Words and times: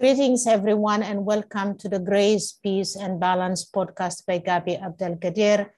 Greetings, 0.00 0.46
everyone, 0.46 1.02
and 1.02 1.24
welcome 1.24 1.78
to 1.78 1.88
the 1.88 2.00
Grace, 2.00 2.58
Peace, 2.60 2.96
and 2.96 3.20
Balance 3.20 3.70
podcast 3.70 4.26
by 4.26 4.40
Gabi 4.40 4.74
Abdelgadir. 4.82 5.70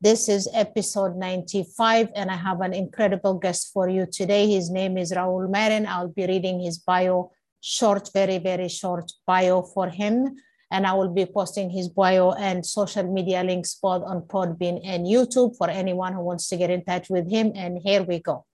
This 0.00 0.28
is 0.28 0.48
episode 0.54 1.16
95, 1.16 2.10
and 2.14 2.30
I 2.30 2.36
have 2.36 2.60
an 2.60 2.72
incredible 2.72 3.34
guest 3.34 3.72
for 3.72 3.88
you 3.88 4.06
today. 4.06 4.46
His 4.46 4.70
name 4.70 4.96
is 4.96 5.10
Raul 5.12 5.50
Marin. 5.50 5.86
I'll 5.86 6.14
be 6.14 6.26
reading 6.26 6.60
his 6.60 6.78
bio, 6.78 7.32
short, 7.60 8.10
very, 8.14 8.38
very 8.38 8.68
short 8.68 9.10
bio 9.26 9.62
for 9.62 9.88
him 9.88 10.36
and 10.70 10.86
I 10.86 10.92
will 10.92 11.08
be 11.08 11.24
posting 11.24 11.70
his 11.70 11.88
bio 11.88 12.32
and 12.32 12.64
social 12.64 13.10
media 13.10 13.42
links 13.42 13.74
both 13.82 14.02
on 14.04 14.22
Podbean 14.22 14.80
and 14.84 15.06
YouTube 15.06 15.56
for 15.56 15.68
anyone 15.70 16.12
who 16.12 16.20
wants 16.20 16.46
to 16.48 16.56
get 16.56 16.70
in 16.70 16.84
touch 16.84 17.08
with 17.08 17.28
him. 17.30 17.52
And 17.54 17.78
here 17.82 18.02
we 18.02 18.20
go. 18.20 18.44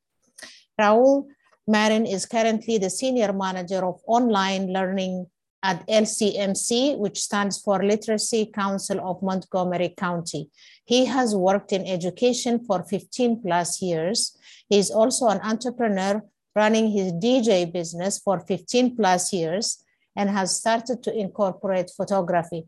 Raul 0.80 1.26
Marin 1.66 2.04
is 2.06 2.26
currently 2.26 2.78
the 2.78 2.90
senior 2.90 3.32
manager 3.32 3.84
of 3.84 4.00
online 4.06 4.72
learning 4.72 5.26
at 5.62 5.86
LCMC, 5.88 6.98
which 6.98 7.18
stands 7.18 7.58
for 7.58 7.82
Literacy 7.82 8.50
Council 8.54 9.00
of 9.00 9.22
Montgomery 9.22 9.94
County. 9.96 10.50
He 10.84 11.06
has 11.06 11.34
worked 11.34 11.72
in 11.72 11.86
education 11.86 12.62
for 12.66 12.82
15 12.82 13.40
plus 13.40 13.80
years. 13.80 14.36
He 14.68 14.78
is 14.78 14.90
also 14.90 15.28
an 15.28 15.40
entrepreneur 15.42 16.22
running 16.54 16.90
his 16.90 17.12
DJ 17.12 17.72
business 17.72 18.18
for 18.18 18.40
15 18.40 18.94
plus 18.94 19.32
years 19.32 19.82
and 20.14 20.28
has 20.28 20.54
started 20.54 21.02
to 21.02 21.18
incorporate 21.18 21.90
photography. 21.96 22.66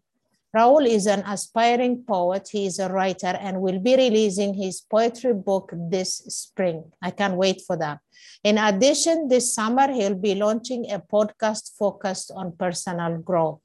Raul 0.57 0.87
is 0.89 1.07
an 1.07 1.23
aspiring 1.27 2.03
poet. 2.09 2.49
He 2.51 2.65
is 2.65 2.79
a 2.79 2.89
writer 2.89 3.35
and 3.47 3.61
will 3.61 3.79
be 3.79 3.95
releasing 3.95 4.55
his 4.55 4.81
poetry 4.81 5.35
book 5.35 5.71
this 5.91 6.17
spring. 6.29 6.91
I 7.03 7.11
can't 7.11 7.37
wait 7.37 7.61
for 7.67 7.77
that. 7.77 7.99
In 8.43 8.57
addition, 8.57 9.29
this 9.29 9.53
summer, 9.55 9.93
he'll 9.93 10.15
be 10.15 10.35
launching 10.35 10.91
a 10.91 10.99
podcast 10.99 11.77
focused 11.79 12.33
on 12.35 12.57
personal 12.57 13.19
growth. 13.19 13.61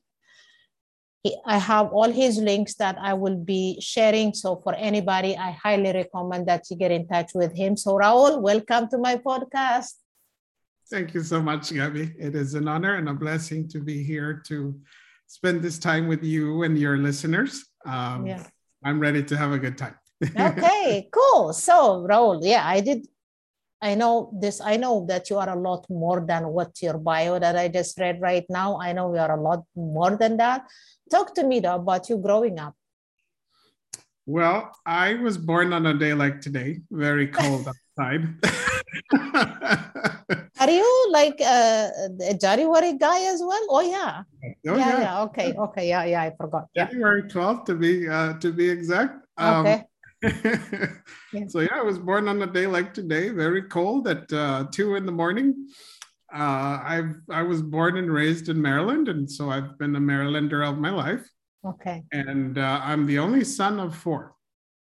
I 1.45 1.59
have 1.59 1.93
all 1.93 2.11
his 2.11 2.39
links 2.39 2.73
that 2.75 2.97
I 2.99 3.13
will 3.13 3.37
be 3.37 3.79
sharing. 3.79 4.33
So 4.33 4.59
for 4.61 4.75
anybody, 4.75 5.37
I 5.37 5.51
highly 5.51 5.93
recommend 5.93 6.47
that 6.47 6.69
you 6.69 6.75
get 6.75 6.91
in 6.91 7.07
touch 7.07 7.31
with 7.33 7.55
him. 7.55 7.77
So 7.77 7.91
Raul, 7.91 8.41
welcome 8.41 8.89
to 8.89 8.97
my 8.97 9.15
podcast. 9.15 9.93
Thank 10.89 11.13
you 11.13 11.23
so 11.23 11.41
much, 11.41 11.69
Gabi. 11.69 12.11
It 12.19 12.35
is 12.35 12.53
an 12.53 12.67
honor 12.67 12.95
and 12.95 13.07
a 13.07 13.13
blessing 13.13 13.69
to 13.69 13.79
be 13.79 14.03
here 14.03 14.43
to 14.47 14.77
spend 15.31 15.63
this 15.63 15.79
time 15.79 16.11
with 16.11 16.23
you 16.23 16.63
and 16.63 16.77
your 16.77 16.97
listeners. 16.97 17.63
Um, 17.85 18.27
yeah. 18.27 18.43
I'm 18.83 18.99
ready 18.99 19.23
to 19.23 19.37
have 19.37 19.53
a 19.53 19.59
good 19.59 19.77
time. 19.77 19.95
okay, 20.37 21.07
cool. 21.09 21.53
So, 21.53 22.05
Raul, 22.05 22.41
yeah, 22.43 22.67
I 22.67 22.81
did. 22.81 23.07
I 23.81 23.95
know 23.95 24.29
this. 24.37 24.59
I 24.59 24.75
know 24.75 25.05
that 25.07 25.29
you 25.29 25.39
are 25.39 25.49
a 25.49 25.55
lot 25.55 25.89
more 25.89 26.19
than 26.19 26.49
what 26.49 26.81
your 26.81 26.99
bio 26.99 27.39
that 27.39 27.55
I 27.55 27.69
just 27.69 27.97
read 27.97 28.19
right 28.21 28.45
now. 28.49 28.77
I 28.77 28.91
know 28.91 29.13
you 29.15 29.19
are 29.19 29.39
a 29.39 29.41
lot 29.41 29.63
more 29.73 30.17
than 30.17 30.37
that. 30.37 30.67
Talk 31.09 31.33
to 31.35 31.43
me 31.43 31.61
though 31.61 31.75
about 31.75 32.09
you 32.09 32.17
growing 32.17 32.59
up. 32.59 32.75
Well, 34.27 34.69
I 34.85 35.15
was 35.15 35.37
born 35.37 35.73
on 35.73 35.87
a 35.87 35.95
day 35.97 36.13
like 36.13 36.41
today, 36.41 36.81
very 36.91 37.27
cold 37.27 37.67
outside. 37.97 38.35
Are 40.59 40.69
you 40.69 41.07
like 41.11 41.39
uh, 41.41 41.89
a 42.27 42.33
January 42.39 42.97
guy 42.97 43.23
as 43.33 43.41
well? 43.41 43.65
Oh 43.69 43.81
yeah. 43.81 44.23
Oh, 44.43 44.49
yeah, 44.63 44.77
yeah, 44.77 44.99
yeah. 45.01 45.21
Okay, 45.23 45.53
okay, 45.53 45.87
yeah, 45.87 46.03
yeah. 46.03 46.21
I 46.23 46.31
forgot. 46.35 46.67
January 46.75 47.23
12th 47.23 47.65
to 47.65 47.75
be 47.75 48.07
uh, 48.07 48.33
to 48.39 48.51
be 48.51 48.69
exact. 48.69 49.25
Um, 49.37 49.65
okay. 49.65 49.83
yeah. 51.33 51.47
So 51.47 51.61
yeah, 51.61 51.75
I 51.75 51.81
was 51.81 51.97
born 51.97 52.27
on 52.27 52.41
a 52.41 52.47
day 52.47 52.67
like 52.67 52.93
today, 52.93 53.29
very 53.29 53.63
cold 53.63 54.07
at 54.07 54.31
uh, 54.31 54.65
two 54.71 54.95
in 54.95 55.05
the 55.05 55.11
morning. 55.11 55.67
Uh, 56.33 56.79
I 56.83 57.03
I 57.29 57.41
was 57.43 57.61
born 57.61 57.97
and 57.97 58.11
raised 58.11 58.49
in 58.49 58.61
Maryland, 58.61 59.07
and 59.09 59.29
so 59.29 59.49
I've 59.49 59.77
been 59.77 59.95
a 59.95 59.99
Marylander 59.99 60.65
all 60.65 60.75
my 60.75 60.91
life. 60.91 61.27
Okay. 61.65 62.03
And 62.11 62.57
uh, 62.57 62.81
I'm 62.83 63.05
the 63.05 63.19
only 63.19 63.43
son 63.43 63.79
of 63.79 63.95
four, 63.95 64.35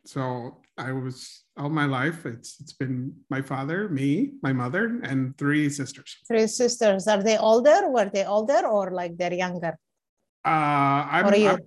so 0.04 0.60
I 0.78 0.92
was 0.92 1.44
all 1.56 1.70
my 1.70 1.86
life. 1.86 2.26
It's 2.26 2.60
it's 2.60 2.72
been 2.72 3.14
my 3.30 3.40
father, 3.40 3.88
me, 3.88 4.32
my 4.42 4.52
mother, 4.52 5.00
and 5.02 5.36
three 5.38 5.70
sisters. 5.70 6.16
Three 6.28 6.46
sisters. 6.46 7.08
Are 7.08 7.22
they 7.22 7.38
older? 7.38 7.88
Were 7.88 8.10
they 8.12 8.24
older 8.24 8.66
or 8.66 8.90
like 8.90 9.16
they're 9.16 9.32
younger? 9.32 9.78
Uh, 10.44 11.02
I'm, 11.10 11.26
I'm, 11.26 11.58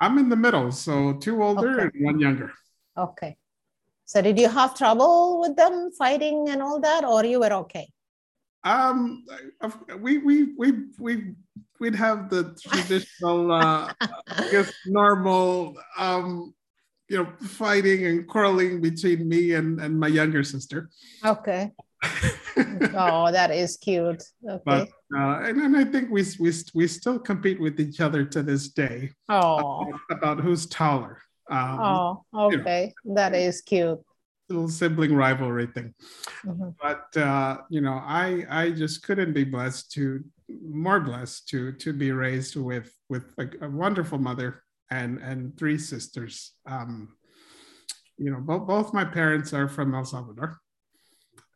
I'm 0.00 0.18
in 0.18 0.28
the 0.28 0.36
middle, 0.36 0.72
so 0.72 1.12
two 1.14 1.42
older 1.42 1.80
okay. 1.80 1.90
and 1.94 2.04
one 2.04 2.18
younger. 2.18 2.52
Okay. 2.96 3.36
So 4.06 4.20
did 4.20 4.38
you 4.38 4.48
have 4.48 4.74
trouble 4.74 5.40
with 5.40 5.56
them 5.56 5.90
fighting 5.96 6.48
and 6.48 6.62
all 6.62 6.80
that, 6.80 7.04
or 7.04 7.24
you 7.24 7.40
were 7.40 7.52
okay? 7.64 7.88
Um, 8.64 9.24
we 10.00 10.18
we 10.18 10.54
we 10.56 10.72
we 10.98 11.34
we'd 11.80 11.94
have 11.94 12.30
the 12.30 12.56
traditional, 12.66 13.52
uh, 13.52 13.92
I 14.00 14.48
guess, 14.50 14.72
normal 14.86 15.76
um 15.98 16.54
you 17.14 17.22
know, 17.22 17.30
fighting 17.46 18.06
and 18.06 18.26
quarreling 18.26 18.80
between 18.80 19.28
me 19.28 19.52
and, 19.54 19.80
and 19.80 19.98
my 19.98 20.08
younger 20.08 20.42
sister. 20.42 20.90
Okay. 21.24 21.70
oh, 22.96 23.30
that 23.30 23.52
is 23.52 23.76
cute. 23.76 24.24
Okay. 24.48 24.62
But, 24.66 24.88
uh, 25.16 25.38
and, 25.44 25.60
and 25.60 25.76
I 25.76 25.84
think 25.84 26.10
we, 26.10 26.24
we, 26.40 26.52
we 26.74 26.88
still 26.88 27.20
compete 27.20 27.60
with 27.60 27.78
each 27.78 28.00
other 28.00 28.24
to 28.24 28.42
this 28.42 28.68
day. 28.68 29.12
Oh. 29.28 29.86
About, 29.86 30.00
about 30.10 30.40
who's 30.40 30.66
taller. 30.66 31.22
Um, 31.48 31.78
oh, 31.80 32.22
okay. 32.34 32.92
You 33.04 33.10
know, 33.10 33.14
that 33.14 33.32
is 33.32 33.60
cute. 33.60 34.00
Little 34.48 34.68
sibling 34.68 35.14
rivalry 35.14 35.68
thing. 35.68 35.94
Mm-hmm. 36.44 36.70
But, 36.82 37.16
uh, 37.16 37.58
you 37.70 37.80
know, 37.80 38.02
I, 38.04 38.44
I 38.50 38.70
just 38.72 39.04
couldn't 39.04 39.34
be 39.34 39.44
blessed 39.44 39.92
to, 39.92 40.24
more 40.68 40.98
blessed 40.98 41.48
to, 41.50 41.70
to 41.74 41.92
be 41.92 42.10
raised 42.10 42.56
with, 42.56 42.92
with 43.08 43.32
a, 43.38 43.66
a 43.66 43.70
wonderful 43.70 44.18
mother 44.18 44.64
and 44.90 45.18
and 45.18 45.56
three 45.58 45.78
sisters. 45.78 46.52
Um, 46.66 47.16
you 48.16 48.30
know, 48.30 48.40
both 48.40 48.66
both 48.66 48.94
my 48.94 49.04
parents 49.04 49.52
are 49.52 49.68
from 49.68 49.94
El 49.94 50.04
Salvador. 50.04 50.58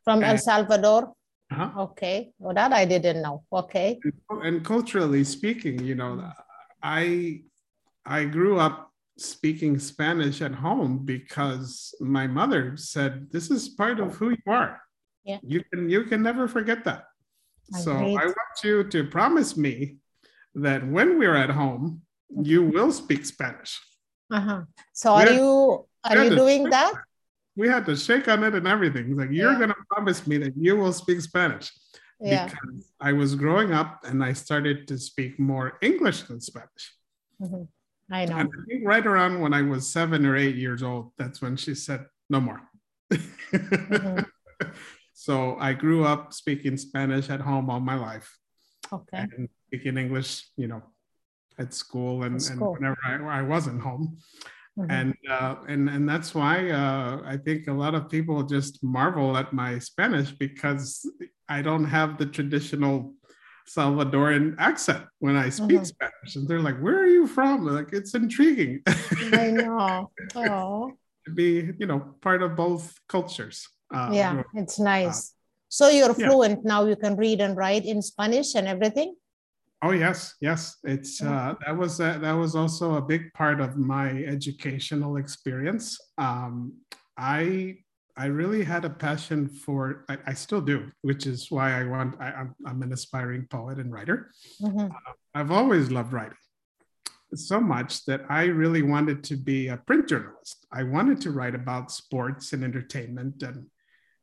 From 0.03 0.23
and, 0.23 0.31
El 0.31 0.37
Salvador. 0.37 1.13
Uh-huh. 1.51 1.81
Okay, 1.83 2.31
well 2.37 2.53
that 2.53 2.73
I 2.73 2.85
didn't 2.85 3.21
know. 3.21 3.43
Okay. 3.51 3.99
And, 4.29 4.45
and 4.45 4.65
culturally 4.65 5.23
speaking, 5.23 5.83
you 5.83 5.95
know, 5.95 6.31
I 6.83 7.41
I 8.05 8.25
grew 8.25 8.59
up 8.59 8.91
speaking 9.17 9.79
Spanish 9.79 10.41
at 10.41 10.53
home 10.53 10.99
because 11.05 11.93
my 11.99 12.27
mother 12.27 12.77
said 12.77 13.31
this 13.31 13.51
is 13.51 13.69
part 13.69 13.99
of 13.99 14.15
who 14.15 14.31
you 14.31 14.47
are. 14.47 14.81
Yeah. 15.23 15.39
You 15.43 15.63
can 15.71 15.89
you 15.89 16.03
can 16.03 16.21
never 16.21 16.47
forget 16.47 16.83
that. 16.85 17.05
so 17.83 17.93
I 17.93 18.25
want 18.25 18.55
you 18.63 18.83
to 18.83 19.03
promise 19.05 19.57
me 19.57 19.97
that 20.55 20.85
when 20.87 21.19
we're 21.19 21.35
at 21.35 21.51
home, 21.51 22.01
you 22.41 22.63
will 22.63 22.91
speak 22.91 23.25
Spanish. 23.25 23.79
Uh-huh. 24.31 24.61
So 24.93 25.15
we 25.15 25.23
are 25.23 25.25
had, 25.25 25.35
you 25.35 25.85
are 26.03 26.23
you 26.23 26.35
doing 26.35 26.69
that? 26.69 26.93
We 27.55 27.67
had 27.67 27.85
to 27.87 27.95
shake 27.95 28.27
on 28.27 28.43
it 28.43 28.53
and 28.53 28.67
everything. 28.67 29.09
It's 29.09 29.19
like 29.19 29.31
you're 29.31 29.57
gonna 29.57 29.75
promise 29.89 30.25
me 30.27 30.37
that 30.39 30.53
you 30.55 30.77
will 30.77 30.93
speak 30.93 31.21
Spanish. 31.21 31.71
Yeah. 32.21 32.45
Because 32.45 32.91
I 32.99 33.13
was 33.13 33.35
growing 33.35 33.73
up 33.73 34.03
and 34.05 34.23
I 34.23 34.33
started 34.33 34.87
to 34.89 34.97
speak 34.97 35.39
more 35.39 35.77
English 35.81 36.23
than 36.23 36.41
Spanish. 36.41 36.93
Mm-hmm. 37.41 37.63
I 38.11 38.25
know. 38.25 38.37
And 38.37 38.49
I 38.49 38.65
think 38.67 38.85
right 38.85 39.05
around 39.05 39.39
when 39.39 39.53
I 39.53 39.61
was 39.61 39.87
seven 39.87 40.25
or 40.25 40.35
eight 40.35 40.55
years 40.55 40.83
old, 40.83 41.11
that's 41.17 41.41
when 41.41 41.55
she 41.55 41.75
said, 41.75 42.05
no 42.29 42.41
more. 42.41 42.61
mm-hmm. 43.11 44.19
So 45.13 45.57
I 45.59 45.73
grew 45.73 46.05
up 46.05 46.31
speaking 46.31 46.77
Spanish 46.77 47.29
at 47.29 47.41
home 47.41 47.69
all 47.69 47.81
my 47.81 47.95
life. 47.95 48.37
Okay. 48.91 49.17
And 49.19 49.49
speaking 49.67 49.97
English, 49.97 50.47
you 50.55 50.67
know, 50.67 50.81
at 51.59 51.73
school 51.73 52.23
and, 52.23 52.41
and 52.49 52.59
whenever 52.59 52.97
I, 53.05 53.39
I 53.39 53.41
wasn't 53.41 53.81
home. 53.81 54.17
Mm-hmm. 54.77 54.91
And 54.91 55.15
uh, 55.29 55.55
and 55.67 55.89
and 55.89 56.07
that's 56.07 56.33
why 56.33 56.69
uh, 56.69 57.21
I 57.25 57.35
think 57.37 57.67
a 57.67 57.73
lot 57.73 57.95
of 57.95 58.09
people 58.09 58.41
just 58.43 58.81
marvel 58.81 59.35
at 59.35 59.51
my 59.51 59.77
Spanish 59.79 60.31
because 60.31 61.05
I 61.49 61.61
don't 61.61 61.83
have 61.85 62.17
the 62.17 62.25
traditional 62.25 63.13
Salvadoran 63.67 64.55
accent 64.57 65.03
when 65.19 65.35
I 65.35 65.49
speak 65.49 65.83
mm-hmm. 65.83 65.93
Spanish, 65.95 66.35
and 66.35 66.47
they're 66.47 66.61
like, 66.61 66.79
"Where 66.79 66.97
are 66.97 67.11
you 67.11 67.27
from?" 67.27 67.65
Like 67.65 67.91
it's 67.91 68.13
intriguing. 68.15 68.81
I 69.33 69.51
know. 69.51 70.11
Oh. 70.35 70.93
to 71.25 71.31
be, 71.33 71.73
you 71.77 71.85
know, 71.85 72.15
part 72.21 72.41
of 72.41 72.55
both 72.55 72.95
cultures. 73.09 73.67
Uh, 73.93 74.11
yeah, 74.13 74.43
it's 74.53 74.79
nice. 74.79 75.31
Uh, 75.31 75.33
so 75.67 75.89
you're 75.89 76.13
fluent 76.13 76.61
yeah. 76.63 76.69
now. 76.71 76.85
You 76.85 76.95
can 76.95 77.17
read 77.17 77.41
and 77.41 77.57
write 77.57 77.85
in 77.85 78.01
Spanish 78.01 78.55
and 78.55 78.67
everything. 78.67 79.13
Oh 79.81 79.91
yes, 79.91 80.35
yes. 80.41 80.77
It's 80.83 81.21
uh, 81.21 81.55
that 81.65 81.77
was 81.77 82.01
uh, 82.01 82.17
that 82.19 82.33
was 82.33 82.55
also 82.55 82.95
a 82.95 83.01
big 83.01 83.31
part 83.33 83.61
of 83.61 83.77
my 83.77 84.09
educational 84.09 85.15
experience. 85.17 85.97
Um, 86.17 86.73
I 87.17 87.77
I 88.17 88.25
really 88.25 88.63
had 88.63 88.83
a 88.83 88.89
passion 88.89 89.47
for. 89.47 90.03
I, 90.09 90.17
I, 90.27 90.33
still 90.33 90.59
do, 90.59 90.91
which 91.03 91.25
is 91.25 91.49
why 91.49 91.79
I 91.79 91.85
want. 91.85 92.19
I, 92.19 92.31
am 92.31 92.55
I'm 92.67 92.81
an 92.81 92.91
aspiring 92.91 93.47
poet 93.49 93.77
and 93.77 93.93
writer. 93.93 94.31
Mm-hmm. 94.61 94.91
Uh, 94.91 95.13
I've 95.33 95.51
always 95.51 95.89
loved 95.89 96.11
writing 96.11 96.35
so 97.35 97.59
much 97.59 98.05
that 98.05 98.21
I 98.29 98.45
really 98.45 98.81
wanted 98.81 99.23
to 99.25 99.37
be 99.37 99.67
a 99.67 99.77
print 99.77 100.07
journalist. 100.09 100.65
I 100.71 100.83
wanted 100.83 101.21
to 101.21 101.31
write 101.31 101.55
about 101.55 101.91
sports 101.91 102.53
and 102.53 102.63
entertainment 102.63 103.43
and 103.43 103.67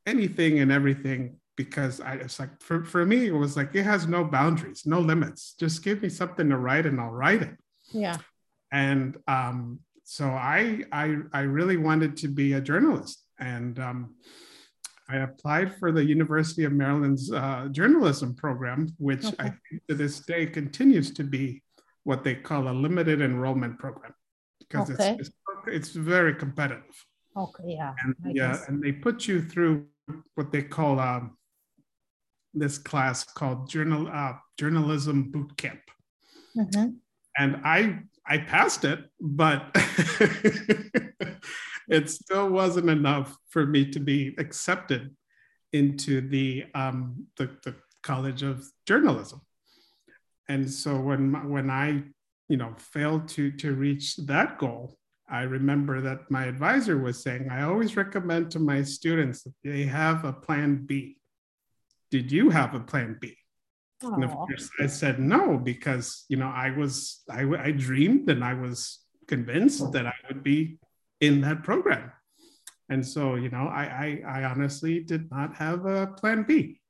anything 0.07 0.61
and 0.61 0.73
everything 0.73 1.37
because 1.57 2.01
I 2.01 2.15
it's 2.15 2.39
like 2.39 2.61
for, 2.61 2.85
for 2.85 3.05
me, 3.05 3.27
it 3.27 3.35
was 3.35 3.57
like 3.57 3.75
it 3.75 3.85
has 3.85 4.07
no 4.07 4.25
boundaries, 4.25 4.83
no 4.87 5.01
limits. 5.01 5.55
Just 5.59 5.83
give 5.83 6.03
me 6.03 6.09
something 6.09 6.49
to 6.51 6.57
write 6.57 6.87
and 6.87 7.01
I'll 7.01 7.11
write 7.11 7.43
it. 7.43 7.57
Yeah. 7.93 8.19
And 8.71 9.17
um, 9.27 9.81
so 10.05 10.27
I, 10.27 10.85
I 10.93 11.17
I 11.33 11.41
really 11.41 11.77
wanted 11.77 12.17
to 12.19 12.29
be 12.29 12.53
a 12.53 12.61
journalist. 12.61 13.23
And 13.39 13.79
um, 13.79 14.15
I 15.09 15.19
applied 15.19 15.77
for 15.79 15.93
the 15.93 16.05
University 16.05 16.65
of 16.65 16.73
Maryland's 16.73 17.33
uh, 17.33 17.69
journalism 17.71 18.35
program, 18.35 18.89
which 18.99 19.25
okay. 19.25 19.37
I 19.39 19.45
think 19.45 19.83
to 19.89 19.95
this 19.95 20.21
day 20.21 20.47
continues 20.47 21.13
to 21.13 21.25
be 21.25 21.63
what 22.05 22.23
they 22.23 22.35
call 22.35 22.69
a 22.69 22.73
limited 22.73 23.21
enrollment 23.21 23.79
program 23.79 24.15
because 24.61 24.91
okay. 24.91 25.17
it's, 25.19 25.29
it's, 25.29 25.37
it's 25.67 25.91
very 25.91 26.35
competitive. 26.35 27.05
Okay, 27.37 27.65
yeah. 27.67 27.95
And, 28.03 28.37
yeah, 28.37 28.59
and 28.69 28.83
they 28.83 28.93
put 28.93 29.29
you 29.29 29.43
through 29.43 29.87
what 30.35 30.53
they 30.53 30.63
call 30.63 30.99
um, 31.01 31.37
this 32.59 32.79
class 32.79 33.25
called 33.25 33.69
journal 33.69 34.09
uh, 34.13 34.35
journalism 34.59 35.31
boot 35.31 35.57
camp. 35.57 35.81
Mm-hmm. 36.57 36.91
And 37.39 37.61
I 37.65 38.01
I 38.27 38.39
passed 38.39 38.85
it, 38.85 39.05
but 39.21 39.71
it 41.89 42.11
still 42.11 42.49
wasn't 42.49 42.91
enough 42.91 43.37
for 43.51 43.67
me 43.67 43.91
to 43.91 44.01
be 44.01 44.35
accepted 44.39 45.15
into 45.73 46.21
the 46.21 46.65
um, 46.75 47.27
the, 47.37 47.51
the 47.63 47.75
College 48.03 48.43
of 48.43 48.67
Journalism. 48.87 49.41
And 50.49 50.71
so 50.71 50.99
when 50.99 51.51
when 51.51 51.71
I 51.71 52.03
you 52.49 52.57
know 52.57 52.75
failed 52.79 53.29
to 53.29 53.51
to 53.53 53.75
reach 53.75 54.17
that 54.17 54.59
goal, 54.59 54.97
I 55.29 55.43
remember 55.43 56.01
that 56.03 56.31
my 56.31 56.45
advisor 56.45 56.99
was 56.99 57.23
saying, 57.23 57.49
I 57.51 57.63
always 57.63 57.97
recommend 57.97 58.51
to 58.53 58.61
my 58.61 58.83
students 58.83 59.43
that 59.43 59.55
they 59.65 59.83
have 59.85 60.25
a 60.25 60.33
plan 60.33 60.85
B. 60.87 61.19
Did 62.11 62.31
you 62.31 62.51
have 62.51 62.75
a 62.75 62.81
plan 62.81 63.19
B? 63.21 63.37
Aww. 64.03 64.15
And 64.15 64.25
of 64.25 64.31
course, 64.33 64.71
I 64.79 64.87
said 64.87 65.19
no 65.19 65.57
because 65.57 66.25
you 66.29 66.37
know 66.37 66.49
I 66.49 66.71
was 66.71 67.23
I, 67.31 67.45
I 67.59 67.71
dreamed 67.73 68.29
and 68.29 68.45
I 68.45 68.55
was 68.55 69.01
convinced 69.27 69.93
that 69.93 70.07
I 70.07 70.15
would 70.29 70.43
be 70.43 70.79
in 71.21 71.41
that 71.41 71.63
program, 71.63 72.13
and 72.89 73.05
so 73.05 73.37
you 73.37 73.49
know 73.49 73.67
I 73.69 74.23
I, 74.27 74.41
I 74.41 74.45
honestly 74.45 75.01
did 75.01 75.31
not 75.31 75.57
have 75.57 75.87
a 75.87 76.09
plan 76.09 76.43
B. 76.43 76.81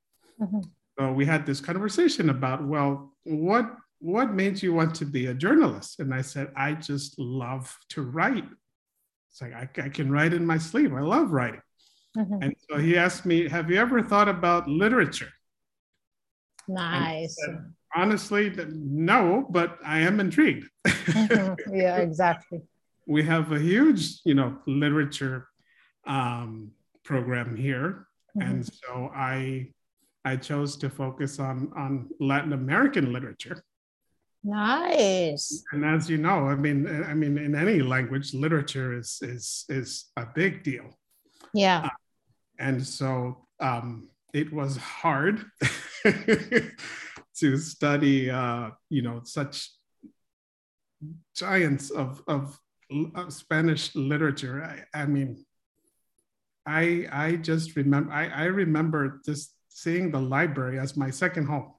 Mm-hmm. 0.40 0.60
So 0.98 1.12
we 1.12 1.26
had 1.26 1.46
this 1.46 1.60
conversation 1.60 2.30
about 2.30 2.66
well, 2.66 3.14
what 3.24 3.70
what 4.00 4.34
made 4.34 4.62
you 4.62 4.74
want 4.74 4.94
to 4.96 5.04
be 5.04 5.26
a 5.26 5.34
journalist? 5.34 6.00
And 6.00 6.12
I 6.12 6.22
said, 6.22 6.52
I 6.56 6.72
just 6.72 7.18
love 7.18 7.76
to 7.90 8.02
write. 8.02 8.44
It's 9.30 9.40
like, 9.40 9.54
I, 9.54 9.68
I 9.82 9.88
can 9.88 10.10
write 10.10 10.34
in 10.34 10.46
my 10.46 10.58
sleep. 10.58 10.92
I 10.92 11.00
love 11.00 11.30
writing. 11.32 11.62
Mm-hmm. 12.16 12.42
And 12.42 12.54
so 12.68 12.78
he 12.78 12.96
asked 12.96 13.26
me, 13.26 13.48
Have 13.48 13.70
you 13.70 13.78
ever 13.78 14.02
thought 14.02 14.28
about 14.28 14.68
literature? 14.68 15.32
Nice. 16.68 17.36
Said, 17.44 17.72
Honestly, 17.94 18.52
no, 18.68 19.46
but 19.50 19.78
I 19.84 20.00
am 20.00 20.20
intrigued. 20.20 20.68
mm-hmm. 20.86 21.74
Yeah, 21.74 21.96
exactly. 22.08 22.62
we 23.06 23.22
have 23.22 23.52
a 23.52 23.58
huge, 23.58 24.20
you 24.24 24.34
know, 24.34 24.58
literature 24.66 25.48
um, 26.06 26.72
program 27.04 27.56
here. 27.56 28.06
Mm-hmm. 28.36 28.50
And 28.50 28.66
so 28.66 29.10
I 29.14 29.68
I 30.24 30.36
chose 30.36 30.76
to 30.78 30.90
focus 30.90 31.38
on 31.38 31.70
on 31.76 32.08
Latin 32.18 32.52
American 32.52 33.12
literature. 33.12 33.62
Nice. 34.42 35.64
And 35.72 35.84
as 35.84 36.08
you 36.08 36.18
know, 36.18 36.46
I 36.46 36.54
mean, 36.54 36.86
I 37.04 37.14
mean, 37.14 37.36
in 37.36 37.54
any 37.54 37.80
language, 37.80 38.34
literature 38.34 38.96
is 38.96 39.18
is 39.22 39.64
is 39.68 40.06
a 40.16 40.26
big 40.34 40.62
deal. 40.62 40.98
Yeah. 41.52 41.82
Uh, 41.84 41.88
and 42.58 42.84
so 42.84 43.46
um, 43.60 44.08
it 44.32 44.52
was 44.52 44.76
hard 44.76 45.44
to 46.04 47.56
study, 47.58 48.30
uh, 48.30 48.70
you 48.90 49.02
know, 49.02 49.20
such 49.24 49.70
giants 51.34 51.90
of, 51.90 52.22
of, 52.26 52.58
of 53.14 53.32
Spanish 53.32 53.94
literature. 53.94 54.62
I, 54.62 55.02
I, 55.02 55.06
mean, 55.06 55.44
I 56.66 57.06
I 57.12 57.36
just 57.36 57.76
remember 57.76 58.12
I, 58.12 58.28
I 58.28 58.44
remember 58.44 59.20
just 59.24 59.54
seeing 59.68 60.10
the 60.10 60.20
library 60.20 60.78
as 60.78 60.96
my 60.96 61.10
second 61.10 61.46
home 61.46 61.72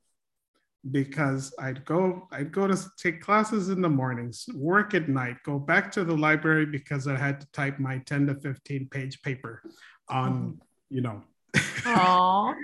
because 0.92 1.54
I'd 1.60 1.84
go 1.84 2.28
I'd 2.32 2.52
go 2.52 2.68
to 2.68 2.78
take 2.98 3.22
classes 3.22 3.70
in 3.70 3.82
the 3.82 3.90
mornings, 3.90 4.46
work 4.54 4.94
at 4.94 5.10
night, 5.10 5.38
go 5.44 5.60
back 5.60 5.92
to 5.94 6.06
the 6.06 6.16
library 6.16 6.66
because 6.66 7.08
I 7.08 7.18
had 7.18 7.42
to 7.42 7.52
type 7.52 7.80
my 7.80 7.98
10 8.00 8.28
to 8.28 8.36
15 8.36 8.88
page 8.90 9.22
paper 9.22 9.62
on, 10.10 10.62
you 10.90 11.02
know, 11.02 11.24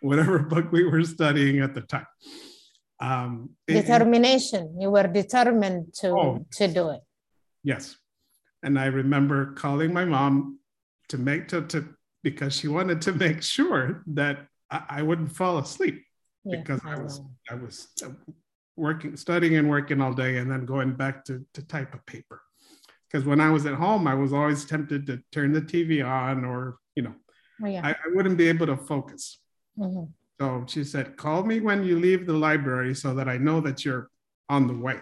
whatever 0.00 0.38
book 0.40 0.72
we 0.72 0.84
were 0.84 1.04
studying 1.04 1.60
at 1.60 1.74
the 1.74 1.82
time. 1.82 2.06
Um, 3.00 3.50
Determination. 3.66 4.74
It, 4.76 4.82
you 4.82 4.90
were 4.90 5.06
determined 5.06 5.94
to 6.00 6.08
oh, 6.08 6.46
to 6.52 6.68
do 6.68 6.90
it. 6.90 7.00
Yes, 7.64 7.96
and 8.62 8.78
I 8.78 8.86
remember 8.86 9.52
calling 9.54 9.92
my 9.92 10.04
mom 10.04 10.58
to 11.08 11.18
make 11.18 11.48
to, 11.48 11.62
to 11.62 11.88
because 12.22 12.54
she 12.54 12.68
wanted 12.68 13.00
to 13.02 13.12
make 13.12 13.42
sure 13.42 14.02
that 14.08 14.46
I, 14.70 14.82
I 14.88 15.02
wouldn't 15.02 15.32
fall 15.32 15.58
asleep 15.58 16.04
because 16.48 16.80
I 16.84 17.00
was 17.00 17.20
I 17.50 17.54
was 17.54 17.88
uh, 18.04 18.10
working, 18.76 19.16
studying 19.16 19.56
and 19.56 19.68
working 19.68 20.00
all 20.00 20.12
day, 20.12 20.38
and 20.38 20.50
then 20.50 20.66
going 20.66 20.92
back 20.92 21.24
to 21.26 21.44
to 21.54 21.62
type 21.66 21.94
a 21.94 21.98
paper. 22.10 22.42
Because 23.10 23.26
when 23.26 23.40
I 23.40 23.50
was 23.50 23.66
at 23.66 23.74
home, 23.74 24.06
I 24.06 24.14
was 24.14 24.32
always 24.32 24.64
tempted 24.64 25.06
to 25.06 25.20
turn 25.32 25.52
the 25.52 25.60
TV 25.60 26.06
on, 26.06 26.44
or 26.44 26.76
you 26.94 27.02
know, 27.02 27.14
oh, 27.62 27.66
yeah. 27.66 27.84
I, 27.84 27.90
I, 27.90 28.14
wouldn't 28.14 28.36
be 28.36 28.48
able 28.48 28.66
to 28.66 28.76
focus. 28.76 29.38
Mm-hmm. 29.78 30.04
So 30.40 30.64
she 30.68 30.84
said, 30.84 31.16
"Call 31.16 31.42
me 31.42 31.60
when 31.60 31.82
you 31.82 31.98
leave 31.98 32.26
the 32.26 32.32
library, 32.32 32.94
so 32.94 33.14
that 33.14 33.28
I 33.28 33.36
know 33.36 33.60
that 33.62 33.84
you're 33.84 34.10
on 34.48 34.66
the 34.66 34.76
way." 34.76 35.00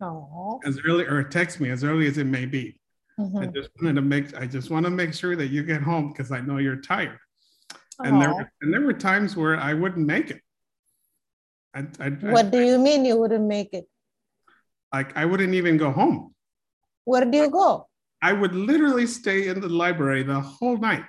Oh. 0.00 0.60
As 0.64 0.78
early 0.86 1.04
or 1.04 1.22
text 1.24 1.60
me 1.60 1.70
as 1.70 1.84
early 1.84 2.06
as 2.06 2.16
it 2.16 2.24
may 2.24 2.46
be. 2.46 2.78
Mm-hmm. 3.18 3.38
I 3.38 3.46
just 3.46 3.68
wanted 3.80 3.96
to 3.96 4.02
make 4.02 4.34
I 4.36 4.46
just 4.46 4.70
want 4.70 4.86
to 4.86 4.90
make 4.90 5.12
sure 5.12 5.36
that 5.36 5.48
you 5.48 5.62
get 5.62 5.82
home 5.82 6.08
because 6.08 6.32
I 6.32 6.40
know 6.40 6.58
you're 6.58 6.80
tired 6.80 7.18
and 8.04 8.20
there 8.20 8.34
were, 8.34 8.50
and 8.62 8.72
there 8.72 8.80
were 8.80 8.92
times 8.92 9.36
where 9.36 9.56
I 9.56 9.74
wouldn't 9.74 10.06
make 10.06 10.30
it. 10.30 10.40
I, 11.74 11.86
I, 12.00 12.08
what 12.08 12.46
I, 12.46 12.50
do 12.50 12.60
you 12.60 12.78
mean 12.78 13.04
you 13.04 13.16
wouldn't 13.16 13.46
make 13.46 13.72
it? 13.72 13.86
Like 14.92 15.16
I 15.16 15.24
wouldn't 15.24 15.54
even 15.54 15.76
go 15.76 15.90
home. 15.90 16.34
Where 17.04 17.24
do 17.24 17.36
you 17.38 17.50
go? 17.50 17.88
I 18.22 18.32
would 18.32 18.54
literally 18.54 19.06
stay 19.06 19.48
in 19.48 19.60
the 19.60 19.68
library 19.68 20.22
the 20.22 20.40
whole 20.40 20.76
night 20.76 21.04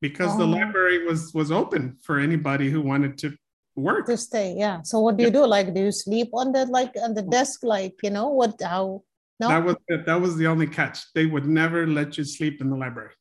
because 0.00 0.34
oh. 0.34 0.38
the 0.38 0.46
library 0.46 1.04
was 1.06 1.34
was 1.34 1.50
open 1.50 1.96
for 2.02 2.18
anybody 2.18 2.70
who 2.70 2.80
wanted 2.80 3.18
to 3.18 3.36
work 3.74 4.06
to 4.06 4.16
stay. 4.16 4.54
Yeah. 4.56 4.82
So 4.82 5.00
what 5.00 5.16
do 5.16 5.24
you 5.24 5.30
do? 5.30 5.46
Like, 5.46 5.74
do 5.74 5.80
you 5.80 5.92
sleep 5.92 6.28
on 6.34 6.52
the 6.52 6.66
like 6.66 6.92
on 7.02 7.14
the 7.14 7.22
desk? 7.22 7.64
Like, 7.64 7.94
you 8.02 8.10
know 8.10 8.28
what? 8.28 8.60
How? 8.62 9.02
No. 9.40 9.48
That 9.48 9.64
was 9.64 9.76
that 10.06 10.20
was 10.20 10.36
the 10.36 10.46
only 10.46 10.68
catch. 10.68 10.98
They 11.14 11.26
would 11.26 11.46
never 11.46 11.86
let 11.86 12.16
you 12.16 12.24
sleep 12.24 12.60
in 12.60 12.70
the 12.70 12.76
library. 12.76 13.14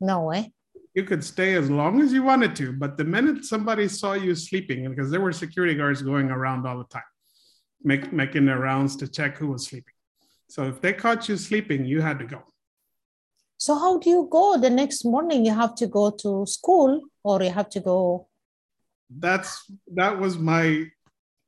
No 0.00 0.22
way 0.22 0.54
you 0.94 1.04
could 1.04 1.22
stay 1.22 1.54
as 1.54 1.70
long 1.70 2.00
as 2.00 2.12
you 2.12 2.22
wanted 2.22 2.56
to, 2.56 2.72
but 2.72 2.96
the 2.96 3.04
minute 3.04 3.44
somebody 3.44 3.86
saw 3.86 4.14
you 4.14 4.34
sleeping, 4.34 4.88
because 4.90 5.10
there 5.10 5.20
were 5.20 5.32
security 5.32 5.74
guards 5.74 6.02
going 6.02 6.30
around 6.30 6.66
all 6.66 6.78
the 6.78 6.84
time, 6.84 7.02
make, 7.82 8.12
making 8.12 8.44
their 8.44 8.58
rounds 8.58 8.96
to 8.96 9.06
check 9.06 9.38
who 9.38 9.48
was 9.48 9.66
sleeping. 9.66 9.94
So 10.50 10.64
if 10.64 10.80
they 10.80 10.92
caught 10.92 11.28
you 11.28 11.36
sleeping, 11.36 11.84
you 11.84 12.00
had 12.00 12.18
to 12.18 12.26
go. 12.26 12.42
So 13.56 13.74
how 13.74 13.98
do 13.98 14.10
you 14.10 14.28
go 14.30 14.58
the 14.58 14.70
next 14.70 15.04
morning? 15.04 15.44
You 15.44 15.54
have 15.54 15.74
to 15.76 15.86
go 15.86 16.10
to 16.10 16.44
school 16.46 17.00
or 17.22 17.42
you 17.42 17.50
have 17.50 17.68
to 17.70 17.80
go. 17.80 18.28
That's 19.08 19.70
that 19.94 20.18
was 20.18 20.38
my 20.38 20.86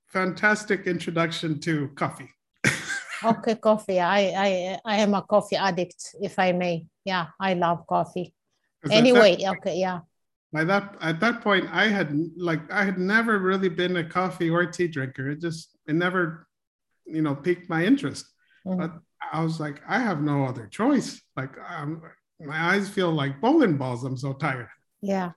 fantastic 0.09 0.87
introduction 0.87 1.59
to 1.61 1.89
coffee. 1.95 2.31
okay, 3.25 3.55
coffee. 3.57 4.01
I, 4.01 4.21
I 4.47 4.79
I 4.85 4.97
am 4.97 5.15
a 5.15 5.23
coffee 5.23 5.57
addict, 5.57 6.15
if 6.21 6.39
I 6.39 6.53
may. 6.53 6.87
Yeah, 7.05 7.27
I 7.41 7.55
love 7.55 7.87
coffee 7.87 8.35
anyway 8.91 9.37
that, 9.37 9.57
okay 9.57 9.77
yeah 9.77 10.01
by 10.53 10.65
that 10.65 10.97
at 11.01 11.21
that 11.21 11.41
point 11.41 11.69
i 11.73 11.87
had 11.87 12.13
like 12.37 12.61
i 12.73 12.85
had 12.85 12.99
never 12.99 13.39
really 13.39 13.69
been 13.69 13.97
a 13.97 14.05
coffee 14.05 14.51
or 14.51 14.67
tea 14.67 14.89
drinker 14.89 15.31
it 15.31 15.41
just 15.41 15.77
it 15.87 15.95
never 15.95 16.47
you 17.07 17.23
know 17.23 17.35
piqued 17.35 17.69
my 17.69 17.85
interest 17.85 18.27
mm-hmm. 18.67 18.81
but 18.81 18.93
i 19.33 19.43
was 19.43 19.61
like 19.61 19.81
i 19.89 19.99
have 19.99 20.21
no 20.23 20.45
other 20.45 20.67
choice 20.67 21.23
like 21.37 21.55
um, 21.69 22.03
my 22.41 22.75
eyes 22.75 22.89
feel 22.89 23.13
like 23.13 23.41
bowling 23.41 23.77
balls 23.77 24.05
i'm 24.05 24.17
so 24.17 24.33
tired 24.33 24.69
yeah 25.01 25.33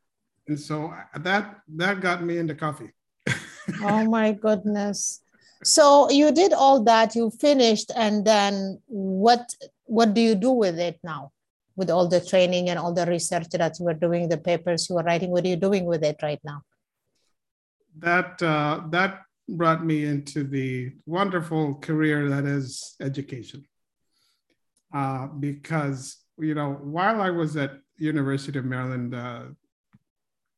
and 0.48 0.60
so 0.60 0.94
that 1.18 1.62
that 1.68 2.02
got 2.02 2.24
me 2.24 2.38
into 2.38 2.56
coffee 2.56 2.92
oh 3.82 4.06
my 4.06 4.32
goodness 4.32 5.22
so 5.64 6.10
you 6.12 6.32
did 6.32 6.54
all 6.54 6.84
that 6.84 7.16
you 7.16 7.32
finished 7.32 7.92
and 7.96 8.26
then 8.26 8.80
what 8.88 9.54
what 9.86 10.14
do 10.14 10.22
you 10.22 10.36
do 10.36 10.52
with 10.52 10.80
it 10.80 11.00
now 11.04 11.32
with 11.76 11.90
all 11.90 12.08
the 12.08 12.22
training 12.22 12.70
and 12.70 12.80
all 12.80 12.94
the 12.94 13.06
research 13.06 13.50
that 13.50 13.80
you 13.80 13.86
were 13.86 13.94
doing, 13.94 14.30
the 14.30 14.38
papers 14.38 14.90
you 14.90 14.96
were 14.96 15.04
writing? 15.04 15.30
What 15.32 15.46
are 15.46 15.50
you 15.50 15.56
doing 15.56 15.86
with 15.86 16.04
it 16.04 16.18
right 16.24 16.40
now? 16.44 16.62
That 18.00 18.42
uh, 18.42 18.82
that 18.90 19.22
brought 19.48 19.86
me 19.86 20.06
into 20.06 20.44
the 20.44 20.92
wonderful 21.06 21.76
career 21.76 22.30
that 22.30 22.46
is 22.46 22.96
education. 23.00 23.64
Uh, 24.94 25.28
because 25.28 26.26
you 26.38 26.54
know, 26.54 26.74
while 26.82 27.22
I 27.22 27.30
was 27.30 27.56
at 27.58 27.80
University 27.98 28.60
of 28.60 28.66
Maryland, 28.66 29.16
uh, 29.16 29.44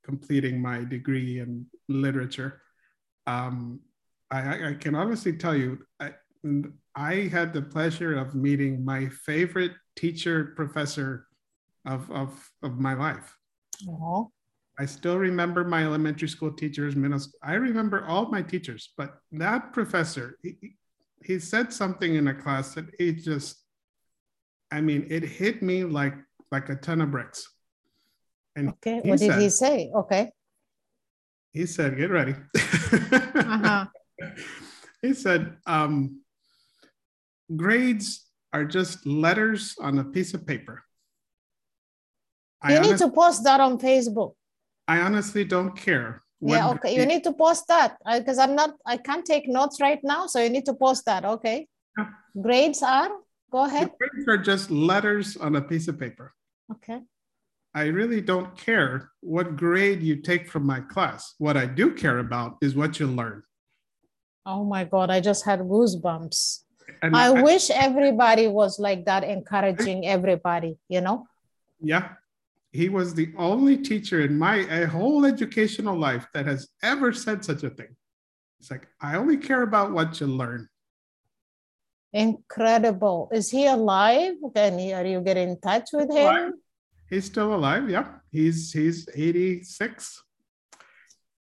completing 0.04 0.62
my 0.62 0.84
degree 0.84 1.40
in 1.40 1.66
literature, 1.88 2.62
um, 3.26 3.80
I, 4.32 4.70
I, 4.70 4.74
can 4.74 4.96
honestly 4.96 5.34
tell 5.34 5.56
you, 5.56 5.80
I, 6.00 6.12
I 6.96 7.14
had 7.32 7.54
the 7.54 7.62
pleasure 7.62 8.18
of 8.18 8.36
meeting 8.36 8.84
my 8.84 9.08
favorite 9.10 9.74
teacher 9.96 10.54
professor 10.56 11.28
of, 11.86 12.10
of, 12.12 12.52
of 12.64 12.80
my 12.80 12.94
life. 12.94 13.36
I 14.80 14.86
still 14.86 15.18
remember 15.18 15.64
my 15.64 15.84
elementary 15.84 16.28
school 16.28 16.52
teachers, 16.52 16.96
middle 16.96 17.20
school. 17.20 17.40
I 17.42 17.54
remember 17.56 18.06
all 18.06 18.28
my 18.30 18.44
teachers, 18.44 18.94
but 18.96 19.18
that 19.32 19.74
professor, 19.74 20.38
he, 20.44 20.76
he 21.24 21.40
said 21.40 21.74
something 21.74 22.16
in 22.16 22.28
a 22.28 22.34
class 22.34 22.76
that 22.76 22.86
it 23.00 23.24
just, 23.24 23.58
I 24.72 24.82
mean, 24.82 25.08
it 25.10 25.24
hit 25.24 25.64
me 25.64 25.84
like 25.84 26.14
like 26.52 26.70
a 26.70 26.76
ton 26.76 27.02
of 27.02 27.12
bricks. 27.12 27.48
And 28.56 28.70
okay, 28.70 29.02
what 29.04 29.20
did 29.20 29.40
he 29.40 29.50
say? 29.50 29.92
Okay. 29.96 30.32
He 31.54 31.66
said, 31.66 31.98
"Get 31.98 32.12
ready." 32.12 32.36
uh-huh. 32.56 33.86
He 35.02 35.14
said, 35.14 35.58
um, 35.68 36.22
"Grades 37.56 38.26
are 38.52 38.66
just 38.66 39.06
letters 39.06 39.76
on 39.80 40.00
a 40.00 40.04
piece 40.04 40.34
of 40.34 40.46
paper." 40.46 40.84
You 42.68 42.78
I 42.78 42.80
need 42.80 42.98
to 42.98 43.10
post 43.12 43.44
that 43.44 43.62
on 43.62 43.78
Facebook. 43.78 44.34
I 44.88 45.00
honestly 45.02 45.44
don't 45.44 45.76
care. 45.76 46.24
Yeah, 46.40 46.70
okay. 46.72 46.96
You 46.96 47.06
need 47.06 47.24
to 47.24 47.34
post 47.34 47.68
that 47.68 47.98
because 48.06 48.38
I'm 48.38 48.56
not, 48.56 48.76
I 48.86 48.98
can't 48.98 49.26
take 49.26 49.48
notes 49.48 49.82
right 49.82 50.00
now. 50.04 50.28
So 50.28 50.42
you 50.42 50.50
need 50.50 50.66
to 50.66 50.74
post 50.74 51.06
that. 51.06 51.26
Okay. 51.26 51.68
Yeah. 51.98 52.10
Grades 52.40 52.84
are, 52.84 53.10
go 53.52 53.66
ahead. 53.66 53.92
The 54.00 54.08
grades 54.08 54.28
are 54.28 54.38
just 54.38 54.70
letters 54.70 55.36
on 55.36 55.56
a 55.56 55.62
piece 55.62 55.88
of 55.88 56.00
paper. 56.00 56.34
Okay. 56.72 57.02
I 57.74 57.86
really 57.88 58.22
don't 58.22 58.56
care 58.56 59.12
what 59.22 59.56
grade 59.56 60.02
you 60.02 60.18
take 60.18 60.48
from 60.48 60.66
my 60.66 60.80
class. 60.80 61.36
What 61.38 61.58
I 61.58 61.66
do 61.66 61.94
care 61.94 62.20
about 62.20 62.58
is 62.62 62.76
what 62.76 63.00
you 63.00 63.08
learn. 63.08 63.44
Oh 64.46 64.64
my 64.64 64.84
God, 64.86 65.10
I 65.10 65.20
just 65.20 65.44
had 65.44 65.60
goosebumps. 65.60 66.64
And 67.02 67.16
I, 67.16 67.28
I 67.28 67.42
wish 67.42 67.70
everybody 67.70 68.48
was 68.48 68.80
like 68.80 69.06
that, 69.06 69.24
encouraging 69.24 70.08
everybody, 70.08 70.78
you 70.88 71.02
know? 71.02 71.28
Yeah, 71.82 72.14
he 72.78 72.90
was 72.90 73.16
the 73.16 73.34
only 73.38 73.76
teacher 73.76 74.22
in 74.22 74.38
my 74.38 74.62
whole 74.86 75.26
educational 75.26 75.98
life 75.98 76.28
that 76.36 76.46
has 76.46 76.70
ever 76.84 77.12
said 77.12 77.44
such 77.44 77.64
a 77.64 77.72
thing. 77.72 77.96
It's 78.60 78.70
like, 78.70 78.88
I 79.02 79.16
only 79.16 79.38
care 79.38 79.64
about 79.64 79.94
what 79.94 80.20
you 80.20 80.28
learn. 80.28 80.70
Incredible. 82.14 83.30
Is 83.34 83.50
he 83.50 83.66
alive? 83.66 84.36
Can 84.56 84.78
you, 84.78 84.94
are 84.94 85.06
you 85.06 85.22
getting 85.22 85.50
in 85.50 85.60
touch 85.60 85.90
with 85.92 86.12
him? 86.12 86.28
Alive. 86.28 86.54
He's 87.10 87.26
still 87.26 87.56
alive. 87.56 87.90
Yeah. 87.90 88.08
He's 88.32 88.72
he's 88.72 89.10
86. 89.10 90.24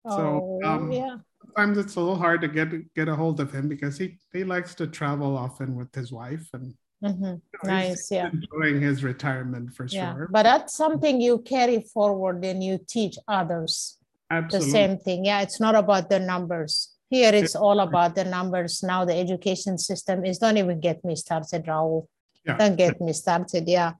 Oh, 0.06 0.16
so 0.16 0.60
um, 0.66 0.90
yeah. 0.90 1.16
sometimes 1.44 1.76
it's 1.76 1.96
a 1.96 2.00
little 2.00 2.16
hard 2.16 2.40
to 2.40 2.48
get 2.48 2.70
get 2.94 3.08
a 3.08 3.14
hold 3.14 3.38
of 3.40 3.52
him 3.52 3.68
because 3.68 3.98
he 3.98 4.18
he 4.32 4.44
likes 4.44 4.74
to 4.76 4.86
travel 4.86 5.36
often 5.36 5.74
with 5.74 5.94
his 5.94 6.10
wife 6.10 6.48
and 6.54 6.72
Mm-hmm. 7.02 7.24
You 7.24 7.40
know, 7.64 7.70
nice, 7.70 8.10
yeah. 8.10 8.30
Enjoying 8.30 8.80
his 8.80 9.04
retirement 9.04 9.72
for 9.74 9.86
yeah. 9.86 10.14
sure. 10.14 10.28
But 10.30 10.42
that's 10.44 10.74
something 10.74 11.20
you 11.20 11.38
carry 11.38 11.80
forward 11.80 12.44
and 12.44 12.62
you 12.62 12.80
teach 12.86 13.16
others. 13.28 13.98
Absolutely. 14.30 14.66
The 14.66 14.72
same 14.72 14.98
thing. 14.98 15.24
Yeah, 15.24 15.42
it's 15.42 15.60
not 15.60 15.74
about 15.74 16.10
the 16.10 16.18
numbers. 16.18 16.94
Here 17.10 17.34
it's 17.34 17.56
all 17.56 17.80
about 17.80 18.14
the 18.14 18.24
numbers. 18.24 18.82
Now 18.82 19.04
the 19.04 19.14
education 19.14 19.78
system 19.78 20.26
is 20.26 20.38
don't 20.38 20.58
even 20.58 20.80
get 20.80 21.02
me 21.04 21.16
started, 21.16 21.64
Raul. 21.64 22.06
Yeah. 22.44 22.58
Don't 22.58 22.76
get 22.76 23.00
me 23.00 23.12
started. 23.14 23.66
Yeah. 23.66 23.92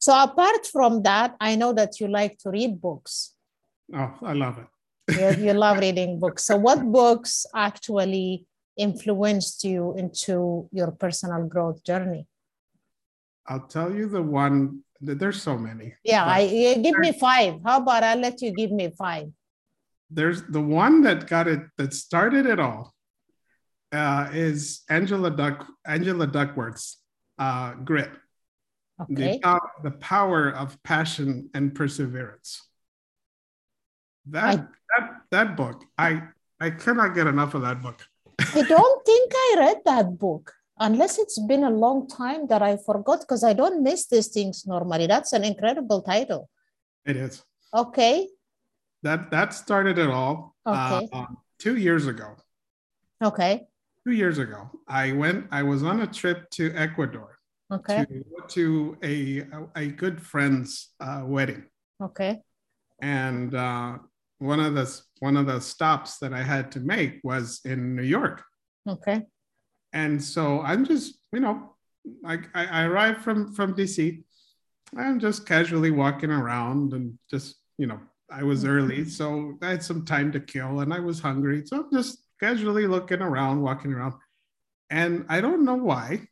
So 0.00 0.20
apart 0.20 0.66
from 0.66 1.02
that, 1.04 1.36
I 1.40 1.54
know 1.54 1.72
that 1.74 2.00
you 2.00 2.08
like 2.08 2.38
to 2.38 2.50
read 2.50 2.80
books. 2.80 3.34
Oh, 3.94 4.14
I 4.22 4.32
love 4.32 4.58
it. 4.58 5.38
you, 5.38 5.46
you 5.46 5.52
love 5.52 5.78
reading 5.78 6.18
books. 6.18 6.44
So 6.44 6.56
what 6.56 6.82
books 6.90 7.46
actually 7.54 8.46
influenced 8.76 9.64
you 9.64 9.94
into 9.96 10.68
your 10.72 10.90
personal 10.92 11.46
growth 11.46 11.84
journey? 11.84 12.26
I'll 13.46 13.66
tell 13.66 13.92
you 13.92 14.08
the 14.08 14.22
one. 14.22 14.82
There's 15.00 15.42
so 15.42 15.58
many. 15.58 15.94
Yeah, 16.04 16.24
I 16.24 16.46
give 16.80 16.98
me 16.98 17.12
five. 17.12 17.60
How 17.64 17.78
about 17.78 18.04
I 18.04 18.14
let 18.14 18.40
you 18.40 18.52
give 18.52 18.70
me 18.70 18.92
five? 18.96 19.28
There's 20.10 20.42
the 20.42 20.60
one 20.60 21.02
that 21.02 21.26
got 21.26 21.48
it 21.48 21.62
that 21.76 21.92
started 21.92 22.46
it 22.46 22.60
all. 22.60 22.94
Uh, 23.90 24.30
is 24.32 24.82
Angela 24.88 25.30
Duck 25.30 25.66
Angela 25.84 26.26
Duckworth's 26.26 27.02
uh, 27.38 27.74
Grit. 27.74 28.10
Okay. 29.00 29.40
The, 29.42 29.60
the 29.82 29.90
power 29.90 30.50
of 30.50 30.80
passion 30.82 31.50
and 31.52 31.74
perseverance. 31.74 32.62
That 34.30 34.44
I, 34.44 34.56
that 34.56 35.10
that 35.30 35.56
book, 35.56 35.84
I 35.98 36.22
I 36.60 36.70
cannot 36.70 37.14
get 37.14 37.26
enough 37.26 37.54
of 37.54 37.62
that 37.62 37.82
book. 37.82 38.06
I 38.54 38.62
don't 38.62 39.06
think 39.06 39.32
I 39.34 39.54
read 39.58 39.80
that 39.84 40.18
book 40.18 40.52
unless 40.78 41.18
it's 41.18 41.38
been 41.38 41.64
a 41.64 41.70
long 41.70 42.08
time 42.08 42.46
that 42.48 42.62
I 42.62 42.76
forgot 42.76 43.20
because 43.20 43.44
I 43.44 43.52
don't 43.52 43.82
miss 43.82 44.06
these 44.06 44.28
things 44.28 44.66
normally. 44.66 45.06
That's 45.06 45.32
an 45.32 45.44
incredible 45.44 46.02
title. 46.02 46.48
It 47.04 47.16
is. 47.16 47.42
Okay. 47.74 48.28
That 49.02 49.30
that 49.30 49.54
started 49.54 49.98
it 49.98 50.10
all. 50.10 50.54
Okay. 50.66 51.08
Uh, 51.12 51.26
two 51.58 51.76
years 51.76 52.06
ago. 52.06 52.36
Okay. 53.22 53.66
Two 54.04 54.12
years 54.12 54.38
ago, 54.38 54.70
I 54.88 55.12
went. 55.12 55.46
I 55.50 55.62
was 55.62 55.82
on 55.82 56.00
a 56.00 56.06
trip 56.06 56.50
to 56.50 56.72
Ecuador. 56.74 57.38
Okay. 57.72 58.04
To, 58.04 58.24
to 58.48 58.96
a 59.02 59.46
a 59.76 59.86
good 59.86 60.20
friend's 60.20 60.90
uh, 61.00 61.22
wedding. 61.24 61.64
Okay. 62.02 62.40
And 63.00 63.54
uh, 63.54 63.98
one 64.42 64.60
of 64.60 64.74
the 64.74 65.00
one 65.20 65.36
of 65.36 65.46
the 65.46 65.60
stops 65.60 66.18
that 66.18 66.32
I 66.32 66.42
had 66.42 66.72
to 66.72 66.80
make 66.80 67.20
was 67.22 67.60
in 67.64 67.94
New 67.94 68.02
York. 68.02 68.42
Okay. 68.88 69.22
And 69.92 70.22
so 70.22 70.60
I'm 70.62 70.84
just, 70.84 71.18
you 71.32 71.40
know, 71.40 71.76
I, 72.24 72.38
I 72.54 72.84
arrived 72.84 73.22
from 73.22 73.54
from 73.54 73.74
DC. 73.74 74.24
I'm 74.96 75.20
just 75.20 75.46
casually 75.46 75.90
walking 75.90 76.30
around 76.30 76.92
and 76.92 77.18
just, 77.30 77.56
you 77.78 77.86
know, 77.86 78.00
I 78.30 78.42
was 78.42 78.64
mm-hmm. 78.64 78.72
early, 78.72 79.04
so 79.04 79.56
I 79.62 79.70
had 79.70 79.82
some 79.82 80.04
time 80.04 80.32
to 80.32 80.40
kill 80.40 80.80
and 80.80 80.92
I 80.92 80.98
was 80.98 81.20
hungry. 81.20 81.62
So 81.64 81.84
I'm 81.84 81.92
just 81.92 82.18
casually 82.40 82.86
looking 82.86 83.22
around, 83.22 83.62
walking 83.62 83.92
around. 83.92 84.14
And 84.90 85.24
I 85.28 85.40
don't 85.40 85.64
know 85.64 85.76
why, 85.76 86.26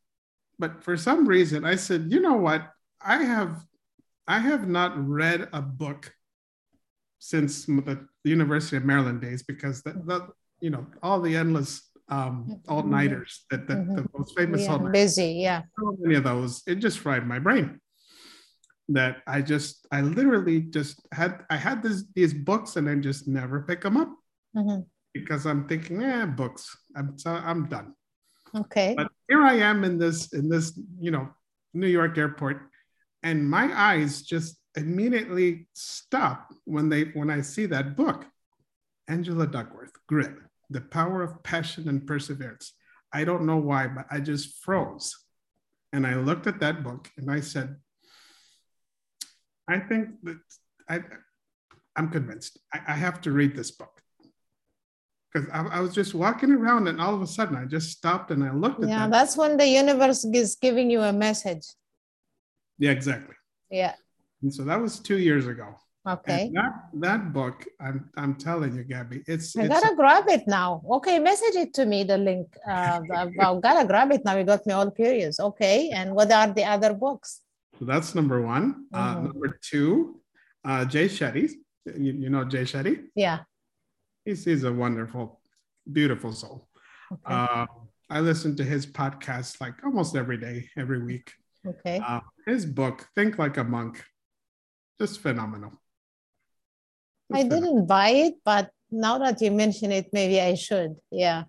but 0.58 0.82
for 0.82 0.96
some 0.96 1.26
reason 1.26 1.64
I 1.64 1.76
said, 1.76 2.08
you 2.10 2.20
know 2.20 2.36
what? 2.36 2.62
I 3.00 3.22
have 3.22 3.64
I 4.26 4.40
have 4.40 4.68
not 4.68 4.92
read 5.08 5.48
a 5.52 5.62
book 5.62 6.12
since 7.20 7.66
the 7.66 8.06
University 8.24 8.76
of 8.78 8.84
Maryland 8.84 9.20
days 9.20 9.42
because 9.42 9.82
the, 9.82 9.92
the 9.92 10.28
you 10.60 10.70
know 10.70 10.86
all 11.02 11.20
the 11.20 11.36
endless 11.36 11.88
um, 12.08 12.46
mm-hmm. 12.48 12.72
all 12.72 12.82
nighters 12.82 13.44
that, 13.50 13.68
that 13.68 13.78
mm-hmm. 13.78 13.94
the 13.94 14.06
most 14.16 14.36
famous 14.36 14.62
yeah, 14.62 14.72
all 14.72 14.78
busy 14.78 15.32
yeah 15.38 15.62
so 15.78 15.96
many 16.00 16.16
of 16.16 16.24
those 16.24 16.62
it 16.66 16.76
just 16.76 16.98
fried 16.98 17.26
my 17.26 17.38
brain 17.38 17.78
that 18.88 19.18
I 19.26 19.42
just 19.42 19.86
I 19.92 20.00
literally 20.00 20.62
just 20.62 21.00
had 21.12 21.44
I 21.50 21.56
had 21.56 21.82
this 21.82 22.04
these 22.14 22.34
books 22.34 22.76
and 22.76 22.88
I 22.88 22.96
just 22.96 23.28
never 23.28 23.60
pick 23.62 23.82
them 23.82 23.96
up 23.96 24.12
mm-hmm. 24.56 24.80
because 25.14 25.46
I'm 25.46 25.68
thinking 25.68 26.00
yeah 26.00 26.26
books 26.26 26.76
I'm 26.96 27.16
so 27.18 27.30
I'm 27.30 27.68
done 27.68 27.94
okay 28.56 28.94
but 28.96 29.12
here 29.28 29.42
I 29.42 29.54
am 29.54 29.84
in 29.84 29.98
this 29.98 30.32
in 30.32 30.48
this 30.48 30.76
you 30.98 31.10
know 31.10 31.28
New 31.74 31.86
York 31.86 32.18
airport 32.18 32.62
and 33.22 33.48
my 33.48 33.70
eyes 33.78 34.22
just 34.22 34.59
immediately 34.76 35.66
stop 35.72 36.52
when 36.64 36.88
they 36.88 37.04
when 37.14 37.30
I 37.30 37.40
see 37.40 37.66
that 37.66 37.96
book, 37.96 38.26
Angela 39.08 39.46
Duckworth, 39.46 39.92
Grit, 40.06 40.34
The 40.70 40.80
Power 40.80 41.22
of 41.22 41.42
Passion 41.42 41.88
and 41.88 42.06
Perseverance. 42.06 42.72
I 43.12 43.24
don't 43.24 43.46
know 43.46 43.56
why, 43.56 43.88
but 43.88 44.06
I 44.10 44.20
just 44.20 44.62
froze. 44.62 45.16
And 45.92 46.06
I 46.06 46.14
looked 46.14 46.46
at 46.46 46.60
that 46.60 46.84
book 46.84 47.10
and 47.16 47.30
I 47.30 47.40
said, 47.40 47.76
I 49.68 49.80
think 49.80 50.10
that 50.22 50.38
I, 50.88 51.00
I'm 51.96 52.08
convinced. 52.10 52.60
I, 52.72 52.80
I 52.88 52.92
have 52.92 53.20
to 53.22 53.32
read 53.32 53.56
this 53.56 53.72
book. 53.72 54.00
Because 55.32 55.48
I, 55.50 55.62
I, 55.62 55.80
was 55.80 55.94
just 55.94 56.14
walking 56.14 56.50
around 56.50 56.88
and 56.88 57.00
all 57.00 57.14
of 57.14 57.22
a 57.22 57.26
sudden 57.26 57.56
I 57.56 57.64
just 57.64 57.90
stopped 57.90 58.30
and 58.32 58.42
I 58.42 58.52
looked 58.52 58.82
at 58.82 58.88
Yeah, 58.88 58.98
that. 59.00 59.10
that's 59.10 59.36
when 59.36 59.56
the 59.56 59.66
universe 59.66 60.24
is 60.24 60.56
giving 60.60 60.90
you 60.90 61.02
a 61.02 61.12
message. 61.12 61.66
Yeah, 62.78 62.90
exactly. 62.90 63.36
Yeah. 63.70 63.94
And 64.42 64.52
so 64.52 64.64
that 64.64 64.80
was 64.80 64.98
two 64.98 65.18
years 65.18 65.46
ago. 65.46 65.74
Okay. 66.08 66.46
And 66.46 66.56
that 66.56 66.72
that 66.94 67.32
book, 67.32 67.66
I'm 67.78 68.08
I'm 68.16 68.34
telling 68.34 68.74
you, 68.74 68.84
Gabi, 68.84 69.22
it's. 69.26 69.54
I 69.56 69.64
it's, 69.64 69.68
gotta 69.68 69.94
grab 69.94 70.24
it 70.28 70.44
now. 70.46 70.80
Okay, 70.90 71.18
message 71.18 71.56
it 71.56 71.74
to 71.74 71.84
me. 71.84 72.04
The 72.04 72.16
link. 72.16 72.56
Uh, 72.66 73.00
I 73.14 73.26
gotta 73.60 73.84
grab 73.86 74.10
it 74.12 74.24
now. 74.24 74.36
You 74.36 74.44
got 74.44 74.66
me 74.66 74.72
all 74.72 74.90
curious. 74.90 75.38
Okay, 75.38 75.90
and 75.90 76.14
what 76.14 76.32
are 76.32 76.48
the 76.48 76.64
other 76.64 76.94
books? 76.94 77.42
So 77.78 77.84
that's 77.84 78.14
number 78.14 78.40
one. 78.40 78.86
Uh, 78.92 78.98
mm-hmm. 78.98 79.18
Uh, 79.18 79.22
number 79.28 79.58
two, 79.62 80.20
uh, 80.64 80.84
Jay 80.86 81.06
Shetty. 81.06 81.50
You, 81.84 82.12
you 82.12 82.30
know 82.30 82.44
Jay 82.44 82.62
Shetty? 82.62 83.08
Yeah. 83.14 83.40
He's 84.24 84.44
he's 84.44 84.64
a 84.64 84.72
wonderful, 84.72 85.40
beautiful 85.90 86.32
soul. 86.32 86.68
Okay. 87.12 87.34
Uh, 87.34 87.66
I 88.08 88.20
listen 88.20 88.56
to 88.56 88.64
his 88.64 88.86
podcast 88.86 89.60
like 89.60 89.74
almost 89.84 90.16
every 90.16 90.36
day, 90.36 90.68
every 90.76 91.02
week. 91.02 91.32
Okay. 91.66 92.00
Uh, 92.06 92.20
his 92.46 92.66
book, 92.66 93.06
Think 93.14 93.38
Like 93.38 93.56
a 93.56 93.64
Monk, 93.64 94.02
just 95.00 95.20
phenomenal. 95.20 95.72
I 97.32 97.42
didn't 97.44 97.86
buy 97.86 98.10
it, 98.26 98.34
but 98.44 98.70
now 98.90 99.16
that 99.18 99.40
you 99.40 99.50
mention 99.50 99.92
it, 99.92 100.12
maybe 100.12 100.40
I 100.40 100.54
should. 100.54 100.96
Yeah. 101.10 101.44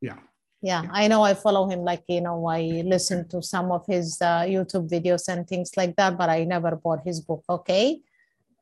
Yeah. 0.00 0.18
Yeah, 0.62 0.82
I 0.90 1.06
know 1.06 1.22
I 1.22 1.34
follow 1.34 1.68
him. 1.68 1.80
Like, 1.80 2.02
you 2.08 2.22
know, 2.22 2.46
I 2.46 2.82
listen 2.84 3.28
to 3.28 3.42
some 3.42 3.70
of 3.70 3.84
his 3.86 4.18
uh, 4.20 4.40
YouTube 4.48 4.88
videos 4.88 5.28
and 5.28 5.46
things 5.46 5.70
like 5.76 5.94
that, 5.96 6.16
but 6.16 6.28
I 6.30 6.44
never 6.44 6.74
bought 6.74 7.02
his 7.04 7.20
book. 7.20 7.44
Okay. 7.48 8.00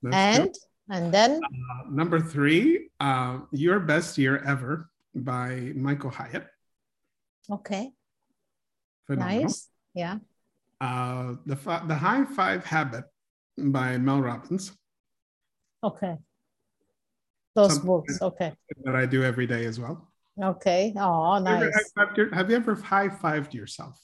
That's 0.03 0.17
and 0.17 0.43
good. 0.45 0.57
and 0.91 1.05
then 1.15 1.31
Uh, 1.45 1.83
number 1.91 2.21
three, 2.21 2.91
uh, 3.01 3.41
Your 3.53 3.79
Best 3.81 4.19
Year 4.19 4.43
Ever 4.45 4.91
by 5.15 5.73
Michael 5.77 6.11
Hyatt. 6.11 6.47
okay, 7.49 7.93
Phenomenal. 9.07 9.43
nice. 9.43 9.69
Yeah. 9.95 10.19
Uh, 10.81 11.37
the, 11.47 11.55
the 11.87 11.95
High 11.95 12.25
Five 12.25 12.65
Habit 12.67 13.05
by 13.59 13.99
Mel 13.99 14.21
Robbins 14.21 14.73
Okay. 15.83 16.17
Those 17.55 17.73
Something 17.77 17.87
books. 17.87 18.23
Okay. 18.23 18.53
that 18.85 18.97
I 18.97 19.05
do 19.07 19.23
every 19.23 19.47
day 19.47 19.67
as 19.67 19.79
well. 19.79 20.09
Okay. 20.43 20.95
Oh, 20.97 21.35
Have 21.45 21.61
you 21.61 21.69
ever 21.69 21.71
nice. 22.17 22.33
Have 22.33 22.51
you 22.51 22.57
ever 22.57 22.75
high 22.75 23.09
fived 23.09 23.53
yourself? 23.53 24.01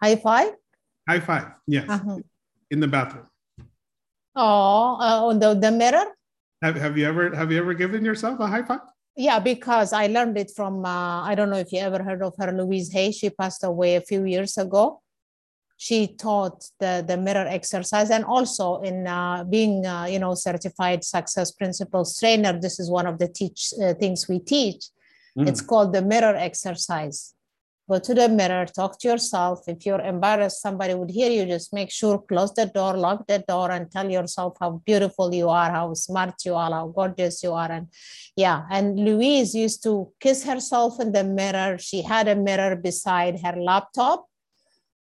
High 0.00 0.16
five. 0.16 0.54
High 1.08 1.18
five, 1.20 1.48
yes, 1.66 1.90
Uh-huh. 1.90 2.18
in 2.70 2.78
the 2.80 2.86
bathroom. 2.86 3.26
Oh, 4.36 4.96
uh, 5.02 5.26
on 5.26 5.38
the, 5.40 5.54
the 5.54 5.70
mirror. 5.72 6.04
Have, 6.62 6.76
have 6.76 6.96
you 6.96 7.06
ever 7.06 7.34
have 7.34 7.50
you 7.50 7.58
ever 7.58 7.74
given 7.74 8.04
yourself 8.04 8.38
a 8.40 8.46
high 8.46 8.62
five? 8.62 8.80
Yeah, 9.16 9.40
because 9.40 9.92
I 9.92 10.06
learned 10.06 10.38
it 10.38 10.52
from, 10.54 10.84
uh, 10.84 11.22
I 11.26 11.34
don't 11.34 11.50
know 11.50 11.58
if 11.58 11.72
you 11.72 11.80
ever 11.80 12.04
heard 12.04 12.22
of 12.22 12.34
her, 12.38 12.52
Louise 12.52 12.92
Hay. 12.92 13.10
She 13.10 13.30
passed 13.30 13.64
away 13.64 13.96
a 13.96 14.00
few 14.00 14.24
years 14.24 14.56
ago. 14.58 15.02
She 15.78 16.08
taught 16.08 16.64
the, 16.80 17.04
the 17.06 17.16
mirror 17.16 17.46
exercise 17.48 18.10
and 18.10 18.24
also 18.24 18.82
in 18.82 19.06
uh, 19.06 19.44
being, 19.44 19.86
uh, 19.86 20.04
you 20.04 20.18
know, 20.18 20.34
certified 20.34 21.04
success 21.04 21.52
principles 21.52 22.18
trainer. 22.18 22.52
This 22.60 22.78
is 22.78 22.90
one 22.90 23.06
of 23.06 23.18
the 23.18 23.28
teach 23.28 23.72
uh, 23.82 23.94
things 23.94 24.28
we 24.28 24.40
teach. 24.40 24.84
It's 25.46 25.60
called 25.60 25.92
the 25.92 26.02
mirror 26.02 26.34
exercise. 26.34 27.34
Go 27.88 27.98
to 28.00 28.12
the 28.12 28.28
mirror, 28.28 28.66
talk 28.66 28.98
to 28.98 29.08
yourself. 29.08 29.60
If 29.66 29.86
you're 29.86 30.00
embarrassed, 30.00 30.60
somebody 30.60 30.94
would 30.94 31.10
hear 31.10 31.30
you. 31.30 31.46
Just 31.46 31.72
make 31.72 31.90
sure, 31.90 32.18
close 32.18 32.52
the 32.52 32.66
door, 32.66 32.96
lock 32.96 33.26
the 33.26 33.38
door, 33.48 33.70
and 33.70 33.90
tell 33.90 34.10
yourself 34.10 34.58
how 34.60 34.82
beautiful 34.84 35.32
you 35.32 35.48
are, 35.48 35.70
how 35.70 35.94
smart 35.94 36.34
you 36.44 36.54
are, 36.54 36.70
how 36.70 36.88
gorgeous 36.88 37.42
you 37.42 37.54
are. 37.54 37.70
And 37.70 37.86
yeah, 38.36 38.64
and 38.70 38.98
Louise 38.98 39.54
used 39.54 39.82
to 39.84 40.12
kiss 40.20 40.44
herself 40.44 41.00
in 41.00 41.12
the 41.12 41.24
mirror. 41.24 41.78
She 41.78 42.02
had 42.02 42.28
a 42.28 42.36
mirror 42.36 42.76
beside 42.76 43.40
her 43.40 43.56
laptop. 43.56 44.27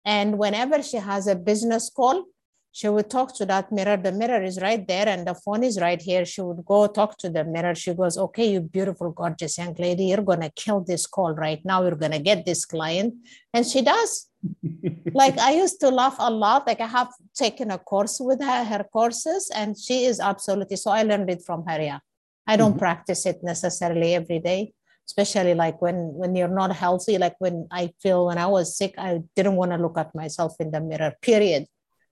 And 0.05 0.37
whenever 0.37 0.81
she 0.81 0.97
has 0.97 1.27
a 1.27 1.35
business 1.35 1.89
call, 1.89 2.25
she 2.71 2.87
would 2.87 3.09
talk 3.09 3.35
to 3.35 3.45
that 3.47 3.71
mirror. 3.71 3.97
The 3.97 4.11
mirror 4.11 4.41
is 4.43 4.61
right 4.61 4.87
there 4.87 5.07
and 5.07 5.25
the 5.25 5.33
phone 5.33 5.63
is 5.63 5.79
right 5.81 6.01
here. 6.01 6.23
She 6.23 6.41
would 6.41 6.63
go 6.65 6.87
talk 6.87 7.17
to 7.17 7.29
the 7.29 7.43
mirror. 7.43 7.73
She 7.73 7.93
goes, 7.93 8.17
Okay, 8.17 8.51
you 8.51 8.61
beautiful, 8.61 9.11
gorgeous 9.11 9.57
young 9.57 9.73
lady, 9.73 10.05
you're 10.05 10.21
going 10.21 10.41
to 10.41 10.51
kill 10.51 10.81
this 10.81 11.07
call 11.07 11.33
right 11.33 11.59
now. 11.65 11.81
You're 11.81 11.95
going 11.95 12.11
to 12.11 12.19
get 12.19 12.45
this 12.45 12.65
client. 12.65 13.15
And 13.53 13.65
she 13.65 13.81
does. 13.81 14.27
like 15.13 15.37
I 15.37 15.51
used 15.51 15.79
to 15.81 15.89
laugh 15.89 16.15
a 16.19 16.31
lot. 16.31 16.67
Like 16.67 16.79
I 16.79 16.87
have 16.87 17.09
taken 17.35 17.71
a 17.71 17.79
course 17.79 18.19
with 18.19 18.39
her, 18.41 18.63
her 18.63 18.85
courses, 18.93 19.51
and 19.53 19.77
she 19.77 20.05
is 20.05 20.19
absolutely 20.19 20.77
so. 20.77 20.91
I 20.91 21.03
learned 21.03 21.29
it 21.29 21.43
from 21.45 21.65
her. 21.65 21.81
Yeah. 21.81 21.99
I 22.47 22.55
don't 22.55 22.75
Mhm. 22.75 22.79
practice 22.79 23.25
it 23.25 23.43
necessarily 23.43 24.15
every 24.15 24.39
day 24.39 24.73
especially 25.09 25.55
like 25.63 25.77
when 25.81 25.97
when 26.21 26.35
you're 26.37 26.57
not 26.61 26.71
healthy 26.83 27.17
like 27.17 27.35
when 27.39 27.67
i 27.71 27.83
feel 28.01 28.27
when 28.27 28.37
i 28.37 28.45
was 28.45 28.77
sick 28.79 28.93
i 28.97 29.11
didn't 29.35 29.55
want 29.61 29.71
to 29.71 29.77
look 29.85 29.97
at 29.97 30.13
myself 30.13 30.53
in 30.63 30.69
the 30.71 30.81
mirror 30.89 31.13
period. 31.29 31.63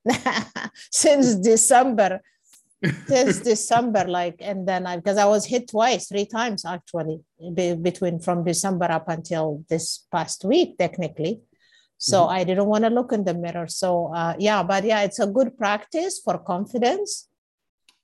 Since 1.04 1.28
december 1.52 2.12
since 3.12 3.40
december 3.52 4.04
like 4.20 4.38
and 4.50 4.60
then 4.70 4.86
i 4.86 4.96
because 5.00 5.18
i 5.18 5.26
was 5.26 5.44
hit 5.54 5.64
twice 5.74 6.04
three 6.10 6.28
times 6.38 6.64
actually 6.64 7.18
be, 7.58 7.74
between 7.74 8.20
from 8.26 8.44
december 8.44 8.86
up 8.98 9.08
until 9.10 9.64
this 9.72 9.86
past 10.14 10.40
week 10.52 10.78
technically. 10.84 11.34
So 11.98 12.18
Mhm. 12.22 12.32
i 12.38 12.40
didn't 12.48 12.70
want 12.74 12.84
to 12.86 12.92
look 12.98 13.12
in 13.18 13.24
the 13.30 13.34
mirror. 13.34 13.68
So 13.82 13.90
uh, 14.20 14.34
yeah 14.48 14.62
but 14.72 14.82
yeah 14.92 15.02
it's 15.08 15.22
a 15.26 15.30
good 15.38 15.52
practice 15.64 16.16
for 16.26 16.36
confidence. 16.54 17.10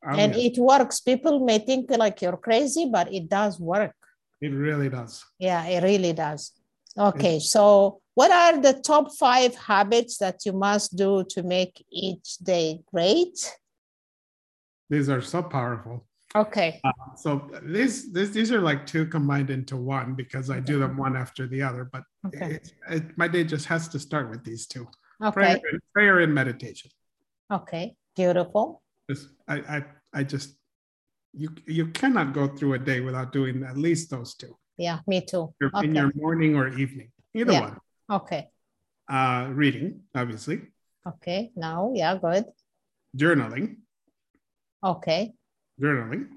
Oh, 0.05 0.17
and 0.21 0.31
it 0.47 0.55
works. 0.71 0.97
People 1.11 1.35
may 1.49 1.59
think 1.59 1.83
like 2.03 2.17
you're 2.23 2.41
crazy 2.47 2.85
but 2.95 3.07
it 3.17 3.25
does 3.39 3.53
work 3.75 3.95
it 4.43 4.51
really 4.51 4.89
does. 4.89 5.23
yeah, 5.39 5.63
it 5.65 5.81
really 5.83 6.13
does. 6.13 6.51
Okay, 6.97 7.39
so 7.39 8.01
what 8.13 8.29
are 8.29 8.61
the 8.61 8.73
top 8.91 9.05
five 9.15 9.55
habits 9.55 10.17
that 10.17 10.45
you 10.45 10.53
must 10.53 10.95
do 10.95 11.23
to 11.29 11.41
make 11.41 11.83
each 11.89 12.37
day 12.37 12.81
great? 12.93 13.35
These 14.89 15.09
are 15.09 15.21
so 15.21 15.41
powerful. 15.41 16.05
Okay, 16.35 16.81
uh, 16.83 17.15
So 17.15 17.49
these, 17.63 18.11
these 18.11 18.31
these 18.31 18.51
are 18.51 18.61
like 18.61 18.85
two 18.85 19.05
combined 19.05 19.49
into 19.49 19.77
one 19.77 20.13
because 20.13 20.49
I 20.49 20.59
do 20.59 20.79
them 20.79 20.97
one 20.97 21.15
after 21.15 21.47
the 21.47 21.61
other. 21.61 21.83
But 21.85 22.03
okay, 22.27 22.55
it, 22.55 22.73
it, 22.89 23.17
my 23.17 23.27
day 23.27 23.43
just 23.43 23.65
has 23.67 23.87
to 23.89 23.99
start 23.99 24.29
with 24.29 24.43
these 24.43 24.67
two: 24.67 24.85
prayer, 25.31 25.57
okay, 25.57 25.77
prayer 25.93 26.19
and 26.19 26.33
meditation. 26.33 26.91
okay, 27.51 27.95
beautiful. 28.15 28.81
Just, 29.09 29.29
I, 29.47 29.55
I 29.75 29.79
I 30.19 30.23
just 30.23 30.57
you 31.33 31.49
you 31.65 31.87
cannot 31.87 32.33
go 32.33 32.47
through 32.47 32.73
a 32.73 32.79
day 32.79 32.99
without 33.01 33.31
doing 33.33 33.63
at 33.63 33.77
least 33.77 34.09
those 34.09 34.35
two 34.35 34.55
Yeah, 34.77 34.99
me 35.07 35.21
too. 35.25 35.53
Your- 35.61 35.71
in 35.83 35.93
your 35.95 36.11
morning 36.15 36.55
or 36.55 36.67
evening, 36.69 37.11
either 37.33 37.51
Yeah. 37.53 37.61
one. 37.61 37.77
okay, 38.09 38.49
Uh, 39.09 39.49
reading, 39.53 40.03
obviously, 40.15 40.57
okay, 41.05 41.51
now, 41.55 41.91
yeah, 41.93 42.15
good. 42.17 42.45
journaling, 43.17 43.77
Okay. 44.83 45.33
journaling, 45.81 46.29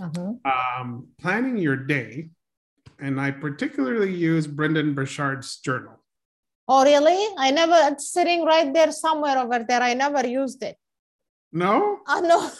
mhm. 0.00 0.40
um, 0.46 0.88
planning 1.18 1.56
your 1.58 1.76
day, 1.76 2.30
and 2.98 3.20
I 3.20 3.30
particularly 3.30 4.12
use 4.14 4.46
Brendon 4.46 4.94
Burchard's 4.94 5.58
journal. 5.58 5.98
Oh, 6.66 6.82
really? 6.84 7.18
I 7.36 7.50
never, 7.50 7.76
it's 7.92 8.08
sitting 8.08 8.44
right 8.44 8.72
there 8.72 8.90
somewhere 8.92 9.36
over 9.38 9.60
there. 9.68 9.82
I 9.82 9.92
never 9.94 10.26
used 10.26 10.62
it. 10.62 10.76
No, 11.52 12.00
Oh, 12.08 12.20
no. 12.20 12.50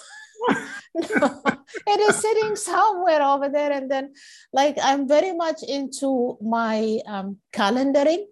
No, 0.95 1.43
it 1.87 2.01
is 2.01 2.17
sitting 2.17 2.57
somewhere 2.57 3.23
over 3.23 3.49
there. 3.49 3.73
And 3.73 3.91
then, 3.91 4.15
like, 4.53 4.77
I'm 4.83 5.09
very 5.09 5.35
much 5.35 5.63
into 5.67 6.39
my 6.41 7.01
um, 7.07 7.39
calendaring. 7.53 8.27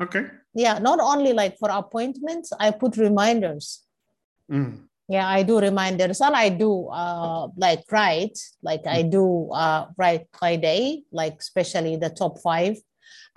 okay. 0.00 0.26
Yeah, 0.54 0.78
not 0.78 1.00
only 1.00 1.32
like 1.32 1.58
for 1.58 1.68
appointments, 1.70 2.52
I 2.60 2.70
put 2.70 2.96
reminders. 2.96 3.82
Mm. 4.50 4.86
Yeah, 5.08 5.28
I 5.28 5.42
do 5.42 5.60
reminders 5.60 6.20
and 6.20 6.34
I 6.34 6.48
do 6.48 6.88
uh, 6.88 7.48
like 7.56 7.82
write, 7.90 8.38
like 8.62 8.86
I 8.86 9.02
do 9.02 9.50
uh, 9.52 9.86
write 9.98 10.26
by 10.40 10.56
day, 10.56 11.02
like 11.12 11.40
especially 11.40 11.96
the 11.96 12.08
top 12.08 12.38
five 12.38 12.76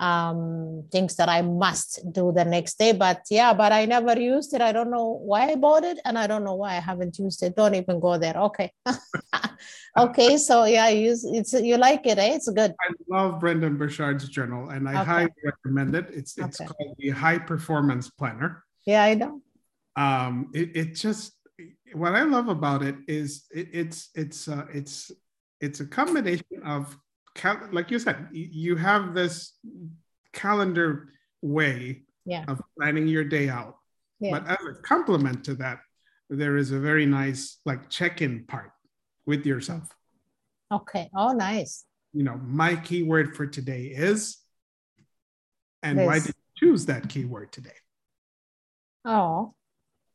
um, 0.00 0.84
things 0.92 1.16
that 1.16 1.28
I 1.28 1.42
must 1.42 2.00
do 2.12 2.32
the 2.32 2.44
next 2.44 2.78
day. 2.78 2.92
But 2.92 3.22
yeah, 3.30 3.52
but 3.54 3.72
I 3.72 3.84
never 3.86 4.18
used 4.18 4.54
it. 4.54 4.60
I 4.60 4.72
don't 4.72 4.90
know 4.90 5.20
why 5.24 5.50
I 5.50 5.54
bought 5.56 5.84
it 5.84 5.98
and 6.04 6.18
I 6.18 6.26
don't 6.26 6.44
know 6.44 6.54
why 6.54 6.76
I 6.76 6.80
haven't 6.80 7.18
used 7.18 7.42
it. 7.42 7.56
Don't 7.56 7.74
even 7.74 8.00
go 8.00 8.18
there. 8.18 8.36
Okay. 8.36 8.72
okay. 9.98 10.36
So 10.36 10.64
yeah, 10.64 10.88
use 10.88 11.24
it's 11.24 11.52
you 11.52 11.76
like 11.76 12.06
it, 12.06 12.18
eh? 12.18 12.34
It's 12.36 12.48
good. 12.48 12.72
I 12.80 12.92
love 13.08 13.40
Brendon 13.40 13.76
Burchard's 13.76 14.28
journal, 14.28 14.70
and 14.70 14.88
I 14.88 14.96
Okay. 14.98 15.04
highly 15.04 15.32
recommend 15.44 15.94
it. 15.94 16.10
It's 16.12 16.38
it's 16.38 16.60
Okay. 16.60 16.66
called 16.70 16.96
the 16.98 17.10
High 17.10 17.38
Performance 17.38 18.10
Planner. 18.10 18.64
Yeah, 18.86 19.02
I 19.04 19.14
know. 19.14 19.42
um 19.96 20.50
it, 20.54 20.76
it 20.76 20.94
just 20.94 21.32
what 21.94 22.14
i 22.14 22.22
love 22.22 22.48
about 22.48 22.82
it 22.82 22.94
is 23.08 23.46
it, 23.50 23.68
it's 23.72 24.10
it's 24.14 24.46
uh, 24.46 24.64
it's 24.72 25.10
it's 25.60 25.80
a 25.80 25.86
combination 25.86 26.62
of 26.64 26.96
cal- 27.34 27.68
like 27.72 27.90
you 27.90 27.98
said 27.98 28.28
you 28.32 28.76
have 28.76 29.14
this 29.14 29.58
calendar 30.32 31.08
way 31.42 32.02
Yeah. 32.24 32.44
of 32.48 32.60
planning 32.78 33.06
your 33.08 33.24
day 33.24 33.48
out 33.48 33.76
Yeah. 34.20 34.38
but 34.38 34.48
as 34.48 34.58
a 34.78 34.82
complement 34.82 35.44
to 35.44 35.54
that 35.56 35.80
there 36.30 36.56
is 36.56 36.70
a 36.72 36.78
very 36.78 37.06
nice 37.06 37.58
like 37.64 37.88
check-in 37.88 38.44
part 38.46 38.72
with 39.26 39.46
yourself 39.46 39.88
Okay. 40.70 41.08
Oh, 41.14 41.32
nice. 41.32 41.84
you 42.12 42.22
know 42.24 42.36
my 42.42 42.76
keyword 42.76 43.36
for 43.36 43.46
today 43.46 43.84
is 43.86 44.38
and 45.82 46.04
why 46.04 46.18
did 46.18 46.28
you 46.28 46.42
choose 46.56 46.86
that 46.86 47.08
keyword 47.08 47.52
today 47.52 47.76
Oh, 49.04 49.54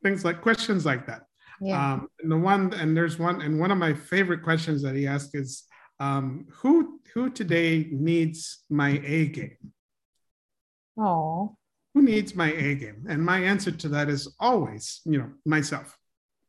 things 0.04 0.24
like 0.26 0.42
questions 0.42 0.86
like 0.86 1.08
that 1.08 1.24
yeah. 1.62 1.94
Um, 1.94 2.10
and 2.22 2.30
the 2.32 2.38
one, 2.38 2.74
and 2.74 2.98
there's 2.98 3.18
one, 3.20 3.40
and 3.42 3.58
one 3.58 3.72
of 3.72 3.78
my 3.78 3.94
favorite 3.94 4.44
questions 4.44 4.82
that 4.82 4.96
he 4.96 5.08
asked 5.08 5.34
is, 5.34 5.64
um, 6.00 6.48
who 6.52 7.00
who 7.14 7.30
today 7.30 7.88
needs 7.92 8.60
my 8.70 9.02
A 9.06 9.28
game? 9.28 9.58
oh, 10.98 11.56
Who 11.94 12.02
needs 12.02 12.36
my 12.36 12.52
A 12.52 12.76
game? 12.76 13.06
And 13.08 13.24
my 13.24 13.40
answer 13.40 13.72
to 13.72 13.90
that 13.90 14.10
is 14.10 14.34
always, 14.40 15.02
you 15.06 15.18
know, 15.20 15.30
myself. 15.46 15.98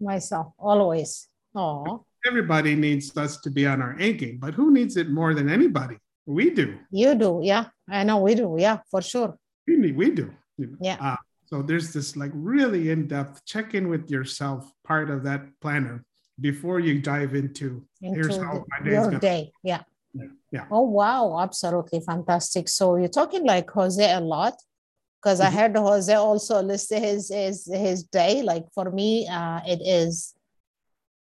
myself, 0.00 0.52
always. 0.58 1.28
Oh, 1.54 2.04
Everybody 2.26 2.74
needs 2.74 3.14
us 3.16 3.36
to 3.42 3.50
be 3.50 3.66
on 3.66 3.82
our 3.82 3.96
A 4.00 4.12
game, 4.14 4.38
but 4.40 4.54
who 4.54 4.72
needs 4.72 4.96
it 4.96 5.10
more 5.10 5.34
than 5.34 5.48
anybody? 5.50 5.96
We 6.26 6.50
do. 6.50 6.78
you 6.90 7.14
do. 7.14 7.40
Yeah. 7.42 7.66
I 7.88 8.02
know 8.04 8.18
we 8.18 8.34
do. 8.34 8.56
Yeah, 8.58 8.78
for 8.90 9.02
sure. 9.02 9.36
We 9.66 9.76
need, 9.76 9.94
we 9.96 10.10
do. 10.10 10.32
Yeah. 10.80 10.96
Uh, 11.00 11.16
so 11.44 11.60
there's 11.60 11.92
this 11.92 12.16
like 12.16 12.32
really 12.34 12.88
in-depth 12.90 13.44
check-in 13.44 13.88
with 13.90 14.10
yourself 14.10 14.70
part 14.84 15.10
of 15.10 15.22
that 15.24 15.42
planner, 15.60 16.02
before 16.40 16.80
you 16.80 17.00
dive 17.00 17.34
into, 17.34 17.84
into 18.02 18.20
here's 18.20 18.36
how 18.36 18.64
my 18.68 18.84
day 18.84 18.90
your 18.90 19.04
gonna 19.04 19.20
day. 19.20 19.52
Yeah. 19.62 19.82
Yeah, 20.12 20.26
yeah. 20.50 20.66
Oh 20.70 20.82
wow, 20.82 21.38
absolutely 21.40 22.00
fantastic. 22.00 22.68
So 22.68 22.96
you're 22.96 23.08
talking 23.08 23.44
like 23.44 23.68
Jose 23.70 24.12
a 24.12 24.20
lot 24.20 24.54
because 25.20 25.40
I 25.40 25.50
Mhm. 25.50 25.54
heard 25.58 25.76
Jose 25.76 26.14
also 26.14 26.62
list 26.62 26.92
his 26.92 27.28
his 27.32 27.66
his 27.72 28.04
day. 28.04 28.42
Like 28.42 28.66
for 28.74 28.90
me, 28.90 29.26
uh, 29.28 29.60
it 29.66 29.80
is 29.82 30.34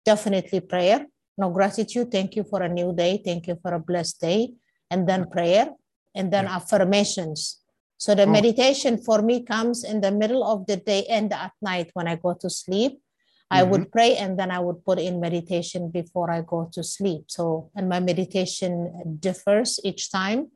definitely 0.05 0.61
prayer. 0.61 1.07
No 1.39 1.51
gratitude. 1.51 2.11
Thank 2.11 2.37
you 2.37 2.45
for 2.45 2.63
a 2.63 2.69
new 2.69 2.95
day. 2.95 3.21
Thank 3.25 3.47
you 3.47 3.57
for 3.63 3.75
a 3.75 3.81
blessed 3.81 4.21
day. 4.21 4.55
And 4.91 5.09
then 5.09 5.29
prayer 5.29 5.71
and 6.15 6.33
then 6.33 6.45
Yeah. 6.45 6.57
affirmations. 6.57 7.61
So 7.99 8.15
the 8.15 8.27
Oh. 8.27 8.31
meditation 8.31 8.99
for 8.99 9.21
me 9.23 9.43
comes 9.43 9.83
in 9.85 10.01
the 10.01 10.13
middle 10.13 10.45
of 10.45 10.67
the 10.67 10.77
day 10.77 11.05
and 11.11 11.33
at 11.33 11.53
night 11.61 11.91
when 11.95 12.07
I 12.07 12.17
go 12.17 12.35
to 12.35 12.49
sleep. 12.49 13.01
I 13.51 13.63
Mm-hmm. 13.63 13.71
would 13.71 13.93
pray 13.93 14.17
and 14.17 14.39
then 14.39 14.51
I 14.51 14.59
would 14.59 14.85
put 14.85 14.99
in 14.99 15.21
meditation 15.21 15.91
before 15.91 16.31
I 16.31 16.43
go 16.43 16.69
to 16.73 16.83
sleep. 16.83 17.25
So, 17.29 17.71
and 17.77 17.89
my 17.89 18.01
meditation 18.01 19.19
differs 19.21 19.79
each 19.85 20.11
time. 20.11 20.51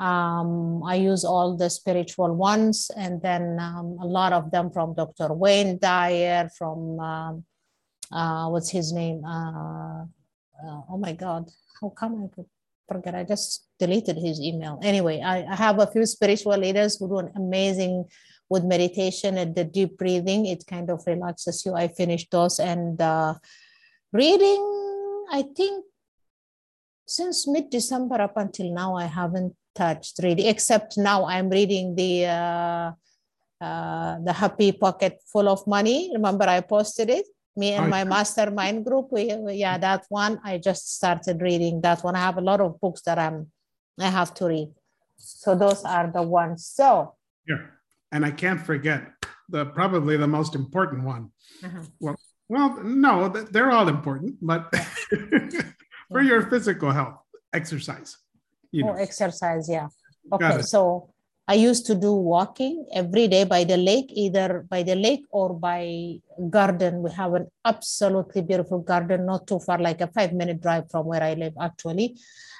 Um, 0.00 0.84
I 0.84 0.94
use 0.94 1.24
all 1.24 1.56
the 1.56 1.68
spiritual 1.68 2.32
ones 2.34 2.90
and 2.96 3.20
then 3.20 3.58
um, 3.60 3.98
a 4.00 4.06
lot 4.06 4.32
of 4.32 4.52
them 4.52 4.70
from 4.70 4.94
Dr. 4.94 5.34
Wayne 5.34 5.78
Dyer, 5.78 6.48
from 6.56 7.00
um, 7.00 7.44
uh, 8.12 8.48
what's 8.48 8.70
his 8.70 8.92
name? 8.92 9.24
Uh, 9.24 10.04
uh, 10.04 10.80
oh 10.90 10.98
my 10.98 11.12
God, 11.12 11.50
how 11.80 11.88
come 11.90 12.22
I 12.24 12.34
could 12.34 12.46
forget? 12.86 13.16
I 13.16 13.24
just 13.24 13.66
deleted 13.80 14.16
his 14.16 14.40
email. 14.40 14.78
Anyway, 14.82 15.20
I, 15.20 15.42
I 15.42 15.56
have 15.56 15.80
a 15.80 15.86
few 15.86 16.06
spiritual 16.06 16.56
leaders 16.56 16.96
who 16.96 17.08
do 17.08 17.18
an 17.18 17.32
amazing 17.34 18.04
with 18.50 18.64
meditation 18.64 19.38
and 19.38 19.54
the 19.54 19.64
deep 19.64 19.98
breathing. 19.98 20.46
It 20.46 20.66
kind 20.66 20.90
of 20.90 21.02
relaxes 21.06 21.64
you. 21.66 21.74
I 21.74 21.88
finished 21.88 22.30
those 22.30 22.58
and 22.58 23.00
uh, 23.00 23.34
reading. 24.12 24.62
I 25.30 25.44
think 25.56 25.84
since 27.06 27.46
mid 27.46 27.70
December 27.70 28.20
up 28.20 28.36
until 28.36 28.72
now, 28.72 28.94
I 28.96 29.04
haven't 29.06 29.54
touched 29.74 30.20
reading, 30.22 30.46
except 30.46 30.96
now 30.98 31.24
I'm 31.26 31.48
reading 31.50 31.94
the. 31.94 32.26
Uh, 32.26 32.92
uh, 33.60 34.20
the 34.22 34.32
happy 34.32 34.70
pocket 34.70 35.18
full 35.32 35.48
of 35.48 35.66
money. 35.66 36.10
Remember, 36.14 36.44
I 36.44 36.60
posted 36.60 37.10
it. 37.10 37.26
Me 37.56 37.72
and 37.72 37.90
my 37.90 38.04
mastermind 38.04 38.84
group. 38.84 39.10
We- 39.10 39.34
yeah, 39.54 39.76
that 39.78 40.04
one. 40.08 40.38
I 40.44 40.58
just 40.58 40.94
started 40.94 41.42
reading 41.42 41.80
that 41.80 42.04
one. 42.04 42.14
I 42.14 42.20
have 42.20 42.38
a 42.38 42.40
lot 42.40 42.60
of 42.60 42.80
books 42.80 43.02
that 43.02 43.18
I'm. 43.18 43.50
I 43.98 44.10
have 44.10 44.32
to 44.34 44.46
read. 44.46 44.68
So 45.16 45.56
those 45.56 45.82
are 45.82 46.06
the 46.08 46.22
ones. 46.22 46.66
So 46.66 47.16
Yeah. 47.48 47.66
And 48.12 48.24
I 48.24 48.30
can't 48.30 48.60
forget 48.60 49.12
the 49.48 49.66
probably 49.66 50.16
the 50.16 50.26
most 50.26 50.54
important 50.54 51.04
one. 51.04 51.30
uh-huh. 51.64 52.14
Well, 52.50 52.82
no, 52.82 53.28
they're 53.28 53.70
all 53.70 53.88
important, 53.88 54.36
but 54.40 54.72
for 56.10 56.22
your 56.22 56.48
physical 56.48 56.90
health, 56.90 57.20
exercise. 57.52 58.16
You 58.72 58.84
know, 58.84 58.92
Oh, 58.92 58.94
exercise, 58.94 59.68
yeah. 59.68 59.88
Okay, 60.32 60.62
so 60.62 61.10
I 61.46 61.54
used 61.54 61.86
to 61.86 61.94
do 61.94 62.12
walking 62.12 62.86
every 62.92 63.28
day 63.28 63.44
by 63.44 63.64
the 63.64 63.76
lake, 63.76 64.12
either 64.12 64.66
by 64.68 64.82
the 64.82 64.94
lake 64.94 65.24
or 65.30 65.54
by 65.54 66.20
garden. 66.50 67.02
We 67.02 67.10
have 67.12 67.34
an 67.34 67.48
absolutely 67.64 68.42
beautiful 68.42 68.80
garden, 68.80 69.26
not 69.26 69.46
too 69.46 69.58
far, 69.58 69.78
like 69.78 70.00
a 70.00 70.08
five 70.08 70.32
minute 70.32 70.60
drive 70.60 70.90
from 70.90 71.06
where 71.06 71.22
I 71.22 71.34
live, 71.34 71.54
actually, 71.60 72.16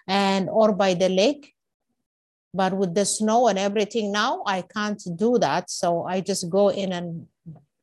and 0.06 0.48
or 0.48 0.72
by 0.72 0.94
the 0.94 1.08
lake. 1.08 1.54
But 2.54 2.76
with 2.76 2.94
the 2.94 3.04
snow 3.04 3.48
and 3.48 3.58
everything 3.58 4.10
now, 4.10 4.42
I 4.46 4.62
can't 4.62 5.02
do 5.16 5.38
that. 5.38 5.70
So 5.70 6.04
I 6.04 6.20
just 6.20 6.48
go 6.48 6.68
in 6.68 6.92
and 6.92 7.26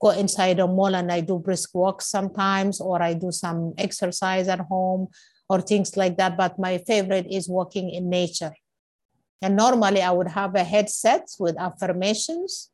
go 0.02 0.10
inside 0.10 0.60
a 0.60 0.68
mall 0.68 0.96
and 0.96 1.12
I 1.12 1.22
do 1.22 1.40
brisk 1.40 1.74
walks 1.74 2.08
sometimes, 2.08 2.82
or 2.82 3.02
I 3.02 3.14
do 3.14 3.32
some 3.32 3.74
exercise 3.78 4.48
at 4.48 4.60
home 4.60 5.08
or 5.50 5.62
things 5.62 5.96
like 5.96 6.18
that. 6.18 6.36
But 6.36 6.58
my 6.58 6.80
favorite 6.80 7.28
is 7.30 7.48
walking 7.48 7.92
in 7.92 8.10
nature. 8.10 8.54
And 9.42 9.56
normally 9.56 10.02
I 10.02 10.12
would 10.12 10.30
have 10.30 10.56
a 10.56 10.64
headset 10.64 11.30
with 11.40 11.60
affirmations 11.60 12.72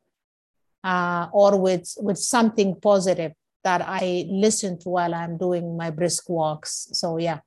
uh, 0.82 1.28
or 1.32 1.60
with, 1.60 1.92
with 1.98 2.18
something 2.18 2.74
positive 2.80 3.32
that 3.64 3.82
I 3.86 4.24
listen 4.28 4.78
to 4.80 4.88
while 4.88 5.14
I'm 5.14 5.36
doing 5.36 5.76
my 5.76 5.90
brisk 5.90 6.28
walks. 6.28 6.88
So, 6.92 7.18
yeah. 7.18 7.40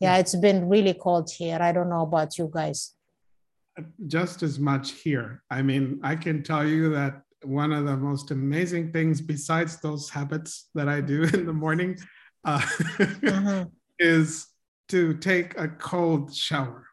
Yeah, 0.00 0.18
it's 0.18 0.34
been 0.34 0.68
really 0.68 0.92
cold 0.92 1.30
here. 1.30 1.58
I 1.60 1.72
don't 1.72 1.88
know 1.88 2.02
about 2.02 2.36
you 2.36 2.50
guys. 2.52 2.94
Just 4.06 4.42
as 4.42 4.58
much 4.58 4.92
here. 4.92 5.42
I 5.50 5.62
mean, 5.62 6.00
I 6.02 6.16
can 6.16 6.42
tell 6.42 6.66
you 6.66 6.90
that 6.90 7.22
one 7.42 7.72
of 7.72 7.84
the 7.86 7.96
most 7.96 8.30
amazing 8.30 8.92
things, 8.92 9.20
besides 9.20 9.80
those 9.80 10.08
habits 10.08 10.68
that 10.74 10.88
I 10.88 11.00
do 11.00 11.22
in 11.34 11.46
the 11.46 11.52
morning, 11.52 11.98
uh, 12.44 12.60
Mhm. 12.60 13.70
is 13.98 14.46
to 14.88 15.14
take 15.14 15.58
a 15.58 15.68
cold 15.68 16.34
shower. 16.34 16.86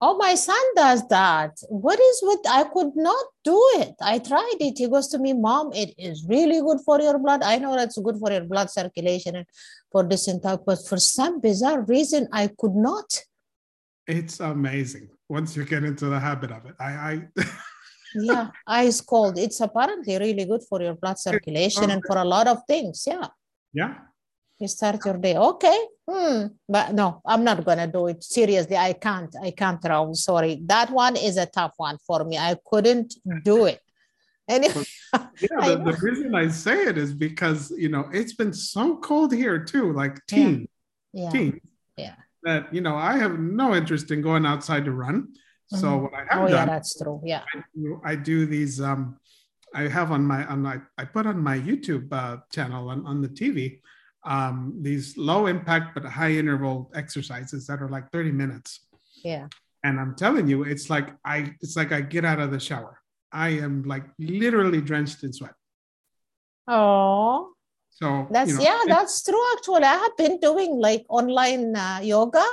Oh, 0.00 0.16
my 0.16 0.36
son 0.36 0.62
does 0.76 1.06
that. 1.08 1.58
What 1.68 1.98
is 1.98 2.20
with 2.22 2.38
I 2.48 2.64
could 2.64 2.94
not 2.94 3.24
do 3.42 3.58
it. 3.82 3.94
I 4.00 4.20
tried 4.20 4.56
it. 4.60 4.78
He 4.78 4.88
goes 4.88 5.08
to 5.08 5.18
me, 5.18 5.32
Mom, 5.32 5.72
it 5.72 5.92
is 5.98 6.24
really 6.28 6.60
good 6.60 6.78
for 6.84 7.00
your 7.00 7.18
blood. 7.18 7.42
I 7.42 7.58
know 7.58 7.74
that's 7.74 7.98
good 7.98 8.16
for 8.16 8.30
your 8.30 8.44
blood 8.44 8.70
circulation 8.70 9.34
and 9.34 9.46
for 9.90 10.04
this 10.04 10.28
and 10.28 10.40
that, 10.44 10.60
but 10.64 10.86
for 10.86 10.98
some 10.98 11.40
bizarre 11.40 11.82
reason, 11.82 12.28
I 12.32 12.48
could 12.56 12.76
not. 12.76 13.24
It's 14.06 14.38
amazing 14.38 15.08
once 15.28 15.56
you 15.56 15.64
get 15.64 15.84
into 15.84 16.06
the 16.06 16.18
habit 16.18 16.50
of 16.50 16.64
it. 16.66 16.74
I, 16.80 16.92
I 17.10 17.28
Yeah, 18.14 18.48
ice 18.66 19.00
cold. 19.02 19.38
It's 19.38 19.60
apparently 19.60 20.16
really 20.18 20.44
good 20.46 20.62
for 20.68 20.80
your 20.80 20.94
blood 20.94 21.18
circulation 21.18 21.90
and 21.90 22.02
for 22.06 22.16
a 22.16 22.24
lot 22.24 22.46
of 22.48 22.62
things. 22.66 23.04
Yeah. 23.06 23.26
yeah, 23.72 23.94
You 24.58 24.66
start 24.68 25.04
your 25.04 25.18
day. 25.18 25.36
Okay. 25.36 25.78
Hmm. 26.10 26.46
But 26.66 26.94
no, 26.94 27.20
I'm 27.26 27.44
not 27.44 27.62
gonna 27.66 27.86
do 27.86 28.06
it. 28.06 28.24
Seriously, 28.24 28.76
I 28.76 28.94
can't. 28.94 29.34
I 29.42 29.50
can't, 29.50 29.80
Raul. 29.82 30.16
Sorry. 30.16 30.58
That 30.64 30.90
one 30.90 31.16
is 31.16 31.36
a 31.36 31.44
tough 31.44 31.74
one 31.76 31.98
for 32.06 32.24
me. 32.24 32.38
I 32.38 32.56
couldn't 32.64 33.14
do 33.44 33.66
it. 33.66 33.80
Anyway, 34.50 34.82
yeah. 35.12 35.20
The, 35.76 35.82
the 35.92 35.98
reason 36.00 36.34
I 36.34 36.48
say 36.48 36.84
it 36.84 36.96
is 36.96 37.12
because 37.12 37.70
you 37.76 37.90
know 37.90 38.08
it's 38.14 38.32
been 38.32 38.54
so 38.54 38.96
cold 38.96 39.30
here 39.34 39.62
too, 39.62 39.92
like 39.92 40.14
Yeah. 40.30 40.36
teen, 40.36 40.68
yeah. 41.12 41.28
teen, 41.30 41.60
Yeah. 41.98 42.14
That 42.44 42.72
you 42.74 42.80
know 42.80 42.96
I 42.96 43.16
have 43.18 43.38
no 43.38 43.74
interest 43.74 44.10
in 44.10 44.22
going 44.22 44.46
outside 44.46 44.84
to 44.84 44.92
run. 44.92 45.34
So 45.68 45.86
Mhm. 45.88 46.02
what 46.02 46.14
I 46.14 46.24
have 46.30 46.42
Oh, 46.42 46.46
yeah, 46.48 46.64
that's 46.66 46.96
true. 46.98 47.20
Yeah. 47.24 47.42
I 47.54 47.62
do, 47.74 48.00
I 48.04 48.14
do 48.16 48.46
these 48.46 48.80
um 48.80 49.16
I 49.74 49.82
have 49.88 50.12
on 50.12 50.24
my 50.24 50.46
on 50.46 50.62
my 50.62 50.80
I 50.96 51.04
put 51.04 51.26
on 51.26 51.42
my 51.42 51.58
YouTube 51.58 52.12
uh, 52.12 52.38
channel 52.52 52.88
on, 52.88 53.06
on 53.06 53.20
the 53.20 53.28
TV 53.28 53.80
um 54.24 54.74
these 54.82 55.16
low 55.16 55.46
impact 55.46 55.94
but 55.94 56.04
high 56.04 56.32
interval 56.32 56.90
exercises 56.94 57.66
that 57.66 57.80
are 57.80 57.88
like 57.88 58.10
30 58.10 58.32
minutes 58.32 58.80
Yeah. 59.22 59.46
and 59.84 60.00
I'm 60.00 60.16
telling 60.16 60.48
you 60.48 60.64
it's 60.64 60.90
like 60.90 61.08
I 61.24 61.54
it's 61.60 61.76
like 61.76 61.92
I 61.92 62.00
get 62.00 62.24
out 62.24 62.40
of 62.40 62.50
the 62.50 62.58
shower 62.58 62.98
I 63.30 63.50
am 63.50 63.84
like 63.84 64.06
literally 64.18 64.80
drenched 64.80 65.22
in 65.22 65.32
sweat 65.32 65.54
Oh, 66.66 67.52
so 68.00 68.26
that's 68.30 68.50
you 68.50 68.56
know, 68.56 68.62
yeah, 68.68 68.80
it- 68.84 68.88
that's 68.94 69.22
true. 69.26 69.42
Actually, 69.54 69.84
I 69.94 69.96
have 70.04 70.16
been 70.16 70.36
doing 70.48 70.72
like 70.88 71.04
online 71.08 71.74
uh, 71.76 72.00
yoga. 72.02 72.44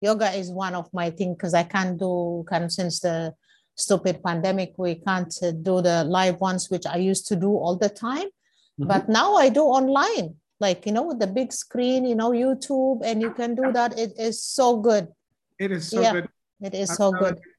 Yoga 0.00 0.28
is 0.40 0.50
one 0.50 0.74
of 0.74 0.86
my 0.92 1.08
things 1.10 1.36
because 1.36 1.54
I 1.54 1.64
can't 1.74 1.98
do 1.98 2.44
kind 2.50 2.64
of 2.64 2.70
since 2.72 3.00
the 3.00 3.34
stupid 3.74 4.22
pandemic, 4.22 4.70
we 4.76 4.94
can't 5.06 5.34
uh, 5.42 5.50
do 5.50 5.80
the 5.88 6.04
live 6.04 6.40
ones, 6.40 6.70
which 6.70 6.86
I 6.86 6.96
used 6.96 7.26
to 7.30 7.36
do 7.36 7.50
all 7.64 7.76
the 7.84 7.88
time. 8.06 8.28
Mhm. 8.80 8.88
But 8.92 9.08
now 9.08 9.34
I 9.44 9.48
do 9.58 9.62
online, 9.78 10.26
like 10.60 10.80
you 10.86 10.92
know, 10.92 11.04
with 11.10 11.20
the 11.24 11.26
big 11.40 11.52
screen, 11.52 12.04
you 12.10 12.16
know, 12.20 12.30
YouTube, 12.44 12.98
and 13.04 13.16
you 13.24 13.30
can 13.40 13.54
do 13.54 13.72
that. 13.72 13.98
It 13.98 14.12
is 14.28 14.36
so 14.42 14.66
good. 14.88 15.08
it 15.64 15.70
is 15.70 15.84
so 15.94 16.00
yeah, 16.02 16.12
good 16.16 16.28
It 16.68 16.74
is 16.82 16.90
I'm 16.90 16.96
so 17.02 17.08
good. 17.22 17.36
you, 17.38 17.52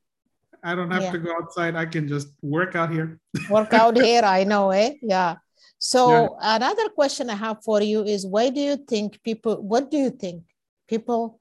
I 0.69 0.71
don't 0.75 0.91
have 0.91 1.03
Yeah. 1.07 1.11
to 1.15 1.19
go 1.27 1.31
outside 1.39 1.73
I 1.83 1.85
can 1.85 2.05
just 2.15 2.27
work 2.55 2.75
out 2.75 2.91
here 2.91 3.09
work 3.49 3.71
out 3.73 3.95
here 4.07 4.23
i 4.37 4.43
know 4.51 4.65
eh 4.71 4.89
yeah 5.13 5.31
so 5.77 6.37
another 6.41 6.89
question 6.89 7.29
i 7.29 7.35
have 7.35 7.63
for 7.63 7.81
you 7.81 8.03
is 8.03 8.25
why 8.25 8.49
do 8.49 8.59
you 8.59 8.77
think 8.77 9.21
people 9.23 9.61
what 9.61 9.91
do 9.91 9.97
you 9.97 10.09
think 10.09 10.43
people 10.87 11.39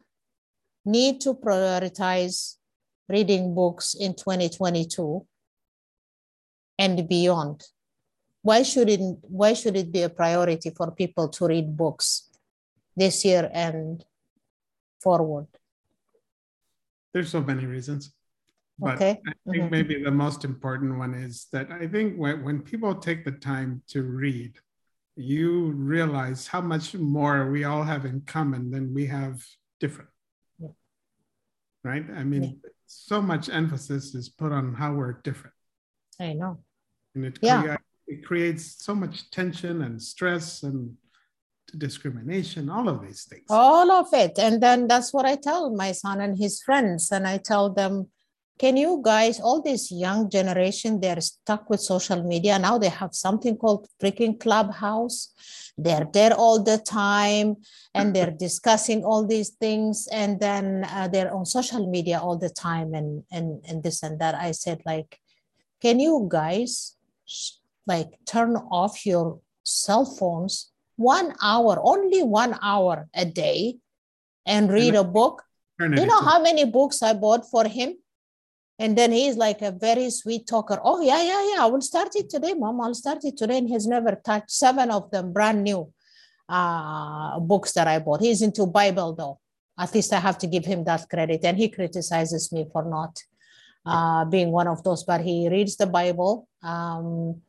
need 0.84 1.20
to 1.20 1.34
prioritize 1.34 2.56
reading 3.08 3.54
books 3.54 3.94
in 3.94 4.14
2022 4.14 5.26
and 6.78 7.08
beyond? 7.08 7.62
Why 8.42 8.62
should 8.62 8.90
it 8.90 9.00
why 9.22 9.54
should 9.54 9.76
it 9.76 9.90
be 9.90 10.02
a 10.02 10.08
priority 10.08 10.70
for 10.70 10.90
people 10.90 11.28
to 11.30 11.46
read 11.46 11.76
books 11.76 12.28
this 12.96 13.24
year 13.24 13.50
and 13.52 14.04
forward? 15.00 15.46
There's 17.12 17.30
so 17.30 17.40
many 17.40 17.64
reasons 17.64 18.12
but 18.78 18.94
Okay. 18.96 19.20
I 19.26 19.32
think 19.50 19.64
Mhm. 19.64 19.70
maybe 19.70 20.02
the 20.02 20.10
most 20.10 20.44
important 20.44 20.98
one 20.98 21.14
is 21.14 21.46
that 21.52 21.70
I 21.70 21.86
think 21.86 22.16
when, 22.16 22.42
when 22.44 22.62
people 22.62 22.94
take 22.94 23.24
the 23.24 23.32
time 23.32 23.82
to 23.88 24.02
read, 24.02 24.58
you 25.16 25.70
realize 25.72 26.48
how 26.48 26.60
much 26.60 26.94
more 26.94 27.50
we 27.50 27.62
all 27.64 27.84
have 27.84 28.04
in 28.04 28.22
common 28.22 28.70
than 28.70 28.92
we 28.92 29.06
have 29.06 29.44
different. 29.78 30.10
Yeah. 30.58 30.70
Right? 31.84 32.08
I 32.10 32.24
mean, 32.24 32.60
so 32.86 33.22
much 33.22 33.48
emphasis 33.48 34.14
is 34.14 34.28
put 34.28 34.50
on 34.52 34.74
how 34.74 34.94
we're 34.94 35.20
different. 35.22 35.54
i 36.20 36.32
know 36.32 36.62
And 37.14 37.24
it, 37.24 37.38
Yeah. 37.42 37.62
crea- 37.62 38.14
it 38.14 38.24
creates 38.26 38.64
so 38.84 38.94
much 38.94 39.30
tension 39.30 39.82
and 39.82 40.00
stress 40.02 40.62
and 40.64 40.96
discrimination, 41.76 42.68
all 42.68 42.88
of 42.88 43.02
these 43.02 43.24
things. 43.24 43.46
All 43.48 43.90
of 43.90 44.12
it. 44.12 44.38
And 44.38 44.60
then 44.62 44.86
that's 44.88 45.12
what 45.12 45.26
I 45.26 45.36
tell 45.36 45.70
my 45.70 45.92
son 45.92 46.20
and 46.20 46.36
his 46.38 46.60
friends. 46.62 47.10
And 47.12 47.26
I 47.26 47.38
tell 47.38 47.70
them, 47.72 48.10
can 48.58 48.76
you 48.76 49.00
guys, 49.04 49.40
all 49.40 49.60
this 49.62 49.90
young 49.90 50.30
generation, 50.30 51.00
they're 51.00 51.20
stuck 51.20 51.68
with 51.68 51.80
social 51.80 52.22
media. 52.22 52.58
Now 52.58 52.78
they 52.78 52.88
have 52.88 53.14
something 53.14 53.56
called 53.56 53.88
freaking 54.00 54.38
clubhouse. 54.38 55.32
They're 55.76 56.06
there 56.12 56.34
all 56.34 56.62
the 56.62 56.78
time 56.78 57.56
and 57.94 58.14
they're 58.14 58.30
discussing 58.38 59.04
all 59.04 59.26
these 59.26 59.50
things. 59.50 60.08
And 60.12 60.38
then 60.38 60.86
uh, 60.88 61.08
they're 61.08 61.34
on 61.34 61.46
social 61.46 61.90
media 61.90 62.20
all 62.20 62.38
the 62.38 62.50
time 62.50 62.94
and, 62.94 63.24
and, 63.32 63.60
and 63.68 63.82
this 63.82 64.04
and 64.04 64.20
that. 64.20 64.36
I 64.36 64.52
said, 64.52 64.82
like, 64.86 65.18
can 65.82 65.98
you 65.98 66.28
guys 66.30 66.96
like 67.88 68.10
turn 68.24 68.54
off 68.70 69.04
your 69.04 69.40
cell 69.64 70.04
phones 70.04 70.70
one 70.94 71.34
hour, 71.42 71.80
only 71.82 72.22
one 72.22 72.56
hour 72.62 73.08
a 73.14 73.24
day 73.24 73.78
and 74.46 74.70
read 74.70 74.94
a 74.94 75.04
book? 75.04 75.42
You 75.80 76.06
know 76.06 76.20
how 76.20 76.40
many 76.40 76.64
books 76.64 77.02
I 77.02 77.14
bought 77.14 77.50
for 77.50 77.66
him? 77.66 77.96
And 78.78 78.98
then 78.98 79.12
he's 79.12 79.36
like 79.36 79.62
a 79.62 79.70
very 79.70 80.10
sweet 80.10 80.46
talker. 80.46 80.80
Oh, 80.82 81.00
yeah, 81.00 81.22
yeah, 81.22 81.54
yeah. 81.54 81.62
I 81.64 81.66
will 81.66 81.80
start 81.80 82.16
it 82.16 82.28
today, 82.28 82.54
mom. 82.54 82.80
I'll 82.80 82.94
start 82.94 83.24
it 83.24 83.36
today. 83.36 83.58
And 83.58 83.68
he's 83.68 83.86
never 83.86 84.20
touched 84.24 84.50
seven 84.50 84.90
of 84.90 85.10
them, 85.10 85.32
brand 85.32 85.62
new 85.62 85.92
uh, 86.48 87.38
books 87.38 87.72
that 87.72 87.86
I 87.86 88.00
bought. 88.00 88.20
He's 88.20 88.42
into 88.42 88.66
Bible, 88.66 89.14
though. 89.14 89.38
At 89.78 89.94
least 89.94 90.12
I 90.12 90.18
have 90.18 90.38
to 90.38 90.46
give 90.48 90.64
him 90.64 90.84
that 90.84 91.08
credit. 91.08 91.44
And 91.44 91.56
he 91.56 91.68
criticizes 91.68 92.50
me 92.52 92.66
for 92.72 92.84
not 92.84 93.22
uh, 93.86 94.24
being 94.24 94.50
one 94.50 94.66
of 94.66 94.82
those, 94.82 95.04
but 95.04 95.20
he 95.20 95.48
reads 95.48 95.76
the 95.76 95.86
Bible. 95.86 96.48
Um, 96.62 97.42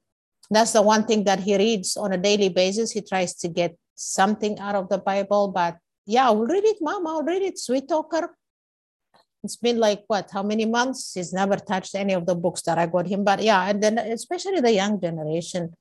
that's 0.52 0.74
the 0.74 0.82
one 0.82 1.06
thing 1.06 1.24
that 1.24 1.40
he 1.40 1.58
reads 1.58 1.98
on 1.98 2.14
a 2.14 2.18
daily 2.18 2.50
basis. 2.50 2.92
He 2.92 3.02
tries 3.02 3.34
to 3.36 3.48
get 3.48 3.76
something 3.96 4.60
out 4.60 4.76
of 4.76 4.90
the 4.90 5.00
Bible. 5.00 5.48
But 5.48 5.78
yeah, 6.06 6.28
I 6.28 6.32
will 6.32 6.46
read 6.46 6.66
it, 6.66 6.78
mom. 6.82 7.08
I'll 7.08 7.24
read 7.24 7.42
it. 7.42 7.58
Sweet 7.58 7.88
talker 7.88 8.36
it's 9.46 9.56
been 9.56 9.80
like 9.80 10.04
what 10.08 10.30
how 10.32 10.44
many 10.44 10.66
months? 10.66 11.14
He's 11.14 11.34
never 11.34 11.56
touched 11.56 11.96
any 11.96 12.14
of 12.14 12.26
the 12.26 12.36
books 12.36 12.62
that 12.64 12.78
i 12.78 12.86
got 12.86 13.08
him. 13.08 13.24
But 13.24 13.42
yeah 13.42 13.70
and 13.70 13.82
then 13.82 13.98
especially 13.98 14.60
the 14.60 14.74
young 14.74 15.00
generation 15.00 15.74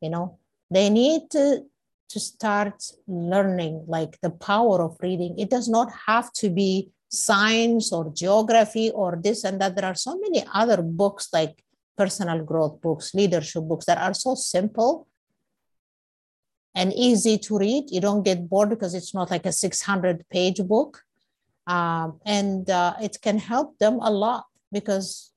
you 0.00 0.10
know 0.10 0.38
they 0.70 0.90
need 0.90 1.30
to 1.30 1.64
to 2.10 2.20
start 2.20 2.82
learning 3.08 3.84
like 3.88 4.20
the 4.20 4.30
power 4.30 4.82
of 4.82 4.96
reading. 5.00 5.38
It 5.38 5.50
does 5.50 5.68
not 5.68 5.90
have 6.06 6.32
to 6.34 6.50
be 6.50 6.90
science 7.10 7.92
or 7.92 8.12
geography 8.12 8.90
or 8.90 9.18
this 9.22 9.44
and 9.44 9.60
that. 9.60 9.74
There 9.76 9.84
are 9.84 9.94
so 9.94 10.18
many 10.18 10.44
other 10.52 10.82
books 10.82 11.28
like 11.32 11.64
personal 11.96 12.44
growth 12.44 12.80
books 12.80 13.14
leadership 13.14 13.62
books 13.64 13.86
that 13.86 13.98
are 13.98 14.14
so 14.14 14.34
simple 14.34 15.06
and 16.74 16.92
easy 16.92 17.38
to 17.38 17.58
read. 17.58 17.84
You 17.90 18.00
don't 18.00 18.24
get 18.24 18.48
bored 18.48 18.70
because 18.70 18.94
it's 18.94 19.14
not 19.14 19.30
like 19.30 19.46
a 19.46 19.52
600 19.52 20.28
page 20.28 20.60
book 20.64 21.02
um, 21.66 22.20
and 22.26 22.68
uh, 22.68 22.94
it 23.00 23.18
can 23.22 23.38
help 23.38 23.78
them 23.78 23.98
a 24.00 24.10
lot 24.10 24.44
because 24.72 25.32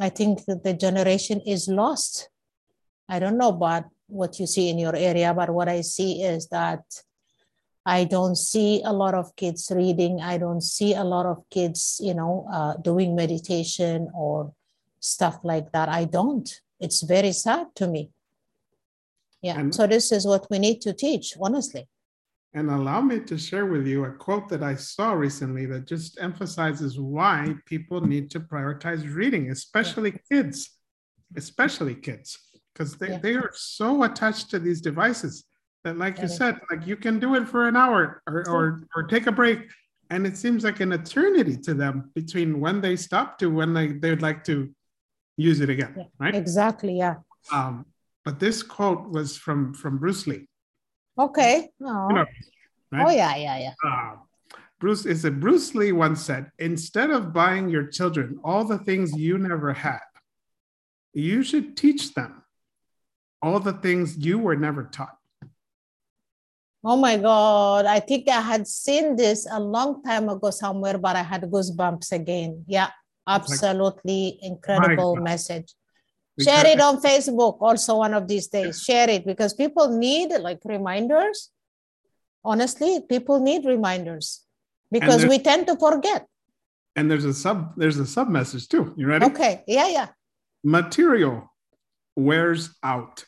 I 0.00 0.08
think 0.08 0.44
that 0.46 0.64
the 0.64 0.74
generation 0.74 1.40
is 1.46 1.68
lost. 1.68 2.28
I 3.08 3.18
don't 3.18 3.38
know 3.38 3.50
about 3.50 3.84
what 4.06 4.38
you 4.38 4.46
see 4.46 4.68
in 4.68 4.78
your 4.78 4.96
area, 4.96 5.32
but 5.32 5.50
what 5.50 5.68
I 5.68 5.80
see 5.80 6.22
is 6.22 6.48
that 6.48 6.82
I 7.84 8.04
don't 8.04 8.36
see 8.36 8.82
a 8.84 8.92
lot 8.92 9.14
of 9.14 9.34
kids 9.36 9.72
reading. 9.74 10.20
I 10.20 10.38
don't 10.38 10.60
see 10.60 10.94
a 10.94 11.04
lot 11.04 11.26
of 11.26 11.44
kids, 11.50 12.00
you 12.02 12.14
know, 12.14 12.46
uh, 12.52 12.76
doing 12.76 13.16
meditation 13.16 14.08
or 14.14 14.52
stuff 15.00 15.40
like 15.42 15.72
that. 15.72 15.88
I 15.88 16.04
don't. 16.04 16.48
It's 16.78 17.02
very 17.02 17.32
sad 17.32 17.74
to 17.76 17.88
me. 17.88 18.10
Yeah. 19.40 19.70
So 19.70 19.88
this 19.88 20.12
is 20.12 20.24
what 20.24 20.46
we 20.50 20.60
need 20.60 20.80
to 20.82 20.92
teach, 20.92 21.34
honestly. 21.40 21.88
And 22.54 22.70
allow 22.70 23.00
me 23.00 23.18
to 23.20 23.38
share 23.38 23.64
with 23.64 23.86
you 23.86 24.04
a 24.04 24.12
quote 24.12 24.48
that 24.50 24.62
I 24.62 24.74
saw 24.74 25.12
recently 25.12 25.64
that 25.66 25.86
just 25.86 26.20
emphasizes 26.20 27.00
why 27.00 27.54
people 27.64 28.02
need 28.02 28.30
to 28.32 28.40
prioritize 28.40 29.14
reading, 29.14 29.50
especially 29.50 30.10
yeah. 30.10 30.18
kids, 30.30 30.70
especially 31.34 31.94
kids, 31.94 32.38
because 32.72 32.96
they, 32.96 33.08
yeah. 33.08 33.18
they 33.18 33.34
are 33.36 33.52
so 33.54 34.02
attached 34.02 34.50
to 34.50 34.58
these 34.58 34.82
devices 34.82 35.44
that, 35.84 35.96
like 35.96 36.20
you 36.20 36.28
said, 36.28 36.60
like 36.70 36.86
you 36.86 36.96
can 36.96 37.18
do 37.18 37.36
it 37.36 37.48
for 37.48 37.68
an 37.68 37.76
hour 37.76 38.22
or, 38.26 38.44
or, 38.46 38.82
or 38.94 39.02
take 39.04 39.26
a 39.26 39.32
break. 39.32 39.70
And 40.10 40.26
it 40.26 40.36
seems 40.36 40.62
like 40.62 40.80
an 40.80 40.92
eternity 40.92 41.56
to 41.56 41.72
them 41.72 42.10
between 42.14 42.60
when 42.60 42.82
they 42.82 42.96
stop 42.96 43.38
to 43.38 43.46
when 43.46 43.72
they, 43.72 43.88
they 43.92 44.10
would 44.10 44.20
like 44.20 44.44
to 44.44 44.70
use 45.38 45.60
it 45.60 45.70
again, 45.70 45.94
yeah. 45.96 46.04
right? 46.18 46.34
Exactly, 46.34 46.98
yeah. 46.98 47.14
Um, 47.50 47.86
but 48.26 48.38
this 48.38 48.62
quote 48.62 49.08
was 49.08 49.38
from, 49.38 49.72
from 49.72 49.96
Bruce 49.96 50.26
Lee 50.26 50.46
Okay. 51.18 51.68
Oh, 51.82 52.08
you 52.08 52.14
know, 52.14 52.26
right? 52.92 53.06
oh 53.06 53.10
yeah, 53.10 53.36
yeah, 53.36 53.58
yeah. 53.58 53.74
Uh, 53.84 54.16
Bruce 54.80 55.06
is 55.06 55.24
it 55.24 55.38
Bruce 55.38 55.74
Lee 55.74 55.92
once 55.92 56.24
said, 56.24 56.50
instead 56.58 57.10
of 57.10 57.32
buying 57.32 57.68
your 57.68 57.86
children 57.86 58.40
all 58.42 58.64
the 58.64 58.78
things 58.78 59.16
you 59.16 59.38
never 59.38 59.72
had, 59.72 60.00
you 61.12 61.42
should 61.42 61.76
teach 61.76 62.14
them 62.14 62.42
all 63.40 63.60
the 63.60 63.74
things 63.74 64.16
you 64.16 64.38
were 64.38 64.56
never 64.56 64.84
taught. 64.84 65.16
Oh 66.84 66.96
my 66.96 67.16
God. 67.16 67.86
I 67.86 68.00
think 68.00 68.28
I 68.28 68.40
had 68.40 68.66
seen 68.66 69.14
this 69.14 69.46
a 69.50 69.60
long 69.60 70.02
time 70.02 70.28
ago 70.28 70.50
somewhere, 70.50 70.98
but 70.98 71.14
I 71.14 71.22
had 71.22 71.42
goosebumps 71.42 72.10
again. 72.10 72.64
Yeah, 72.66 72.90
absolutely 73.26 74.38
like, 74.42 74.50
incredible 74.50 75.16
message. 75.16 75.74
Share 76.40 76.66
it 76.66 76.80
on 76.80 77.00
Facebook 77.00 77.58
also 77.60 77.98
one 77.98 78.14
of 78.14 78.26
these 78.26 78.48
days. 78.48 78.82
Share 78.82 79.08
it 79.10 79.26
because 79.26 79.52
people 79.52 79.88
need 79.98 80.30
like 80.40 80.60
reminders. 80.64 81.50
Honestly, 82.44 83.00
people 83.08 83.40
need 83.40 83.64
reminders 83.64 84.44
because 84.90 85.26
we 85.26 85.38
tend 85.38 85.66
to 85.66 85.76
forget. 85.76 86.26
And 86.96 87.10
there's 87.10 87.24
a 87.24 87.34
sub 87.34 87.74
there's 87.76 87.98
a 87.98 88.06
sub 88.06 88.28
message 88.28 88.68
too. 88.68 88.94
You 88.96 89.06
ready? 89.06 89.26
Okay. 89.26 89.62
Yeah, 89.66 89.88
yeah. 89.88 90.08
Material 90.64 91.52
wears 92.16 92.70
out, 92.82 93.24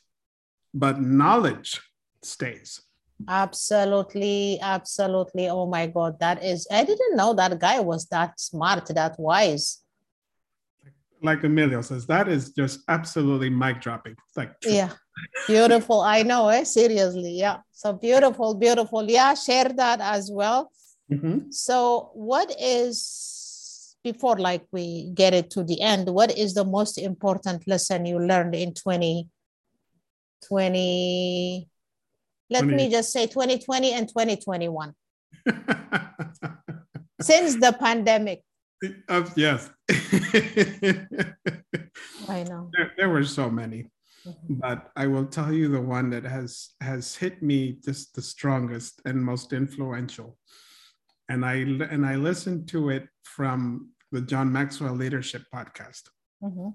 but 0.73 1.01
knowledge 1.01 1.81
stays. 2.23 2.83
Absolutely, 3.29 4.59
absolutely. 4.61 5.49
Oh 5.49 5.67
my 5.67 5.87
God, 5.87 6.19
that 6.21 6.43
is, 6.43 6.67
I 6.71 6.85
didn't 6.85 7.17
know 7.17 7.33
that 7.35 7.59
guy 7.59 7.81
was 7.81 8.07
that 8.09 8.39
smart, 8.39 8.87
that 8.89 9.19
wise 9.19 9.84
like 11.25 11.43
Emilio 11.43 11.83
says, 11.83 12.07
that 12.07 12.29
is 12.29 12.51
just 12.51 12.85
absolutely 12.89 13.51
mic 13.51 13.81
dropping. 13.81 14.15
Like 14.37 14.53
yeah, 14.63 14.91
beautiful. 15.47 16.03
I 16.03 16.23
know, 16.23 16.49
eh? 16.49 16.63
Seriously, 16.65 17.33
yeah. 17.33 17.59
So 17.73 17.93
beautiful, 17.93 18.55
beautiful. 18.55 19.11
Yeah, 19.11 19.35
share 19.35 19.71
that 19.71 20.01
as 20.01 20.31
well. 20.31 20.71
Mm-hmm. 21.11 21.51
So, 21.51 22.11
what 22.15 22.55
is 22.61 23.97
before 24.05 24.37
like 24.37 24.65
we 24.71 25.11
get 25.15 25.35
it 25.35 25.51
to 25.51 25.65
the 25.65 25.81
end? 25.81 26.09
What 26.09 26.37
is 26.37 26.55
the 26.55 26.65
most 26.65 26.99
important 26.99 27.67
lesson 27.67 28.07
you 28.07 28.19
learned 28.19 28.55
in 28.55 28.75
2020? 28.75 31.69
let 32.51 32.63
20. 32.63 32.77
me 32.77 32.91
just 32.91 33.13
say 33.13 33.27
2020 33.27 33.93
and 33.93 34.09
2021 34.09 34.95
since 37.21 37.57
the 37.57 37.77
pandemic 37.79 38.43
uh, 39.09 39.25
yes. 39.37 39.71
I 42.29 42.43
know. 42.45 42.71
There, 42.73 42.93
there, 42.97 43.09
were 43.09 43.25
so 43.25 43.51
many, 43.51 43.91
mm-hmm. 44.27 44.55
but 44.55 44.91
I 44.97 45.07
will 45.07 45.27
tell 45.27 45.53
you 45.53 45.69
the 45.69 45.81
one 45.81 46.11
that 46.11 46.25
has 46.25 46.71
has 46.81 47.15
hit 47.15 47.43
me 47.43 47.79
just 47.85 48.15
the 48.15 48.23
strongest 48.23 49.01
and 49.05 49.25
most 49.25 49.53
influential. 49.53 50.39
And 51.29 51.45
I 51.45 51.55
and 51.55 52.07
I 52.07 52.17
listened 52.17 52.69
to 52.69 52.91
it 52.91 53.09
from 53.23 53.91
the 54.13 54.21
John 54.21 54.53
Maxwell 54.53 54.95
Leadership 54.95 55.43
Podcast. 55.55 56.03
Mm-hmm. 56.43 56.71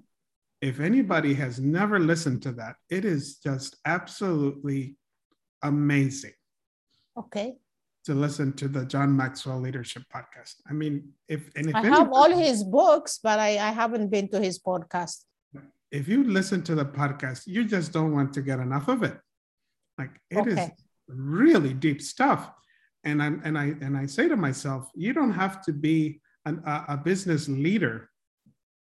If 0.60 0.80
anybody 0.80 1.34
has 1.34 1.58
never 1.58 1.98
listened 1.98 2.42
to 2.42 2.52
that, 2.52 2.76
it 2.90 3.04
is 3.04 3.38
just 3.38 3.76
absolutely 3.86 4.96
amazing. 5.62 6.34
Okay 7.16 7.56
to 8.04 8.14
listen 8.14 8.52
to 8.54 8.68
the 8.68 8.84
John 8.84 9.14
Maxwell 9.16 9.60
Leadership 9.60 10.04
Podcast. 10.14 10.56
I 10.68 10.72
mean, 10.72 11.12
if 11.28 11.50
and 11.56 11.68
if 11.68 11.74
I 11.74 11.86
have 11.86 12.10
all 12.12 12.30
his 12.30 12.64
books, 12.64 13.18
but 13.22 13.38
I, 13.38 13.50
I 13.58 13.70
haven't 13.72 14.08
been 14.08 14.28
to 14.28 14.40
his 14.40 14.58
podcast. 14.58 15.24
If 15.90 16.08
you 16.08 16.24
listen 16.24 16.62
to 16.62 16.74
the 16.74 16.84
podcast, 16.84 17.46
you 17.46 17.64
just 17.64 17.92
don't 17.92 18.12
want 18.12 18.32
to 18.34 18.42
get 18.42 18.60
enough 18.60 18.88
of 18.88 19.02
it. 19.02 19.18
Like 19.98 20.12
it 20.30 20.38
okay. 20.38 20.50
is 20.50 20.70
really 21.08 21.74
deep 21.74 22.00
stuff. 22.00 22.50
And 23.04 23.22
I'm 23.22 23.42
and 23.44 23.58
I 23.58 23.74
and 23.80 23.96
I 23.96 24.06
say 24.06 24.28
to 24.28 24.36
myself, 24.36 24.90
you 24.94 25.12
don't 25.12 25.32
have 25.32 25.62
to 25.62 25.72
be 25.72 26.20
an, 26.46 26.62
a, 26.64 26.84
a 26.88 26.96
business 26.96 27.48
leader 27.48 28.08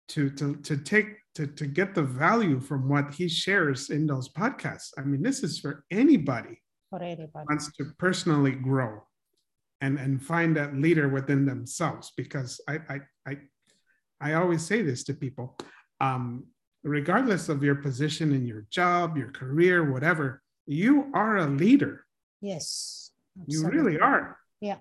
to 0.09 0.31
to 0.31 0.57
to 0.57 0.77
take 0.77 1.16
to, 1.37 1.47
to 1.47 1.66
get 1.66 1.94
the 1.94 2.03
value 2.03 2.59
from 2.59 2.88
what 2.88 3.14
he 3.14 3.29
shares 3.29 3.90
in 3.90 4.07
those 4.07 4.29
podcasts. 4.29 4.90
I 4.99 5.03
mean, 5.03 5.23
this 5.23 5.42
is 5.44 5.61
for 5.61 5.85
anybody 5.90 6.61
for 6.90 7.03
anybody 7.03 7.46
wants 7.48 7.70
to 7.77 7.85
personally 7.98 8.53
grow 8.53 9.03
and 9.81 9.98
and 9.98 10.22
find 10.22 10.57
that 10.57 10.74
leader 10.74 11.09
within 11.09 11.46
themselves 11.46 12.12
because 12.16 12.61
i 12.68 12.79
i 12.88 13.01
i, 13.27 13.38
I 14.20 14.35
always 14.35 14.64
say 14.64 14.83
this 14.83 15.05
to 15.05 15.14
people 15.14 15.57
um, 16.01 16.46
regardless 16.85 17.48
of 17.48 17.62
your 17.62 17.74
position 17.74 18.33
in 18.33 18.46
your 18.46 18.66
job 18.70 19.16
your 19.16 19.31
career 19.31 19.92
whatever 19.92 20.42
you 20.68 21.11
are 21.14 21.38
a 21.38 21.46
leader. 21.46 22.05
Yes. 22.40 23.11
You 23.46 23.66
really 23.68 23.98
are. 23.98 24.37
Yeah. 24.61 24.77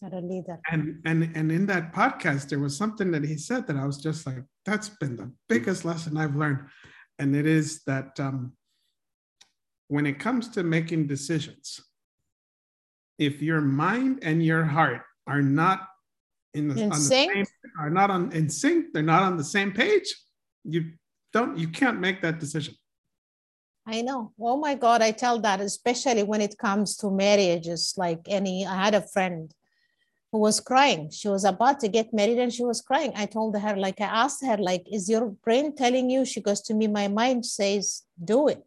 Not 0.00 0.14
a 0.14 0.20
leader. 0.20 0.60
And 0.70 1.02
and 1.04 1.30
and 1.34 1.50
in 1.50 1.66
that 1.66 1.92
podcast, 1.92 2.48
there 2.48 2.60
was 2.60 2.76
something 2.76 3.10
that 3.10 3.24
he 3.24 3.36
said 3.36 3.66
that 3.66 3.76
I 3.76 3.84
was 3.84 3.98
just 3.98 4.24
like, 4.26 4.44
that's 4.64 4.88
been 4.88 5.16
the 5.16 5.32
biggest 5.48 5.84
lesson 5.84 6.16
I've 6.16 6.36
learned. 6.36 6.60
And 7.18 7.34
it 7.34 7.46
is 7.46 7.82
that 7.86 8.18
um, 8.20 8.52
when 9.88 10.06
it 10.06 10.18
comes 10.18 10.48
to 10.50 10.62
making 10.62 11.06
decisions, 11.06 11.80
if 13.18 13.42
your 13.42 13.60
mind 13.60 14.20
and 14.22 14.44
your 14.44 14.64
heart 14.64 15.02
are 15.26 15.42
not 15.42 15.88
in 16.54 16.68
the, 16.68 16.80
In 16.80 16.92
sync? 16.92 17.32
the 17.32 17.44
same, 17.44 17.46
are 17.78 17.90
not 17.90 18.10
on 18.10 18.32
in 18.32 18.48
sync, 18.48 18.92
they're 18.92 19.02
not 19.02 19.22
on 19.22 19.36
the 19.36 19.44
same 19.44 19.72
page, 19.72 20.14
you 20.64 20.92
don't 21.32 21.58
you 21.58 21.68
can't 21.68 22.00
make 22.00 22.22
that 22.22 22.38
decision. 22.38 22.74
I 23.86 24.02
know. 24.02 24.32
Oh 24.38 24.58
my 24.58 24.74
God, 24.74 25.00
I 25.00 25.12
tell 25.12 25.40
that, 25.40 25.60
especially 25.60 26.22
when 26.22 26.42
it 26.42 26.58
comes 26.58 26.96
to 26.98 27.10
marriages. 27.10 27.94
Like 27.96 28.20
any, 28.28 28.66
I 28.66 28.76
had 28.84 28.94
a 28.94 29.00
friend 29.00 29.52
who 30.30 30.38
was 30.40 30.60
crying. 30.60 31.10
She 31.10 31.28
was 31.28 31.44
about 31.44 31.80
to 31.80 31.88
get 31.88 32.12
married 32.12 32.38
and 32.38 32.52
she 32.52 32.64
was 32.64 32.82
crying. 32.82 33.12
I 33.16 33.24
told 33.24 33.56
her, 33.58 33.76
like, 33.76 33.98
I 34.00 34.04
asked 34.04 34.44
her, 34.44 34.58
like, 34.58 34.84
is 34.92 35.08
your 35.08 35.30
brain 35.30 35.74
telling 35.74 36.10
you? 36.10 36.26
She 36.26 36.42
goes 36.42 36.60
to 36.62 36.74
me, 36.74 36.86
my 36.86 37.08
mind 37.08 37.46
says, 37.46 38.02
do 38.22 38.48
it. 38.48 38.62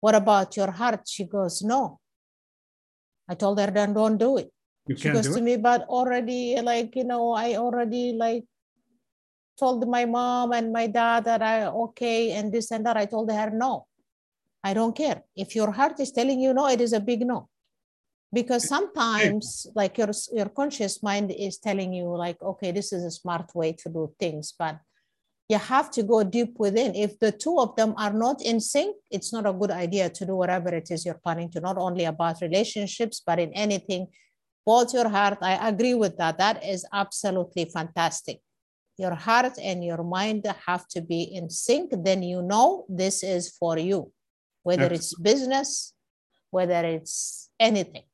What 0.00 0.14
about 0.14 0.56
your 0.56 0.70
heart? 0.70 1.06
She 1.06 1.24
goes, 1.24 1.62
no. 1.62 2.00
I 3.28 3.34
told 3.34 3.60
her, 3.60 3.70
then 3.70 3.94
don't 3.94 4.18
do 4.18 4.38
it. 4.38 4.50
You 4.86 4.96
She 4.96 5.10
goes 5.10 5.28
to 5.28 5.38
it. 5.38 5.42
me, 5.42 5.56
but 5.56 5.82
already, 5.88 6.60
like, 6.60 6.96
you 6.96 7.04
know, 7.04 7.32
I 7.32 7.56
already 7.56 8.12
like 8.12 8.44
told 9.58 9.86
my 9.88 10.06
mom 10.06 10.52
and 10.52 10.72
my 10.72 10.86
dad 10.86 11.24
that 11.24 11.42
I 11.42 11.66
okay 11.66 12.32
and 12.32 12.50
this 12.52 12.70
and 12.72 12.84
that. 12.86 12.96
I 12.96 13.04
told 13.04 13.30
her, 13.30 13.50
no, 13.50 13.86
I 14.64 14.74
don't 14.74 14.96
care. 14.96 15.22
If 15.36 15.54
your 15.54 15.70
heart 15.70 16.00
is 16.00 16.10
telling 16.10 16.40
you 16.40 16.54
no, 16.54 16.66
it 16.68 16.80
is 16.80 16.92
a 16.92 17.00
big 17.00 17.20
no. 17.26 17.48
Because 18.32 18.64
sometimes, 18.68 19.66
like 19.74 19.98
your 19.98 20.10
your 20.32 20.48
conscious 20.48 21.02
mind 21.02 21.30
is 21.30 21.58
telling 21.58 21.92
you, 21.92 22.16
like, 22.16 22.40
okay, 22.40 22.70
this 22.72 22.92
is 22.92 23.04
a 23.04 23.10
smart 23.10 23.54
way 23.54 23.72
to 23.72 23.88
do 23.88 24.14
things, 24.18 24.54
but 24.58 24.78
you 25.50 25.58
have 25.58 25.90
to 25.90 26.04
go 26.04 26.22
deep 26.22 26.54
within. 26.58 26.94
If 26.94 27.18
the 27.18 27.32
two 27.32 27.58
of 27.58 27.74
them 27.74 27.92
are 27.96 28.12
not 28.12 28.40
in 28.40 28.60
sync, 28.60 28.94
it's 29.10 29.32
not 29.32 29.46
a 29.46 29.52
good 29.52 29.72
idea 29.72 30.08
to 30.08 30.24
do 30.24 30.36
whatever 30.36 30.68
it 30.72 30.92
is 30.92 31.04
you're 31.04 31.20
planning 31.24 31.50
to, 31.50 31.60
not 31.60 31.76
only 31.76 32.04
about 32.04 32.40
relationships, 32.40 33.20
but 33.26 33.40
in 33.40 33.52
anything. 33.54 34.06
Both 34.64 34.94
your 34.94 35.08
heart, 35.08 35.38
I 35.42 35.68
agree 35.68 35.94
with 35.94 36.16
that. 36.18 36.38
That 36.38 36.64
is 36.64 36.86
absolutely 36.92 37.64
fantastic. 37.64 38.38
Your 38.96 39.16
heart 39.16 39.54
and 39.60 39.84
your 39.84 40.04
mind 40.04 40.46
have 40.66 40.86
to 40.94 41.00
be 41.00 41.22
in 41.22 41.50
sync. 41.50 41.90
Then 42.04 42.22
you 42.22 42.42
know 42.42 42.84
this 42.88 43.24
is 43.24 43.50
for 43.50 43.76
you, 43.76 44.12
whether 44.62 44.86
it's 44.92 45.18
business, 45.18 45.94
whether 46.50 46.84
it's 46.84 47.50
anything 47.58 48.04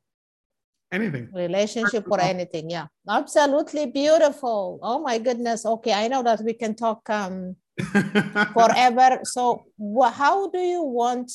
Anything. 0.93 1.29
relationship 1.35 2.07
or 2.09 2.21
anything 2.21 2.71
yeah. 2.71 2.87
Absolutely 3.09 3.87
beautiful. 3.87 4.79
Oh 4.83 5.01
my 5.01 5.19
goodness. 5.19 5.67
Okay 5.67 5.93
i 5.93 6.09
know 6.09 6.23
that 6.23 6.41
we 6.43 6.53
can 6.53 6.75
talk 6.75 7.09
um 7.11 7.57
forever. 8.55 9.21
So 9.25 9.65
wha- 9.77 10.11
how 10.11 10.49
do 10.49 10.59
you 10.59 10.83
want 10.83 11.31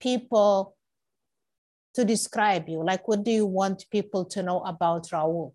people 0.00 0.76
to 1.94 2.04
describe 2.04 2.68
you? 2.68 2.84
Like 2.84 3.06
what 3.06 3.22
do 3.22 3.30
you 3.30 3.46
want 3.46 3.86
people 3.90 4.24
to 4.26 4.42
know 4.42 4.60
about 4.60 5.08
raul 5.10 5.52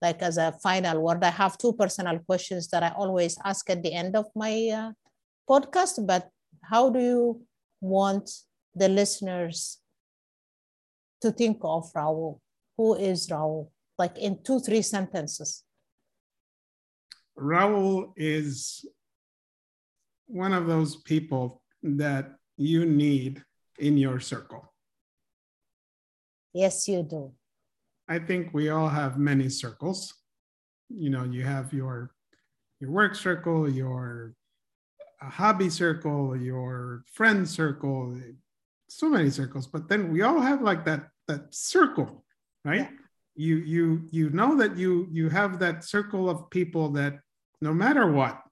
like 0.00 0.22
as 0.22 0.36
a 0.38 0.52
final 0.62 1.00
word 1.00 1.22
i 1.24 1.30
have 1.30 1.58
two 1.58 1.72
personal 1.72 2.18
questions 2.20 2.68
that 2.68 2.82
i 2.82 2.90
always 2.96 3.36
ask 3.44 3.68
at 3.70 3.82
the 3.82 3.92
end 3.92 4.16
of 4.16 4.26
my 4.34 4.68
uh, 4.68 4.92
podcast 5.48 6.06
but 6.06 6.28
how 6.62 6.90
do 6.90 7.00
you 7.00 7.42
want 7.80 8.30
the 8.74 8.88
listeners 8.88 9.78
to 11.20 11.32
think 11.32 11.58
of 11.62 11.92
Raul? 11.92 12.40
Who 12.76 12.94
is 12.94 13.26
Raul? 13.28 13.70
Like 13.98 14.18
in 14.18 14.42
two, 14.42 14.60
three 14.60 14.82
sentences. 14.82 15.64
Raul 17.36 18.12
is 18.16 18.84
one 20.26 20.52
of 20.52 20.66
those 20.66 20.96
people 20.96 21.62
that 21.82 22.34
you 22.56 22.84
need 22.84 23.42
in 23.78 23.96
your 23.96 24.20
circle. 24.20 24.72
Yes, 26.52 26.88
you 26.88 27.02
do. 27.02 27.32
I 28.08 28.18
think 28.18 28.50
we 28.52 28.70
all 28.70 28.88
have 28.88 29.18
many 29.18 29.48
circles. 29.48 30.14
You 30.88 31.10
know, 31.10 31.24
you 31.24 31.44
have 31.44 31.72
your 31.72 32.10
your 32.80 32.90
work 32.90 33.14
circle, 33.14 33.68
your 33.68 34.34
hobby 35.20 35.68
circle, 35.68 36.36
your 36.36 37.04
friend 37.12 37.48
circle, 37.48 38.20
so 38.88 39.08
many 39.08 39.30
circles. 39.30 39.66
But 39.66 39.88
then 39.88 40.12
we 40.12 40.22
all 40.22 40.40
have 40.40 40.62
like 40.62 40.84
that 40.86 41.08
that 41.26 41.54
circle, 41.54 42.24
right? 42.64 42.80
Yeah. 42.80 42.90
You 43.36 43.56
you 43.56 44.02
you 44.10 44.30
know 44.30 44.56
that 44.56 44.76
you 44.76 45.06
you 45.10 45.28
have 45.28 45.58
that 45.60 45.84
circle 45.84 46.28
of 46.28 46.50
people 46.50 46.90
that 46.92 47.20
no 47.60 47.72
matter 47.72 48.10
what, 48.10 48.42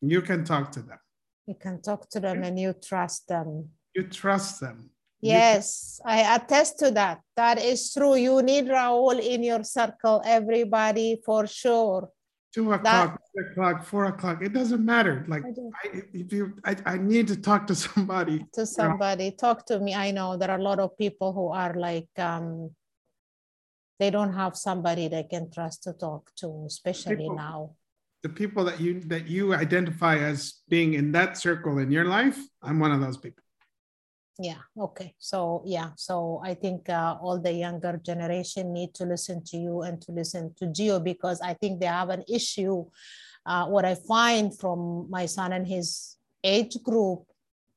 you 0.00 0.20
can 0.22 0.44
talk 0.44 0.72
to 0.72 0.82
them. 0.82 0.98
You 1.46 1.54
can 1.54 1.82
talk 1.82 2.08
to 2.10 2.20
them 2.20 2.42
and 2.42 2.58
you 2.58 2.72
trust 2.72 3.28
them. 3.28 3.68
You 3.94 4.04
trust 4.04 4.60
them. 4.60 4.90
You 5.20 5.32
Yes, 5.32 6.00
I 6.04 6.36
attest 6.36 6.78
to 6.80 6.90
that. 6.92 7.20
That 7.36 7.62
is 7.62 7.92
true. 7.92 8.14
You 8.14 8.42
need 8.42 8.66
Raul 8.66 9.20
in 9.20 9.42
your 9.42 9.62
circle, 9.62 10.22
everybody, 10.24 11.20
for 11.24 11.46
sure. 11.46 12.10
Two 12.54 12.72
o'clock, 12.72 13.20
three 13.32 13.46
o'clock, 13.50 13.84
four 13.84 14.04
o'clock. 14.06 14.42
It 14.42 14.52
doesn't 14.52 14.84
matter. 14.84 15.24
Like 15.28 15.44
I. 15.44 15.88
I, 15.88 16.02
if 16.12 16.32
you, 16.32 16.54
I, 16.64 16.76
I 16.86 16.96
need 16.98 17.26
to 17.28 17.36
talk 17.36 17.66
to 17.66 17.74
somebody. 17.86 18.46
To 18.54 18.64
somebody, 18.64 19.32
talk 19.32 19.66
to 19.66 19.80
me. 19.80 19.94
I 19.94 20.12
know 20.12 20.36
there 20.36 20.50
are 20.50 20.58
a 20.58 20.62
lot 20.62 20.78
of 20.78 20.96
people 20.96 21.32
who 21.32 21.48
are 21.48 21.74
like, 21.74 22.08
um, 22.18 22.70
they 23.98 24.10
don't 24.10 24.32
have 24.32 24.56
somebody 24.56 25.08
they 25.08 25.24
can 25.24 25.50
trust 25.50 25.82
to 25.84 25.92
talk 25.92 26.30
to, 26.36 26.64
especially 26.66 27.16
People- 27.16 27.36
now. 27.36 27.74
The 28.22 28.30
people 28.30 28.64
that 28.64 28.80
you 28.80 29.00
that 29.00 29.28
you 29.28 29.54
identify 29.54 30.16
as 30.16 30.62
being 30.70 30.94
in 30.94 31.12
that 31.12 31.36
circle 31.36 31.76
in 31.76 31.90
your 31.90 32.06
life, 32.06 32.38
I'm 32.62 32.78
one 32.80 32.90
of 32.90 33.02
those 33.02 33.18
people. 33.18 33.43
Yeah. 34.38 34.62
Okay. 34.76 35.14
So 35.18 35.62
yeah. 35.64 35.90
So 35.96 36.40
I 36.42 36.54
think 36.54 36.88
uh, 36.88 37.16
all 37.22 37.38
the 37.38 37.52
younger 37.52 38.00
generation 38.04 38.72
need 38.72 38.92
to 38.94 39.04
listen 39.04 39.44
to 39.44 39.56
you 39.56 39.82
and 39.82 40.00
to 40.02 40.12
listen 40.12 40.52
to 40.58 40.66
Gio 40.66 41.02
because 41.02 41.40
I 41.40 41.54
think 41.54 41.80
they 41.80 41.86
have 41.86 42.10
an 42.10 42.24
issue. 42.28 42.84
Uh, 43.46 43.66
what 43.66 43.84
I 43.84 43.94
find 43.94 44.56
from 44.58 45.08
my 45.08 45.26
son 45.26 45.52
and 45.52 45.66
his 45.66 46.16
age 46.42 46.82
group, 46.82 47.24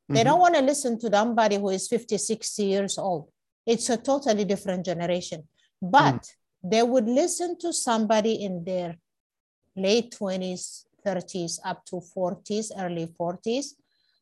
they 0.10 0.24
don't 0.24 0.40
want 0.40 0.56
to 0.56 0.62
listen 0.62 0.98
to 1.00 1.10
somebody 1.12 1.58
who 1.58 1.70
is 1.70 1.88
50, 1.90 2.18
60 2.18 2.64
years 2.64 2.98
old. 2.98 3.30
It's 3.66 3.90
a 3.90 3.98
totally 3.98 4.46
different 4.46 4.86
generation. 4.86 5.48
But 5.82 6.26
they 6.64 6.82
would 6.82 7.06
listen 7.06 7.60
to 7.60 7.74
somebody 7.74 8.44
in 8.44 8.64
their 8.64 8.96
late 9.76 10.16
20s, 10.18 10.86
30s, 11.06 11.60
up 11.66 11.86
to 11.86 12.02
40s, 12.16 12.72
early 12.80 13.08
40s 13.20 13.74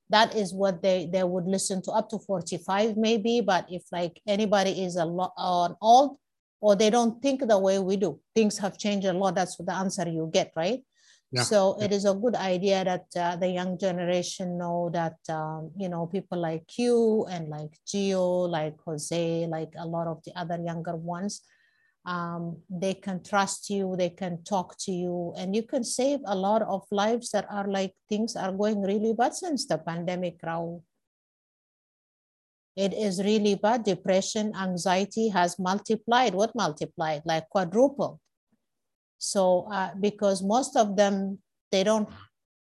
that 0.09 0.35
is 0.35 0.53
what 0.53 0.81
they 0.81 1.09
they 1.11 1.23
would 1.23 1.45
listen 1.45 1.81
to 1.81 1.91
up 1.91 2.09
to 2.09 2.19
45 2.19 2.97
maybe 2.97 3.41
but 3.41 3.65
if 3.69 3.83
like 3.91 4.21
anybody 4.27 4.83
is 4.85 4.95
a 4.97 5.05
lot 5.05 5.33
on 5.37 5.75
old 5.81 6.17
or 6.61 6.75
they 6.75 6.89
don't 6.89 7.21
think 7.21 7.45
the 7.47 7.57
way 7.59 7.79
we 7.79 7.97
do 7.97 8.19
things 8.35 8.57
have 8.57 8.77
changed 8.77 9.07
a 9.07 9.13
lot 9.13 9.35
that's 9.35 9.57
the 9.57 9.73
answer 9.73 10.07
you 10.07 10.29
get 10.31 10.51
right 10.55 10.81
Yeah. 11.31 11.43
so 11.43 11.75
it 11.81 11.91
is 11.91 12.05
a 12.05 12.13
good 12.13 12.35
idea 12.37 12.83
that 12.85 13.07
uh, 13.17 13.35
the 13.35 13.49
young 13.49 13.77
generation 13.81 14.57
know 14.61 14.89
that 14.93 15.17
um, 15.27 15.71
you 15.75 15.89
know 15.89 16.05
people 16.05 16.37
like 16.37 16.69
you 16.77 17.25
and 17.33 17.49
like 17.49 17.73
gio 17.89 18.47
like 18.47 18.77
jose 18.85 19.47
like 19.49 19.73
a 19.77 19.87
lot 19.95 20.07
of 20.07 20.21
the 20.23 20.31
other 20.41 20.59
younger 20.61 20.95
ones 20.95 21.41
um, 22.05 22.57
they 22.69 22.93
can 22.93 23.23
trust 23.23 23.69
you, 23.69 23.95
they 23.97 24.09
can 24.09 24.43
talk 24.43 24.77
to 24.85 24.91
you, 24.91 25.33
and 25.37 25.55
you 25.55 25.63
can 25.63 25.83
save 25.83 26.19
a 26.25 26.35
lot 26.35 26.61
of 26.61 26.83
lives 26.91 27.31
that 27.31 27.47
are 27.49 27.67
like 27.67 27.93
things 28.07 28.35
are 28.35 28.51
going 28.51 28.81
really 28.81 29.13
bad 29.13 29.33
since 29.33 29.65
the 29.65 29.77
pandemic, 29.77 30.39
Raul. 30.41 30.81
It 32.75 32.93
is 32.93 33.23
really 33.23 33.55
bad. 33.55 33.83
Depression, 33.83 34.53
anxiety 34.55 35.29
has 35.29 35.57
multiplied. 35.57 36.35
What 36.35 36.53
multiplied? 36.55 37.23
Like 37.25 37.49
quadrupled. 37.49 38.19
So, 39.17 39.67
uh, 39.71 39.91
because 39.99 40.43
most 40.43 40.75
of 40.75 40.97
them, 40.97 41.39
they 41.71 41.83
don't 41.83 42.09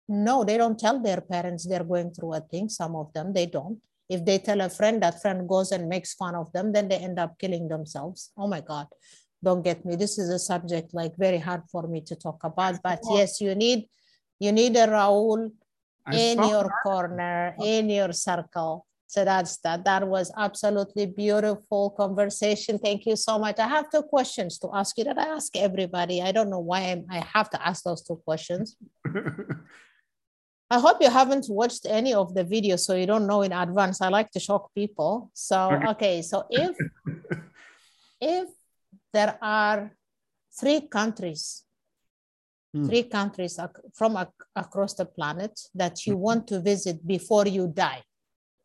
know, 0.08 0.44
they 0.44 0.58
don't 0.58 0.80
tell 0.80 1.02
their 1.02 1.20
parents 1.20 1.68
they're 1.68 1.84
going 1.84 2.12
through 2.12 2.36
a 2.36 2.42
thing. 2.42 2.70
Some 2.70 2.96
of 2.96 3.12
them, 3.14 3.34
they 3.34 3.48
don't. 3.48 3.82
If 4.08 4.24
they 4.24 4.38
tell 4.38 4.62
a 4.62 4.70
friend, 4.70 5.02
that 5.02 5.22
friend 5.22 5.50
goes 5.50 5.72
and 5.72 5.90
makes 5.90 6.14
fun 6.14 6.36
of 6.36 6.52
them, 6.54 6.72
then 6.72 6.88
they 6.88 6.98
end 6.98 7.18
up 7.18 7.40
killing 7.40 7.68
themselves. 7.68 8.32
Oh 8.38 8.48
my 8.48 8.62
God 8.62 8.88
don't 9.44 9.64
get 9.64 9.86
me 9.86 9.96
this 9.96 10.18
is 10.18 10.30
a 10.30 10.40
subject 10.40 10.94
like 10.94 11.14
very 11.18 11.38
hard 11.38 11.62
for 11.72 11.88
me 11.88 12.00
to 12.02 12.16
talk 12.16 12.44
about 12.44 12.76
but 12.84 13.00
yes 13.12 13.42
you 13.42 13.54
need 13.54 13.88
you 14.40 14.52
need 14.52 14.76
a 14.76 14.88
raul 14.88 15.52
in 16.12 16.38
your 16.38 16.64
that. 16.64 16.84
corner 16.84 17.56
in 17.62 17.90
your 17.90 18.12
circle. 18.14 18.86
So 19.08 19.24
that's 19.24 19.58
that. 19.58 19.86
That 19.86 20.08
was 20.08 20.32
absolutely 20.36 21.06
beautiful 21.06 21.92
conversation. 21.92 22.80
Thank 22.80 23.06
you 23.06 23.16
so 23.16 23.38
much. 23.38 23.60
I 23.60 23.68
have 23.68 23.90
two 23.92 24.02
questions 24.02 24.58
to 24.60 24.70
ask 24.74 24.98
you 24.98 25.04
that 25.04 25.20
i 25.20 25.28
ask 25.28 25.56
everybody. 25.56 26.22
I 26.22 26.32
don't 26.32 26.50
know 26.50 26.60
why 26.60 26.80
I'm, 26.92 27.06
i 27.12 27.20
have 27.20 27.50
to 27.52 27.68
ask 27.68 27.84
those 27.84 28.02
two 28.02 28.20
questions. 28.26 28.76
I 30.72 30.80
hope 30.80 30.98
you 31.02 31.10
haven't 31.10 31.46
watched 31.50 31.86
any 31.86 32.16
of 32.16 32.34
the 32.34 32.44
videos, 32.44 32.80
so 32.80 32.96
you 32.96 33.06
don't 33.06 33.28
know 33.28 33.44
in 33.44 33.52
advance. 33.52 34.02
I 34.02 34.10
like 34.10 34.32
to 34.32 34.40
shock 34.40 34.74
people. 34.74 35.30
So 35.34 35.70
okay, 35.72 35.88
okay 35.90 36.22
so 36.24 36.46
if 36.50 36.76
if 38.22 38.50
there 39.14 39.38
are 39.42 39.96
three 40.60 40.82
countries, 40.82 41.64
mm. 42.76 42.86
three 42.88 43.04
countries 43.04 43.60
from 43.94 44.18
ac- 44.18 44.30
across 44.56 44.96
the 44.96 45.06
planet 45.06 45.60
that 45.76 46.06
you 46.06 46.16
mm. 46.16 46.20
want 46.20 46.48
to 46.48 46.60
visit 46.60 47.06
before 47.06 47.48
you 47.48 47.68
die, 47.68 48.02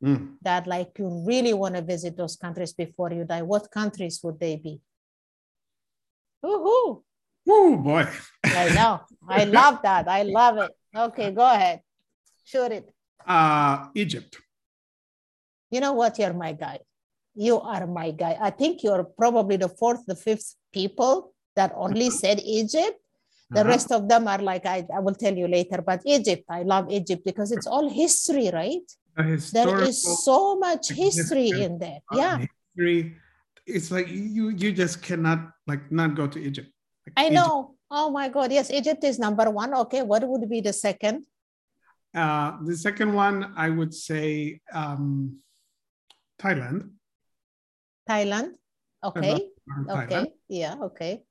mm. 0.03 0.34
that 0.42 0.66
like 0.66 0.99
you 0.99 1.24
really 1.26 1.53
want 1.53 1.74
to 1.74 1.82
visit 1.82 2.16
those 2.16 2.36
countries 2.36 2.72
before 2.72 3.12
you 3.12 3.24
die, 3.24 3.42
what 3.42 3.70
countries 3.70 4.20
would 4.22 4.40
they 4.40 4.57
be? 4.57 4.80
Woohoo! 6.44 7.03
Oh 7.49 7.76
boy. 7.76 8.07
I 8.44 8.68
know. 8.74 9.01
I 9.28 9.44
love 9.59 9.80
that. 9.82 10.09
I 10.09 10.22
love 10.22 10.59
it. 10.59 10.70
Okay, 10.94 11.30
go 11.30 11.51
ahead. 11.51 11.80
Shoot 12.44 12.72
it. 12.72 12.94
Uh, 13.26 13.88
Egypt. 13.94 14.38
You 15.70 15.80
know 15.80 15.92
what? 15.92 16.18
You're 16.18 16.32
my 16.32 16.53
guy. 16.53 16.80
You 17.39 17.61
are 17.62 17.86
my 17.86 18.11
guy. 18.11 18.36
I 18.41 18.51
think 18.51 18.82
you're 18.82 19.05
probably 19.05 19.57
the 19.57 19.68
fourth, 19.68 20.03
the 20.11 20.16
fifth 20.16 20.57
people 20.74 21.32
that 21.55 21.70
only 21.76 22.11
said 22.11 22.41
Egypt. 22.43 22.99
The 23.51 23.61
uh-huh. 23.61 23.68
rest 23.70 23.93
of 23.93 24.09
them 24.11 24.26
are 24.26 24.43
like, 24.43 24.66
I, 24.66 24.84
I 24.93 24.99
will 24.99 25.14
tell 25.14 25.32
you 25.32 25.47
later, 25.47 25.80
but 25.80 26.03
Egypt, 26.05 26.43
I 26.51 26.64
love 26.64 26.91
Egypt 26.91 27.22
because 27.24 27.53
it's 27.53 27.66
all 27.66 27.89
history, 27.89 28.51
right? 28.53 28.82
There 29.16 29.82
is 29.82 30.03
so 30.24 30.59
much 30.59 30.91
history 30.91 31.51
in 31.51 31.78
there. 31.78 32.01
Yeah. 32.12 32.43
History. 32.43 33.16
It's 33.66 33.91
like 33.91 34.09
you 34.09 34.51
you 34.51 34.72
just 34.72 35.03
cannot 35.03 35.51
like 35.66 35.91
not 35.91 36.14
go 36.14 36.26
to 36.26 36.39
Egypt. 36.39 36.70
Like 37.07 37.14
I 37.16 37.28
know. 37.28 37.74
Oh 37.91 38.11
my 38.11 38.28
God. 38.28 38.53
Yes, 38.53 38.70
Egypt 38.70 39.03
is 39.05 39.18
number 39.18 39.51
one. 39.51 39.74
Okay. 39.86 40.03
What 40.03 40.26
would 40.26 40.49
be 40.49 40.61
the 40.61 40.72
second? 40.72 41.26
Uh, 42.14 42.59
the 42.64 42.76
second 42.76 43.12
one, 43.12 43.53
I 43.57 43.70
would 43.70 43.95
say 43.95 44.61
um, 44.72 45.39
Thailand. 46.39 46.97
Thailand. 48.09 48.52
Okay. 49.04 49.50
Thailand. 49.68 50.04
Okay. 50.04 50.32
Yeah. 50.48 50.74
Okay. 50.82 51.22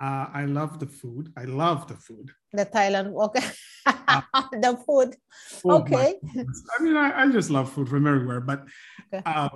Uh, 0.00 0.26
I 0.32 0.44
love 0.46 0.78
the 0.78 0.86
food. 0.86 1.32
I 1.36 1.44
love 1.44 1.86
the 1.86 1.96
food. 1.96 2.30
The 2.52 2.64
Thailand. 2.64 3.14
Okay. 3.26 3.46
uh, 3.86 4.22
the 4.52 4.78
food. 4.86 5.16
okay. 5.64 6.14
I 6.24 6.82
mean, 6.82 6.96
I, 6.96 7.22
I, 7.22 7.28
just 7.30 7.50
love 7.50 7.70
food 7.70 7.88
from 7.88 8.06
everywhere, 8.06 8.40
but 8.40 8.64
okay. 9.12 9.22
uh, 9.26 9.50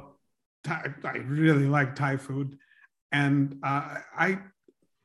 Thai, 0.64 0.92
I 1.04 1.16
really 1.18 1.66
like 1.66 1.96
Thai 1.96 2.18
food. 2.18 2.58
And 3.10 3.58
uh, 3.62 3.96
I 4.18 4.38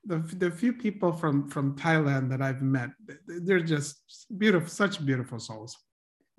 the, 0.06 0.18
the 0.18 0.52
few 0.52 0.74
people 0.74 1.14
from 1.14 1.48
from 1.50 1.76
Thailand 1.76 2.30
that 2.32 2.42
I've 2.42 2.62
met, 2.62 2.90
they're 3.28 3.62
just 3.62 4.26
beautiful, 4.38 4.70
such 4.70 5.06
beautiful 5.06 5.40
souls. 5.40 5.78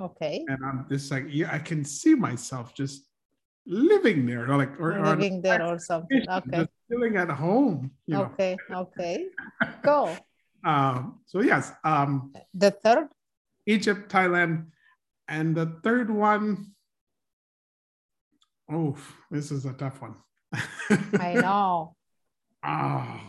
Okay. 0.00 0.44
And 0.48 0.58
I'm 0.64 0.86
just 0.90 1.10
like, 1.10 1.26
yeah, 1.28 1.50
I 1.52 1.58
can 1.58 1.84
see 1.84 2.14
myself 2.14 2.74
just 2.74 3.06
living 3.66 4.26
there, 4.26 4.50
or 4.50 4.56
like 4.56 4.78
or, 4.80 5.00
living 5.02 5.38
or 5.38 5.42
there 5.42 5.66
or 5.66 5.78
something. 5.78 6.22
Okay. 6.28 6.64
Just 6.64 6.70
feeling 6.88 7.16
at 7.16 7.30
home. 7.30 7.90
okay. 8.12 8.56
Know. 8.68 8.88
Okay. 8.90 9.26
Go. 9.82 10.16
um, 10.64 11.20
so 11.26 11.40
yes. 11.40 11.72
Um, 11.84 12.32
the 12.54 12.70
third. 12.70 13.08
Egypt, 13.66 14.10
Thailand, 14.10 14.66
and 15.28 15.54
the 15.54 15.78
third 15.82 16.10
one. 16.10 16.72
Oh, 18.70 18.96
this 19.30 19.50
is 19.50 19.64
a 19.64 19.72
tough 19.72 20.00
one. 20.00 20.14
I 21.18 21.34
know. 21.34 21.96
Oh, 22.64 23.20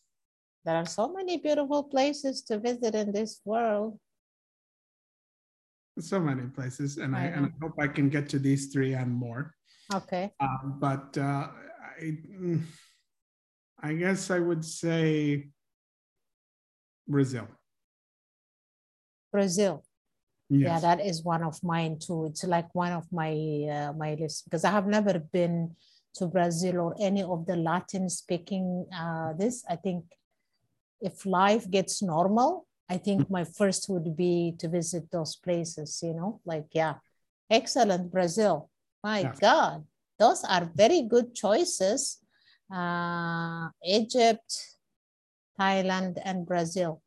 there 0.64 0.76
are 0.76 0.86
so 0.86 1.12
many 1.12 1.38
beautiful 1.38 1.84
places 1.84 2.42
to 2.42 2.58
visit 2.58 2.94
in 2.94 3.12
this 3.12 3.40
world. 3.44 3.98
So 5.98 6.20
many 6.20 6.46
places, 6.48 6.98
and 6.98 7.16
I, 7.16 7.20
I 7.20 7.24
and 7.32 7.46
I 7.46 7.52
hope 7.62 7.72
I 7.80 7.88
can 7.88 8.10
get 8.10 8.28
to 8.30 8.38
these 8.38 8.68
three 8.68 8.92
and 8.92 9.10
more. 9.10 9.55
Okay. 9.94 10.32
Um, 10.40 10.76
but 10.78 11.16
uh, 11.18 11.48
I, 12.00 12.18
I 13.80 13.94
guess 13.94 14.30
I 14.30 14.40
would 14.40 14.64
say 14.64 15.48
Brazil. 17.06 17.48
Brazil. 19.30 19.84
Yes. 20.48 20.68
Yeah, 20.68 20.80
that 20.80 21.04
is 21.04 21.22
one 21.22 21.42
of 21.42 21.62
mine 21.62 21.98
too. 21.98 22.26
It's 22.26 22.44
like 22.44 22.72
one 22.74 22.92
of 22.92 23.04
my 23.12 23.32
uh, 23.70 23.92
my 23.92 24.14
list 24.14 24.44
because 24.44 24.64
I 24.64 24.70
have 24.70 24.86
never 24.86 25.18
been 25.18 25.74
to 26.14 26.26
Brazil 26.26 26.80
or 26.80 26.94
any 27.00 27.22
of 27.22 27.46
the 27.46 27.56
Latin 27.56 28.08
speaking 28.08 28.86
uh, 28.94 29.32
this. 29.34 29.64
I 29.68 29.76
think 29.76 30.04
if 31.00 31.26
life 31.26 31.70
gets 31.70 32.02
normal, 32.02 32.66
I 32.88 32.96
think 32.98 33.28
my 33.30 33.44
first 33.44 33.88
would 33.88 34.16
be 34.16 34.54
to 34.58 34.68
visit 34.68 35.10
those 35.10 35.36
places, 35.36 36.00
you 36.02 36.14
know, 36.14 36.40
like, 36.44 36.66
yeah, 36.72 36.94
excellent, 37.50 38.12
Brazil. 38.12 38.70
My 39.06 39.20
yeah. 39.22 39.38
God, 39.38 39.86
those 40.18 40.42
are 40.42 40.66
very 40.74 41.02
good 41.06 41.30
choices. 41.30 42.18
Uh, 42.66 43.70
Egypt, 43.86 44.50
Thailand, 45.54 46.18
and 46.26 46.42
Brazil. 46.42 46.98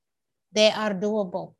They 0.55 0.71
are 0.71 0.95
doable. 0.95 1.59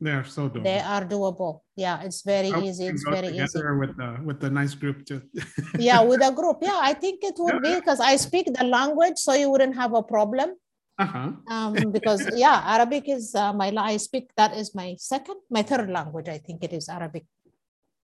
They 0.00 0.12
are 0.12 0.24
so 0.24 0.48
doable. 0.48 0.64
They 0.64 0.80
are 0.80 1.04
doable. 1.04 1.60
Yeah, 1.76 2.00
it's 2.06 2.22
very 2.22 2.48
easy. 2.64 2.86
It's 2.88 3.04
very 3.04 3.36
easy. 3.36 3.60
With 3.82 3.94
the 4.00 4.10
with 4.24 4.38
the 4.40 4.48
nice 4.48 4.72
group 4.72 5.04
too. 5.04 5.20
yeah, 5.88 6.00
with 6.00 6.24
a 6.24 6.32
group. 6.32 6.64
Yeah, 6.64 6.80
I 6.80 6.94
think 6.94 7.20
it 7.20 7.36
would 7.36 7.60
be 7.60 7.74
because 7.80 8.00
I 8.00 8.16
speak 8.16 8.46
the 8.58 8.64
language, 8.64 9.18
so 9.20 9.36
you 9.36 9.50
wouldn't 9.52 9.76
have 9.76 9.92
a 9.92 10.02
problem. 10.02 10.56
Uh-huh. 10.98 11.30
um, 11.46 11.74
because 11.94 12.26
yeah, 12.34 12.58
Arabic 12.74 13.04
is 13.06 13.34
uh, 13.34 13.52
my 13.52 13.68
I 13.76 13.98
speak 13.98 14.30
that 14.40 14.56
is 14.56 14.74
my 14.74 14.96
second, 14.98 15.38
my 15.50 15.62
third 15.62 15.90
language. 15.98 16.28
I 16.28 16.38
think 16.38 16.64
it 16.64 16.72
is 16.72 16.88
Arabic. 16.88 17.26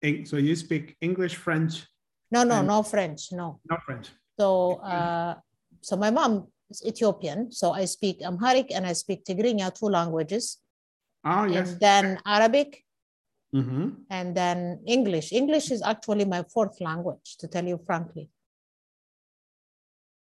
So 0.02 0.36
you 0.36 0.54
speak 0.56 0.96
English, 1.00 1.36
French? 1.36 1.86
No, 2.30 2.44
no, 2.44 2.62
no 2.62 2.82
French. 2.82 3.32
No. 3.32 3.60
No 3.68 3.76
French. 3.84 4.10
So, 4.38 4.76
uh, 4.84 5.36
so 5.80 5.96
my 5.96 6.10
mom 6.10 6.48
is 6.70 6.84
Ethiopian, 6.84 7.50
so 7.52 7.72
I 7.72 7.86
speak 7.86 8.20
Amharic 8.22 8.70
and 8.74 8.86
I 8.86 8.92
speak 8.92 9.24
Tigrinya, 9.24 9.72
two 9.72 9.86
languages. 9.86 10.58
Oh 11.24 11.44
yes. 11.44 11.72
And 11.72 11.80
then 11.80 12.18
Arabic. 12.26 12.84
Mm-hmm. 13.54 13.88
And 14.10 14.36
then 14.36 14.80
English. 14.86 15.32
English 15.32 15.70
is 15.70 15.80
actually 15.82 16.24
my 16.24 16.44
fourth 16.52 16.80
language, 16.80 17.36
to 17.38 17.48
tell 17.48 17.64
you 17.64 17.78
frankly. 17.86 18.28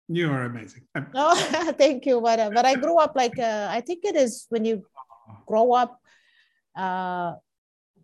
You 0.08 0.30
are 0.30 0.44
amazing. 0.44 0.88
oh, 1.14 1.36
thank 1.78 2.06
you. 2.06 2.20
But, 2.20 2.54
but 2.54 2.64
I 2.64 2.74
grew 2.76 2.98
up 2.98 3.12
like, 3.14 3.38
uh, 3.38 3.68
I 3.70 3.82
think 3.82 4.04
it 4.04 4.16
is 4.16 4.46
when 4.48 4.64
you 4.64 4.86
grow 5.46 5.72
up, 5.72 6.00
uh, 6.74 7.34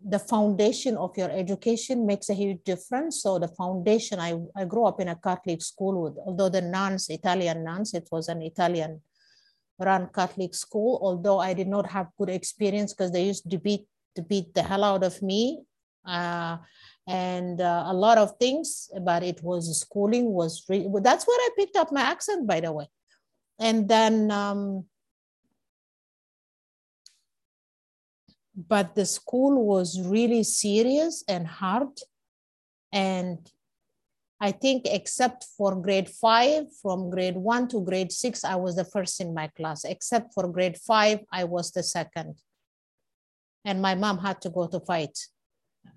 the 0.07 0.19
foundation 0.19 0.97
of 0.97 1.17
your 1.17 1.31
education 1.31 2.05
makes 2.05 2.29
a 2.29 2.33
huge 2.33 2.63
difference. 2.63 3.23
So 3.23 3.39
the 3.39 3.47
foundation, 3.47 4.19
I, 4.19 4.39
I 4.55 4.65
grew 4.65 4.85
up 4.85 4.99
in 4.99 5.07
a 5.07 5.15
Catholic 5.15 5.63
school 5.63 6.03
with, 6.03 6.17
although 6.25 6.49
the 6.49 6.61
nuns, 6.61 7.09
Italian 7.09 7.63
nuns, 7.63 7.95
it 7.95 8.07
was 8.11 8.29
an 8.29 8.43
Italian 8.43 9.01
run 9.79 10.07
Catholic 10.13 10.53
school, 10.53 10.99
although 11.01 11.39
I 11.39 11.53
did 11.53 11.67
not 11.67 11.87
have 11.87 12.07
good 12.19 12.29
experience 12.29 12.93
because 12.93 13.11
they 13.11 13.25
used 13.25 13.49
to 13.49 13.57
beat, 13.57 13.87
to 14.15 14.21
beat 14.21 14.53
the 14.53 14.61
hell 14.61 14.83
out 14.83 15.03
of 15.03 15.21
me. 15.23 15.63
Uh, 16.05 16.57
and 17.07 17.61
uh, 17.61 17.85
a 17.87 17.93
lot 17.93 18.17
of 18.17 18.35
things 18.37 18.89
but 19.01 19.21
it 19.21 19.41
was 19.43 19.79
schooling 19.79 20.25
was 20.25 20.65
really 20.67 20.87
that's 21.01 21.27
where 21.27 21.37
i 21.37 21.49
picked 21.55 21.75
up 21.75 21.91
my 21.91 22.01
accent 22.01 22.47
by 22.47 22.59
the 22.59 22.71
way 22.71 22.87
and 23.59 23.87
then 23.87 24.31
um, 24.31 24.83
but 28.55 28.95
the 28.95 29.05
school 29.05 29.65
was 29.65 30.01
really 30.01 30.43
serious 30.43 31.23
and 31.27 31.45
hard 31.45 31.89
and 32.93 33.51
i 34.39 34.51
think 34.51 34.85
except 34.85 35.45
for 35.57 35.75
grade 35.75 36.09
five 36.09 36.65
from 36.81 37.09
grade 37.09 37.35
one 37.35 37.67
to 37.67 37.81
grade 37.81 38.11
six 38.11 38.43
i 38.43 38.55
was 38.55 38.75
the 38.75 38.85
first 38.85 39.19
in 39.19 39.33
my 39.33 39.47
class 39.57 39.83
except 39.83 40.33
for 40.33 40.47
grade 40.47 40.77
five 40.77 41.19
i 41.31 41.43
was 41.43 41.71
the 41.71 41.83
second 41.83 42.35
and 43.65 43.81
my 43.81 43.95
mom 43.95 44.19
had 44.19 44.39
to 44.41 44.49
go 44.49 44.67
to 44.67 44.79
fight 44.79 45.17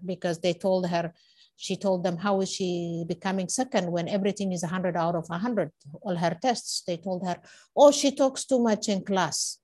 because 0.05 0.41
they 0.41 0.55
told 0.55 0.89
her, 0.89 1.13
she 1.57 1.77
told 1.77 2.05
them, 2.05 2.17
how 2.17 2.41
is 2.41 2.51
she 2.51 3.05
becoming 3.07 3.49
second 3.49 3.91
when 3.91 4.09
everything 4.09 4.53
is 4.53 4.63
100 4.63 4.97
out 4.97 5.15
of 5.15 5.29
100, 5.29 5.71
all 6.03 6.17
her 6.17 6.37
tests? 6.41 6.83
They 6.87 6.97
told 6.97 7.27
her, 7.27 7.37
oh, 7.77 7.91
she 7.91 8.13
talks 8.13 8.45
too 8.45 8.61
much 8.61 8.89
in 8.89 9.05
class. 9.05 9.59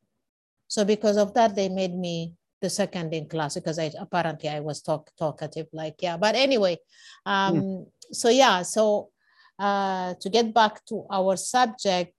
So 0.69 0.85
because 0.85 1.17
of 1.17 1.35
that, 1.35 1.55
they 1.55 1.69
made 1.69 1.95
me 1.95 2.35
the 2.65 2.71
second 2.71 3.13
in 3.13 3.29
class 3.29 3.55
because 3.55 3.79
I 3.79 3.93
apparently 4.01 4.49
I 4.49 4.61
was 4.61 4.81
talk 4.81 5.11
talkative, 5.19 5.69
like, 5.73 5.97
yeah. 6.01 6.17
But 6.17 6.35
anyway, 6.35 6.79
um, 7.27 7.55
mm. 7.55 7.87
so 8.11 8.29
yeah, 8.31 8.63
so 8.63 9.11
uh, 9.59 10.15
to 10.23 10.29
get 10.31 10.55
back 10.55 10.85
to 10.87 11.05
our 11.11 11.37
subject, 11.37 12.17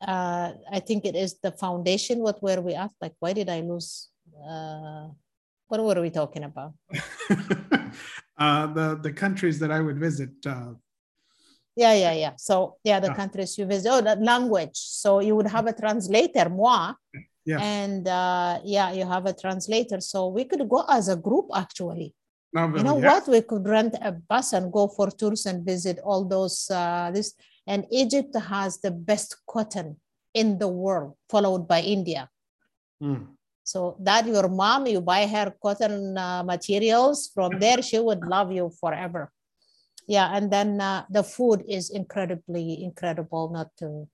uh, 0.00 0.52
I 0.70 0.80
think 0.86 1.04
it 1.04 1.16
is 1.16 1.38
the 1.42 1.50
foundation. 1.50 2.20
What 2.20 2.40
were 2.42 2.60
we 2.60 2.74
at? 2.74 2.92
Like, 3.02 3.14
why 3.18 3.32
did 3.32 3.48
I 3.48 3.60
lose? 3.60 4.08
Uh, 4.38 5.08
what, 5.66 5.82
were 5.82 6.00
we 6.00 6.10
talking 6.10 6.44
about? 6.44 6.74
uh, 8.38 8.66
the 8.78 9.00
the 9.02 9.12
countries 9.12 9.58
that 9.58 9.72
I 9.72 9.80
would 9.80 9.98
visit. 9.98 10.30
Uh, 10.46 10.78
yeah, 11.74 11.94
yeah, 11.94 12.14
yeah. 12.24 12.34
So 12.38 12.76
yeah, 12.84 13.00
the 13.00 13.14
countries 13.14 13.58
you 13.58 13.66
visit. 13.66 13.90
Oh, 13.90 14.00
the 14.00 14.16
language. 14.16 14.78
So 14.78 15.20
you 15.20 15.34
would 15.36 15.50
have 15.50 15.66
a 15.66 15.72
translator, 15.72 16.48
moi. 16.48 16.94
Yes. 17.44 17.60
And 17.62 18.06
uh, 18.06 18.60
yeah, 18.64 18.92
you 18.92 19.06
have 19.06 19.26
a 19.26 19.32
translator. 19.32 20.00
So 20.00 20.28
we 20.28 20.44
could 20.44 20.68
go 20.68 20.84
as 20.88 21.08
a 21.08 21.16
group 21.16 21.46
actually. 21.54 22.14
No, 22.52 22.74
You 22.74 22.82
know 22.82 22.98
yeah. 22.98 23.12
what? 23.12 23.28
We 23.28 23.42
could 23.42 23.66
rent 23.66 23.94
a 24.00 24.12
bus 24.12 24.52
and 24.52 24.72
go 24.72 24.88
for 24.88 25.10
tours 25.10 25.46
and 25.46 25.64
visit 25.64 25.98
all 26.04 26.24
those 26.24 26.70
uh, 26.70 27.10
this. 27.12 27.34
And 27.66 27.84
Egypt 27.90 28.34
has 28.36 28.80
the 28.80 28.90
best 28.90 29.36
cotton 29.46 29.96
in 30.32 30.58
the 30.58 30.68
world, 30.68 31.14
followed 31.28 31.68
by 31.68 31.82
India. 31.82 32.30
Mm. 33.02 33.26
So 33.64 33.96
that 34.00 34.26
your 34.26 34.48
mom, 34.48 34.86
you 34.86 35.02
buy 35.02 35.26
her 35.26 35.52
cotton 35.62 36.16
uh, 36.16 36.42
materials 36.42 37.30
from 37.34 37.58
there, 37.60 37.82
she 37.82 37.98
would 37.98 38.24
love 38.24 38.50
you 38.50 38.72
forever. 38.80 39.30
Yeah, 40.06 40.30
and 40.34 40.50
then 40.50 40.80
uh, 40.80 41.04
the 41.10 41.22
food 41.22 41.64
is 41.68 41.90
incredibly 41.90 42.82
incredible. 42.82 43.50
Not 43.50 43.68
to 43.78 44.08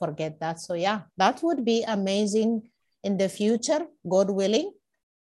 forget 0.00 0.40
that. 0.40 0.58
So 0.58 0.74
yeah, 0.74 1.02
that 1.20 1.44
would 1.44 1.64
be 1.64 1.84
amazing 1.84 2.72
in 3.04 3.20
the 3.20 3.28
future, 3.28 3.86
God 4.08 4.30
willing. 4.30 4.72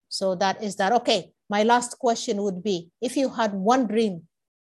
So 0.08 0.36
that 0.36 0.62
is 0.62 0.76
that. 0.76 0.92
Okay, 1.00 1.32
my 1.48 1.64
last 1.64 1.98
question 1.98 2.42
would 2.44 2.62
be: 2.62 2.92
If 3.00 3.16
you 3.16 3.28
had 3.32 3.52
one 3.52 3.88
dream 3.88 4.28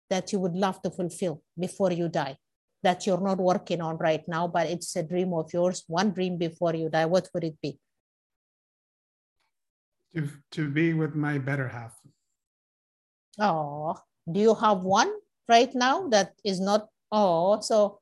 that 0.08 0.32
you 0.32 0.38
would 0.38 0.54
love 0.54 0.80
to 0.82 0.90
fulfill 0.90 1.42
before 1.58 1.92
you 1.92 2.08
die, 2.08 2.38
that 2.82 3.06
you're 3.06 3.20
not 3.20 3.38
working 3.38 3.80
on 3.80 3.98
right 3.98 4.26
now, 4.26 4.48
but 4.48 4.66
it's 4.66 4.94
a 4.96 5.02
dream 5.02 5.34
of 5.34 5.52
yours, 5.52 5.84
one 5.86 6.10
dream 6.10 6.38
before 6.38 6.74
you 6.74 6.88
die, 6.88 7.06
what 7.06 7.28
would 7.34 7.44
it 7.44 7.58
be? 7.62 7.78
To, 10.14 10.28
to 10.52 10.68
be 10.68 10.94
with 10.94 11.14
my 11.14 11.38
better 11.38 11.68
half. 11.68 11.94
Oh, 13.38 13.94
do 14.26 14.40
you 14.40 14.54
have 14.54 14.82
one 14.82 15.12
right 15.48 15.72
now 15.74 16.08
that 16.08 16.34
is 16.44 16.58
not? 16.58 16.88
Oh, 17.12 17.60
so, 17.60 17.99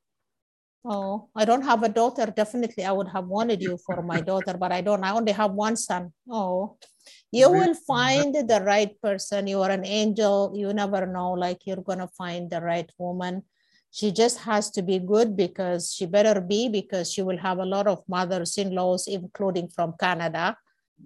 oh, 0.85 1.29
I 1.35 1.45
don't 1.45 1.63
have 1.63 1.83
a 1.83 1.89
daughter. 1.89 2.27
Definitely, 2.27 2.85
I 2.85 2.93
would 2.93 3.09
have 3.09 3.27
wanted 3.27 3.63
you 3.63 3.79
for 3.79 4.03
my 4.03 4.21
daughter, 4.21 4.57
but 4.59 4.73
I 4.73 4.81
don't. 4.81 5.05
I 5.05 5.13
only 5.13 5.33
have 5.33 5.53
one 5.53 5.77
son. 5.77 6.13
Oh, 6.31 6.77
you 7.33 7.51
will 7.51 7.75
find 7.75 8.35
the 8.35 8.63
right 8.65 9.01
person. 9.01 9.47
You 9.47 9.63
are 9.63 9.71
an 9.71 9.87
angel. 9.87 10.53
You 10.55 10.73
never 10.73 11.07
know. 11.07 11.33
Like 11.33 11.67
you're 11.67 11.83
gonna 11.83 12.09
find 12.09 12.51
the 12.51 12.61
right 12.61 12.91
woman. 12.99 13.43
She 13.91 14.13
just 14.13 14.39
has 14.41 14.71
to 14.73 14.83
be 14.83 14.99
good 14.99 15.37
because 15.37 15.93
she 15.95 16.05
better 16.07 16.41
be 16.41 16.69
because 16.69 17.11
she 17.11 17.23
will 17.23 17.39
have 17.39 17.59
a 17.59 17.65
lot 17.65 17.87
of 17.87 18.05
mothers-in-laws, 18.07 19.09
including 19.09 19.69
from 19.69 19.95
Canada 19.99 20.57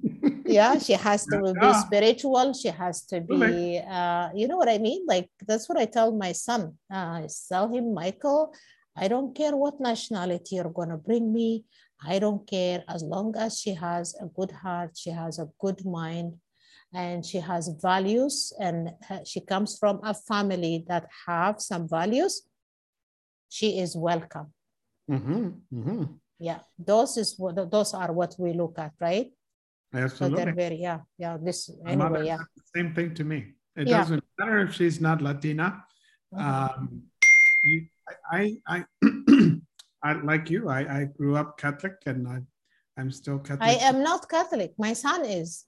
yeah 0.47 0.79
she 0.79 0.93
has 0.93 1.27
to 1.27 1.39
be 1.61 1.73
spiritual 1.87 2.53
she 2.53 2.69
has 2.69 3.03
to 3.03 3.21
be 3.21 3.79
uh, 3.79 4.29
you 4.35 4.49
know 4.49 4.57
what 4.57 4.69
i 4.69 4.79
mean 4.79 5.05
like 5.07 5.31
that's 5.47 5.69
what 5.69 5.79
i 5.79 5.85
tell 5.85 6.13
my 6.13 6.33
son 6.33 6.77
uh, 6.93 7.23
I 7.23 7.29
tell 7.49 7.69
him 7.69 7.95
michael 7.95 8.55
i 8.97 9.09
don't 9.09 9.35
care 9.37 9.57
what 9.57 9.81
nationality 9.81 10.57
you're 10.57 10.71
going 10.71 10.89
to 10.91 10.97
bring 10.97 11.33
me 11.33 11.65
i 12.05 12.19
don't 12.19 12.47
care 12.49 12.85
as 12.89 13.03
long 13.03 13.35
as 13.37 13.59
she 13.59 13.75
has 13.75 14.15
a 14.21 14.27
good 14.27 14.51
heart 14.51 14.91
she 14.97 15.11
has 15.11 15.39
a 15.39 15.49
good 15.61 15.85
mind 15.85 16.35
and 16.95 17.25
she 17.25 17.39
has 17.39 17.71
values 17.81 18.53
and 18.61 18.91
she 19.25 19.41
comes 19.41 19.79
from 19.79 19.99
a 20.05 20.13
family 20.13 20.85
that 20.89 21.09
have 21.27 21.61
some 21.61 21.89
values 21.89 22.43
she 23.49 23.79
is 23.79 23.97
welcome 23.97 24.53
Mhm, 25.11 25.61
mhm. 25.73 26.19
yeah 26.39 26.61
those 26.79 27.17
is 27.17 27.35
what 27.39 27.71
those 27.71 27.93
are 27.95 28.13
what 28.13 28.35
we 28.39 28.53
look 28.53 28.79
at 28.79 28.93
right 29.01 29.33
so 29.93 29.99
Absolutely. 29.99 30.37
they're 30.45 30.55
very 30.55 30.77
yeah 30.77 31.01
yeah 31.19 31.37
this 31.43 31.71
anyway 31.87 32.27
yeah 32.27 32.39
same 32.75 32.95
thing 32.95 33.15
to 33.15 33.25
me. 33.25 33.39
It 33.77 33.89
Yeah. 33.89 33.99
doesn't 34.01 34.25
matter 34.39 34.59
if 34.61 34.73
she's 34.75 35.01
not 35.01 35.21
Latina. 35.21 35.85
Mhm. 36.33 36.41
Um, 36.41 37.03
you, 37.65 37.87
I, 38.31 38.57
I, 38.67 38.85
I, 40.03 40.13
like 40.23 40.51
you. 40.51 40.69
I, 40.69 40.81
I 40.81 41.05
grew 41.05 41.37
up 41.37 41.59
Catholic, 41.59 41.95
and 42.07 42.27
I, 42.29 42.41
I'm 42.99 43.11
still 43.11 43.39
Catholic. 43.39 43.63
I 43.63 43.75
am 43.75 44.03
not 44.03 44.29
Catholic. 44.29 44.73
My 44.79 44.93
son 44.93 45.25
is. 45.25 45.65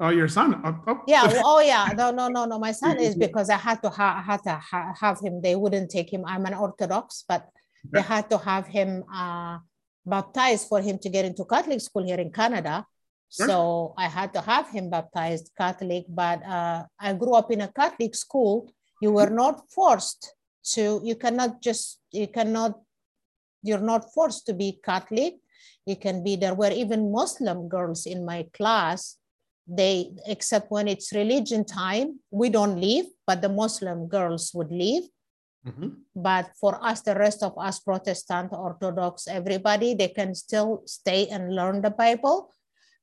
Oh, 0.00 0.08
your 0.08 0.28
son. 0.28 0.60
Oh, 0.64 0.80
oh. 0.86 1.00
Yeah. 1.06 1.42
oh, 1.44 1.60
yeah. 1.60 1.92
No, 1.96 2.10
no, 2.10 2.28
no, 2.28 2.44
no. 2.46 2.58
My 2.58 2.72
son 2.72 2.98
is 2.98 3.14
because 3.26 3.50
I 3.50 3.56
had 3.56 3.82
to 3.82 3.90
ha- 3.90 4.22
had 4.22 4.42
to 4.44 4.54
ha- 4.54 4.94
have 4.98 5.20
him. 5.20 5.42
They 5.42 5.56
wouldn't 5.56 5.90
take 5.90 6.12
him. 6.12 6.24
I'm 6.26 6.46
an 6.46 6.54
Orthodox, 6.54 7.24
but 7.28 7.48
they 7.92 8.00
had 8.00 8.30
to 8.30 8.38
have 8.38 8.66
him 8.66 9.04
uh, 9.12 9.58
baptized 10.06 10.68
for 10.68 10.80
him 10.80 10.98
to 10.98 11.08
get 11.08 11.24
into 11.24 11.44
Catholic 11.44 11.80
school 11.80 12.04
here 12.04 12.18
in 12.18 12.30
Canada. 12.30 12.86
Sure. 13.30 13.46
So 13.46 13.94
I 13.98 14.08
had 14.08 14.32
to 14.34 14.40
have 14.40 14.70
him 14.70 14.88
baptized 14.90 15.50
Catholic. 15.58 16.06
But 16.08 16.44
uh, 16.46 16.84
I 16.98 17.12
grew 17.12 17.34
up 17.34 17.50
in 17.50 17.60
a 17.60 17.68
Catholic 17.68 18.14
school. 18.14 18.72
You 19.02 19.12
were 19.12 19.30
not 19.30 19.70
forced 19.70 20.34
to. 20.72 21.00
You 21.04 21.16
cannot 21.16 21.60
just. 21.60 22.00
You 22.10 22.28
cannot. 22.28 22.80
You're 23.62 23.84
not 23.84 24.12
forced 24.12 24.46
to 24.46 24.54
be 24.54 24.80
Catholic. 24.84 25.36
You 25.86 25.96
can 25.96 26.24
be. 26.24 26.36
There 26.36 26.54
were 26.54 26.72
even 26.72 27.12
Muslim 27.12 27.68
girls 27.68 28.06
in 28.06 28.24
my 28.24 28.46
class 28.52 29.16
they 29.66 30.12
except 30.26 30.70
when 30.70 30.88
it's 30.88 31.12
religion 31.12 31.64
time 31.64 32.20
we 32.30 32.50
don't 32.50 32.78
leave 32.80 33.06
but 33.26 33.40
the 33.40 33.48
muslim 33.48 34.06
girls 34.08 34.52
would 34.54 34.70
leave 34.70 35.08
Mhm. 35.64 36.04
but 36.14 36.52
for 36.60 36.76
us 36.84 37.00
the 37.00 37.14
rest 37.14 37.42
of 37.42 37.56
us 37.56 37.80
protestant 37.80 38.52
orthodox 38.52 39.26
everybody 39.26 39.94
they 39.94 40.08
can 40.08 40.34
still 40.34 40.82
stay 40.84 41.26
and 41.28 41.54
learn 41.56 41.80
the 41.80 41.88
bible 41.90 42.52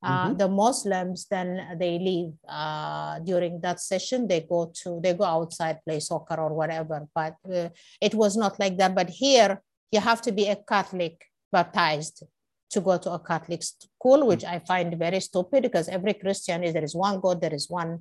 uh, 0.02 0.28
Mhm. 0.28 0.38
the 0.38 0.48
muslims 0.48 1.26
then 1.34 1.48
they 1.78 1.98
leave 1.98 2.32
uh, 2.48 3.18
during 3.20 3.60
that 3.60 3.78
session 3.80 4.26
they 4.26 4.40
go 4.40 4.60
to 4.80 5.00
they 5.02 5.14
go 5.14 5.24
outside 5.24 5.78
play 5.86 6.00
soccer 6.00 6.38
or 6.40 6.52
whatever 6.60 7.06
but 7.14 7.34
uh, 7.58 7.68
it 8.00 8.14
was 8.14 8.36
not 8.36 8.58
like 8.58 8.76
that 8.78 8.94
but 8.94 9.08
here 9.10 9.62
you 9.94 10.00
have 10.00 10.20
to 10.26 10.32
be 10.32 10.48
a 10.48 10.56
catholic 10.56 11.14
baptized 11.52 12.24
to 12.72 12.80
go 12.80 12.96
to 12.96 13.10
a 13.12 13.18
Catholic 13.18 13.62
school, 13.62 14.26
which 14.26 14.44
I 14.44 14.58
find 14.60 14.98
very 14.98 15.20
stupid 15.20 15.62
because 15.62 15.88
every 15.88 16.14
Christian 16.14 16.64
is 16.64 16.72
there 16.72 16.82
is 16.82 16.94
one 16.94 17.20
God, 17.20 17.40
there 17.40 17.54
is 17.54 17.68
one 17.68 18.00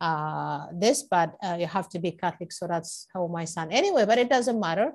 uh, 0.00 0.66
this, 0.72 1.02
but 1.02 1.34
uh, 1.44 1.56
you 1.60 1.66
have 1.66 1.88
to 1.90 1.98
be 1.98 2.12
Catholic. 2.12 2.50
So 2.52 2.66
that's 2.66 3.06
how 3.12 3.26
my 3.26 3.44
son. 3.44 3.70
Anyway, 3.70 4.06
but 4.06 4.18
it 4.18 4.30
doesn't 4.30 4.58
matter. 4.58 4.92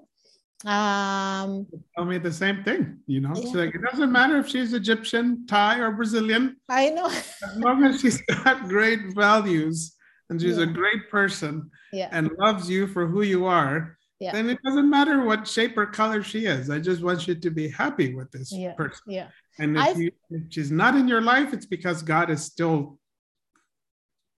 Um, 0.65 1.67
Tell 1.95 2.05
me 2.05 2.17
the 2.19 2.31
same 2.31 2.63
thing. 2.63 2.99
You 3.05 3.19
know, 3.21 3.33
Yeah. 3.35 3.51
like 3.65 3.75
it 3.75 3.81
doesn't 3.81 4.11
matter 4.11 4.37
if 4.37 4.47
she's 4.47 4.73
Egyptian, 4.73 5.45
Thai, 5.45 5.79
or 5.79 5.91
Brazilian, 5.91 6.55
I 6.69 6.89
know. 6.89 7.07
as 7.07 7.57
long 7.57 7.83
as 7.83 7.99
she's 7.99 8.21
got 8.43 8.67
great 8.69 9.13
values 9.13 9.95
and 10.29 10.41
she's 10.41 10.57
a 10.57 10.65
great 10.65 11.09
person 11.09 11.69
yeah, 11.91 12.07
and 12.11 12.31
loves 12.39 12.69
you 12.69 12.87
for 12.87 13.05
who 13.07 13.23
you 13.23 13.45
are. 13.45 13.97
Yeah. 14.19 14.31
Then 14.31 14.49
it 14.49 14.57
doesn't 14.63 14.89
matter 14.89 15.25
what 15.25 15.45
shape 15.47 15.77
or 15.77 15.85
color 15.85 16.23
she 16.23 16.45
is. 16.45 16.69
I 16.69 16.79
just 16.79 17.01
want 17.03 17.27
you 17.27 17.35
to 17.35 17.51
be 17.51 17.67
happy 17.67 18.15
with 18.15 18.31
this 18.31 18.49
Yeah. 18.53 18.73
person. 18.73 19.03
yeah, 19.07 19.27
And 19.59 19.77
if, 19.77 19.97
you, 19.97 20.11
if 20.29 20.43
she's 20.49 20.71
not 20.71 20.95
in 20.95 21.09
your 21.09 21.19
life, 21.21 21.51
it's 21.51 21.65
because 21.65 22.01
God 22.01 22.29
is 22.29 22.41
still, 22.41 22.97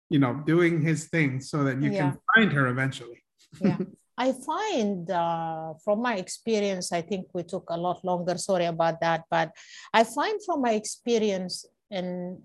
you 0.08 0.18
know, 0.18 0.42
doing 0.46 0.80
his 0.80 1.08
thing 1.08 1.40
so 1.40 1.64
that 1.64 1.82
you 1.82 1.90
Yeah. 1.90 1.98
can 2.12 2.18
find 2.34 2.52
her 2.52 2.66
eventually. 2.68 3.22
yeah. 3.60 3.76
I 4.16 4.32
find 4.32 5.10
uh, 5.10 5.74
from 5.84 6.00
my 6.02 6.16
experience, 6.16 6.92
I 6.92 7.02
think 7.02 7.26
we 7.34 7.42
took 7.42 7.66
a 7.70 7.76
lot 7.76 8.04
longer. 8.04 8.38
Sorry 8.38 8.66
about 8.66 9.00
that, 9.00 9.24
but 9.28 9.50
I 9.92 10.04
find 10.04 10.40
from 10.44 10.62
my 10.62 10.72
experience 10.72 11.66
and 11.90 12.38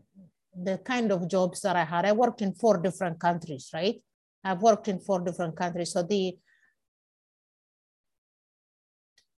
the 0.64 0.80
kind 0.80 1.12
of 1.12 1.28
jobs 1.30 1.62
that 1.62 1.76
I 1.76 1.84
had, 1.84 2.06
I 2.06 2.12
worked 2.12 2.42
in 2.42 2.54
four 2.54 2.78
different 2.78 3.20
countries, 3.20 3.70
right? 3.74 4.02
I've 4.44 4.62
worked 4.62 4.88
in 4.88 5.00
four 5.00 5.20
different 5.20 5.56
countries. 5.56 5.92
So 5.94 6.02
the 6.04 6.38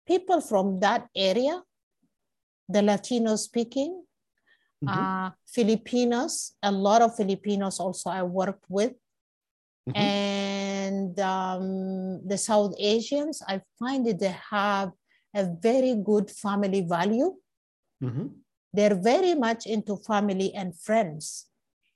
people 0.07 0.41
from 0.41 0.79
that 0.81 1.09
area, 1.17 1.63
the 2.69 2.83
Latino 2.83 3.37
speaking, 3.37 4.05
Mhm. 4.85 4.89
uh, 4.89 5.31
Filipinos, 5.47 6.55
a 6.63 6.71
lot 6.71 7.03
of 7.03 7.17
Filipinos 7.17 7.81
also 7.81 8.11
I 8.11 8.23
worked 8.23 8.65
with, 8.69 8.93
Mhm. 9.89 9.95
and 9.97 10.60
um, 11.21 12.27
the 12.27 12.39
South 12.39 12.75
Asians, 12.79 13.43
I 13.47 13.63
find 13.79 14.07
that 14.07 14.21
they 14.21 14.35
have 14.51 14.93
a 15.35 15.47
very 15.61 15.95
good 15.95 16.31
family 16.31 16.83
value. 16.83 17.37
Mhm. 18.03 18.31
They're 18.73 18.95
very 18.95 19.35
much 19.35 19.67
into 19.67 19.97
family 19.97 20.55
and 20.55 20.79
friends. 20.79 21.47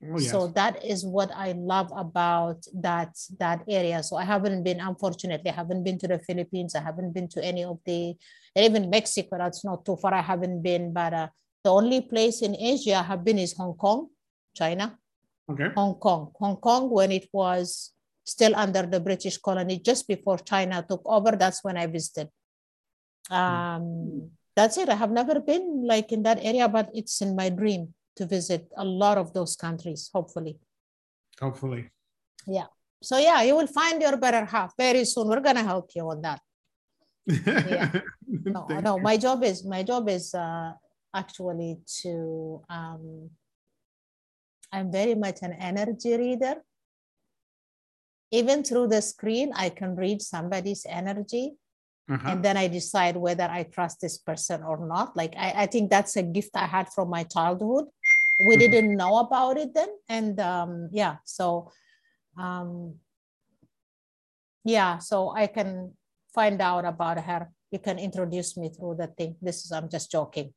Oh, 0.03 0.19
yes. 0.19 0.31
So 0.31 0.47
that 0.59 0.83
is 0.83 1.05
what 1.05 1.31
I 1.33 1.53
love 1.53 1.89
about 1.95 2.67
that 2.75 3.15
that 3.39 3.63
area. 3.67 4.03
So 4.03 4.17
I 4.17 4.25
haven't 4.25 4.63
been, 4.63 4.79
unfortunately, 4.79 5.49
I 5.49 5.55
haven't 5.55 5.83
been 5.83 5.97
to 5.99 6.07
the 6.07 6.19
Philippines. 6.19 6.75
I 6.75 6.81
haven't 6.81 7.13
been 7.13 7.27
to 7.29 7.43
any 7.43 7.63
of 7.63 7.79
the, 7.85 8.15
even 8.55 8.89
Mexico. 8.89 9.37
That's 9.37 9.63
not 9.63 9.85
too 9.85 9.95
far. 9.95 10.13
I 10.13 10.21
haven't 10.21 10.61
been, 10.61 10.93
but 10.93 11.13
uh, 11.13 11.27
the 11.63 11.71
only 11.71 12.01
place 12.01 12.41
in 12.43 12.55
Asia 12.55 12.95
I 12.95 13.03
have 13.03 13.23
been 13.23 13.39
is 13.39 13.53
Hong 13.57 13.73
Kong, 13.73 14.09
China, 14.53 14.99
okay. 15.49 15.69
Hong 15.75 15.95
Kong. 15.95 16.31
Hong 16.37 16.57
Kong 16.57 16.91
when 16.91 17.11
it 17.11 17.27
was 17.33 17.94
still 18.25 18.55
under 18.55 18.83
the 18.83 18.99
British 18.99 19.37
colony, 19.37 19.79
just 19.79 20.07
before 20.07 20.37
China 20.37 20.83
took 20.87 21.01
over. 21.05 21.37
That's 21.37 21.63
when 21.63 21.77
I 21.77 21.87
visited. 21.87 22.29
Um, 23.29 24.31
that's 24.55 24.77
it. 24.77 24.89
I 24.89 24.95
have 24.95 25.11
never 25.11 25.39
been 25.39 25.85
like 25.85 26.11
in 26.11 26.23
that 26.23 26.39
area, 26.41 26.67
but 26.67 26.89
it's 26.93 27.21
in 27.21 27.35
my 27.35 27.49
dream 27.49 27.93
to 28.17 28.25
visit 28.25 28.67
a 28.77 28.83
lot 28.83 29.17
of 29.17 29.33
those 29.33 29.55
countries, 29.55 30.09
hopefully. 30.13 30.59
Hopefully. 31.39 31.89
Yeah. 32.47 32.67
So 33.01 33.17
yeah, 33.17 33.41
you 33.43 33.55
will 33.55 33.67
find 33.67 34.01
your 34.01 34.17
better 34.17 34.45
half 34.45 34.73
very 34.77 35.05
soon. 35.05 35.27
We're 35.27 35.41
gonna 35.41 35.63
help 35.63 35.91
you 35.95 36.09
on 36.09 36.21
that. 36.21 36.41
No, 38.27 38.65
Thank 38.67 38.83
no, 38.83 38.97
you. 38.97 39.03
my 39.03 39.17
job 39.17 39.43
is 39.43 39.63
my 39.63 39.81
job 39.81 40.09
is 40.09 40.33
uh, 40.33 40.73
actually 41.15 41.79
to 42.01 42.61
um, 42.69 43.29
i'm 44.71 44.91
very 44.91 45.15
much 45.15 45.39
an 45.41 45.53
energy 45.53 46.13
reader 46.15 46.55
even 48.31 48.63
through 48.63 48.87
the 48.87 49.01
screen 49.01 49.51
i 49.55 49.69
can 49.69 49.95
read 49.95 50.21
somebody's 50.21 50.85
energy 50.87 51.53
uh-huh. 52.09 52.29
and 52.29 52.43
then 52.43 52.57
i 52.57 52.67
decide 52.67 53.15
whether 53.15 53.43
i 53.43 53.63
trust 53.63 54.01
this 54.01 54.17
person 54.17 54.63
or 54.63 54.85
not. 54.85 55.15
Like 55.15 55.33
i, 55.37 55.63
I 55.63 55.65
think 55.65 55.89
that's 55.89 56.15
a 56.15 56.23
gift 56.23 56.51
i 56.55 56.65
had 56.65 56.89
from 56.93 57.09
my 57.09 57.23
childhood. 57.23 57.85
We 58.47 58.57
mm-hmm. 58.57 58.59
didn't 58.59 58.97
know 58.97 59.17
about 59.17 59.57
it 59.57 59.73
then 59.73 59.89
and 60.09 60.39
um, 60.39 60.89
yeah 60.91 61.17
so 61.23 61.71
um, 62.37 62.95
yeah 64.63 64.97
so 64.97 65.31
i 65.31 65.47
can 65.47 65.93
find 66.35 66.61
out 66.61 66.85
about 66.85 67.17
her. 67.23 67.49
You 67.71 67.79
can 67.79 67.97
introduce 67.97 68.57
me 68.57 68.69
through 68.69 68.95
the 68.99 69.07
thing. 69.07 69.35
This 69.41 69.65
is 69.65 69.71
i'm 69.71 69.89
just 69.89 70.11
joking. 70.11 70.53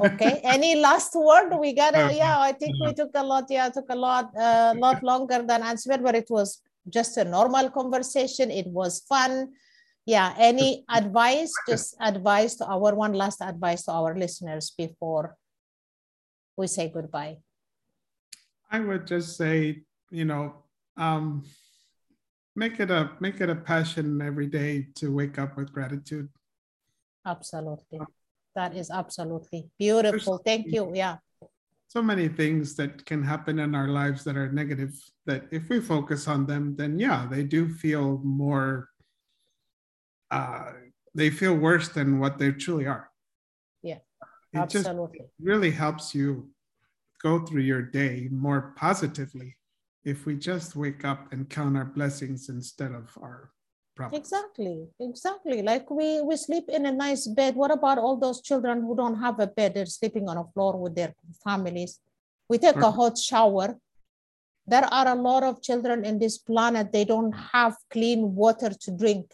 Okay 0.00 0.40
any 0.44 0.74
last 0.74 1.14
word? 1.14 1.56
We 1.58 1.72
got 1.72 1.94
a, 1.94 2.12
yeah 2.14 2.38
i 2.38 2.52
think 2.52 2.74
we 2.84 2.92
took 2.92 3.10
a 3.14 3.22
lot 3.22 3.46
yeah 3.48 3.68
took 3.68 3.90
a 3.90 3.96
lot 3.96 4.30
a 4.36 4.42
uh, 4.42 4.74
lot 4.76 5.02
longer 5.10 5.42
than 5.42 5.62
answer 5.62 5.98
but 5.98 6.14
it 6.14 6.28
was 6.28 6.60
just 6.88 7.16
a 7.16 7.24
normal 7.24 7.70
conversation. 7.70 8.50
It 8.50 8.66
was 8.66 9.00
fun. 9.08 9.52
Yeah 10.06 10.34
any 10.38 10.84
advice? 10.88 11.52
Just 11.68 11.96
advice 12.00 12.54
to 12.56 12.66
our 12.66 12.94
one 12.94 13.12
last 13.12 13.42
advice 13.42 13.84
to 13.84 13.92
our 13.92 14.16
listeners 14.16 14.70
before 14.70 15.36
we 16.56 16.66
say 16.66 16.88
goodbye. 16.88 17.38
I 18.70 18.80
would 18.80 19.06
just 19.06 19.36
say 19.36 19.82
you 20.10 20.24
know 20.24 20.62
um 20.96 21.42
make 22.54 22.78
it 22.78 22.90
a 22.90 23.10
make 23.20 23.40
it 23.40 23.50
a 23.50 23.56
passion 23.56 24.22
every 24.22 24.46
day 24.46 24.86
to 24.96 25.12
wake 25.12 25.38
up 25.38 25.56
with 25.56 25.72
gratitude. 25.72 26.28
Absolutely. 27.26 28.06
That 28.54 28.76
is 28.76 28.90
absolutely 28.90 29.68
beautiful. 29.78 30.38
Thank 30.38 30.72
you. 30.72 30.92
Yeah 30.94 31.18
so 31.96 32.02
many 32.02 32.28
things 32.28 32.74
that 32.74 33.06
can 33.06 33.22
happen 33.22 33.58
in 33.58 33.74
our 33.74 33.88
lives 33.88 34.22
that 34.22 34.36
are 34.36 34.52
negative 34.52 34.92
that 35.24 35.44
if 35.50 35.70
we 35.70 35.80
focus 35.80 36.28
on 36.28 36.44
them 36.44 36.76
then 36.76 36.98
yeah 36.98 37.26
they 37.30 37.42
do 37.42 37.66
feel 37.66 38.20
more 38.22 38.90
uh 40.30 40.72
they 41.14 41.30
feel 41.30 41.54
worse 41.54 41.88
than 41.88 42.20
what 42.20 42.36
they 42.36 42.52
truly 42.52 42.86
are. 42.86 43.08
Yeah 43.82 44.00
it 44.52 44.58
absolutely. 44.58 45.20
just 45.20 45.30
really 45.40 45.70
helps 45.70 46.14
you 46.14 46.50
go 47.22 47.38
through 47.46 47.62
your 47.62 47.80
day 47.80 48.28
more 48.30 48.74
positively 48.76 49.56
if 50.04 50.26
we 50.26 50.36
just 50.36 50.76
wake 50.76 51.02
up 51.02 51.32
and 51.32 51.48
count 51.48 51.78
our 51.78 51.86
blessings 51.86 52.50
instead 52.50 52.92
of 52.92 53.08
our 53.22 53.52
problems. 53.96 54.20
Exactly, 54.20 54.88
exactly. 55.00 55.62
Like 55.62 55.90
we 55.90 56.20
we 56.20 56.36
sleep 56.36 56.64
in 56.68 56.86
a 56.86 56.92
nice 56.92 57.26
bed. 57.26 57.56
What 57.56 57.70
about 57.70 57.98
all 57.98 58.16
those 58.16 58.40
children 58.42 58.82
who 58.82 58.94
don't 58.94 59.18
have 59.20 59.40
a 59.40 59.46
bed? 59.46 59.74
They're 59.74 59.86
sleeping 59.86 60.28
on 60.28 60.36
a 60.36 60.44
floor 60.52 60.76
with 60.76 60.94
their 60.94 61.14
families. 61.42 61.98
We 62.48 62.58
take 62.58 62.76
a 62.76 62.90
hot 62.90 63.18
shower. 63.18 63.76
There 64.66 64.84
are 64.84 65.08
a 65.08 65.14
lot 65.14 65.42
of 65.42 65.62
children 65.62 66.04
in 66.04 66.18
this 66.18 66.38
planet. 66.38 66.92
They 66.92 67.04
don't 67.04 67.32
have 67.32 67.74
clean 67.90 68.34
water 68.34 68.70
to 68.70 68.90
drink. 68.90 69.32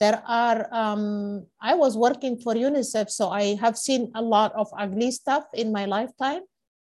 There 0.00 0.22
are. 0.26 0.66
Um, 0.72 1.46
I 1.60 1.74
was 1.74 1.96
working 1.96 2.38
for 2.38 2.54
UNICEF, 2.54 3.10
so 3.10 3.30
I 3.30 3.54
have 3.60 3.76
seen 3.76 4.10
a 4.14 4.22
lot 4.22 4.52
of 4.54 4.68
ugly 4.76 5.10
stuff 5.10 5.44
in 5.52 5.70
my 5.70 5.84
lifetime 5.84 6.42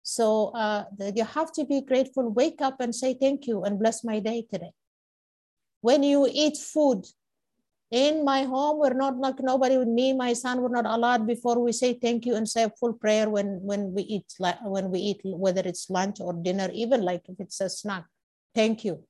so 0.08 0.52
uh, 0.54 0.84
you 1.14 1.22
have 1.22 1.52
to 1.52 1.66
be 1.66 1.82
grateful. 1.82 2.30
Wake 2.30 2.62
up 2.62 2.80
and 2.80 2.94
say 2.94 3.12
thank 3.12 3.46
you 3.46 3.64
and 3.64 3.78
bless 3.78 4.02
my 4.02 4.20
day 4.20 4.46
today. 4.50 4.72
When 5.80 6.02
you 6.02 6.28
eat 6.30 6.56
food 6.56 7.06
in 7.90 8.24
my 8.24 8.42
home, 8.42 8.78
we're 8.78 8.94
not 8.94 9.16
like 9.16 9.40
nobody 9.40 9.78
with 9.78 9.88
me, 9.88 10.12
my 10.12 10.32
son, 10.32 10.60
we're 10.60 10.68
not 10.68 10.86
allowed 10.86 11.26
before 11.26 11.58
we 11.58 11.72
say 11.72 11.94
thank 11.94 12.26
you 12.26 12.34
and 12.34 12.48
say 12.48 12.68
full 12.78 12.92
prayer 12.92 13.30
when 13.30 13.60
when 13.62 13.92
we 13.94 14.02
eat 14.02 14.26
like 14.38 14.58
when 14.62 14.90
we 14.90 14.98
eat 15.00 15.20
whether 15.24 15.62
it's 15.64 15.88
lunch 15.88 16.20
or 16.20 16.32
dinner, 16.32 16.68
even 16.72 17.02
like 17.02 17.22
if 17.28 17.40
it's 17.40 17.60
a 17.60 17.70
snack. 17.70 18.04
Thank 18.54 18.84
you, 18.84 19.04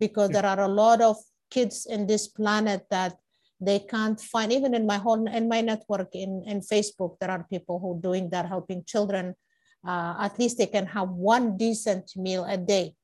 because 0.00 0.30
there 0.30 0.46
are 0.46 0.60
a 0.60 0.68
lot 0.68 1.00
of 1.00 1.16
kids 1.50 1.86
in 1.86 2.06
this 2.06 2.28
planet 2.28 2.86
that 2.90 3.16
they 3.60 3.78
can't 3.78 4.20
find 4.20 4.52
even 4.52 4.74
in 4.74 4.86
my 4.86 4.98
whole 4.98 5.26
in 5.28 5.48
my 5.48 5.60
network 5.60 6.08
in 6.12 6.42
in 6.44 6.60
facebook 6.60 7.16
there 7.20 7.30
are 7.30 7.46
people 7.48 7.78
who 7.78 8.00
doing 8.02 8.28
that 8.28 8.48
helping 8.48 8.82
children 8.84 9.32
uh, 9.86 10.14
at 10.18 10.38
least 10.38 10.58
they 10.58 10.66
can 10.66 10.86
have 10.86 11.10
one 11.10 11.56
decent 11.56 12.16
meal 12.16 12.44
a 12.44 12.56
day. 12.56 12.94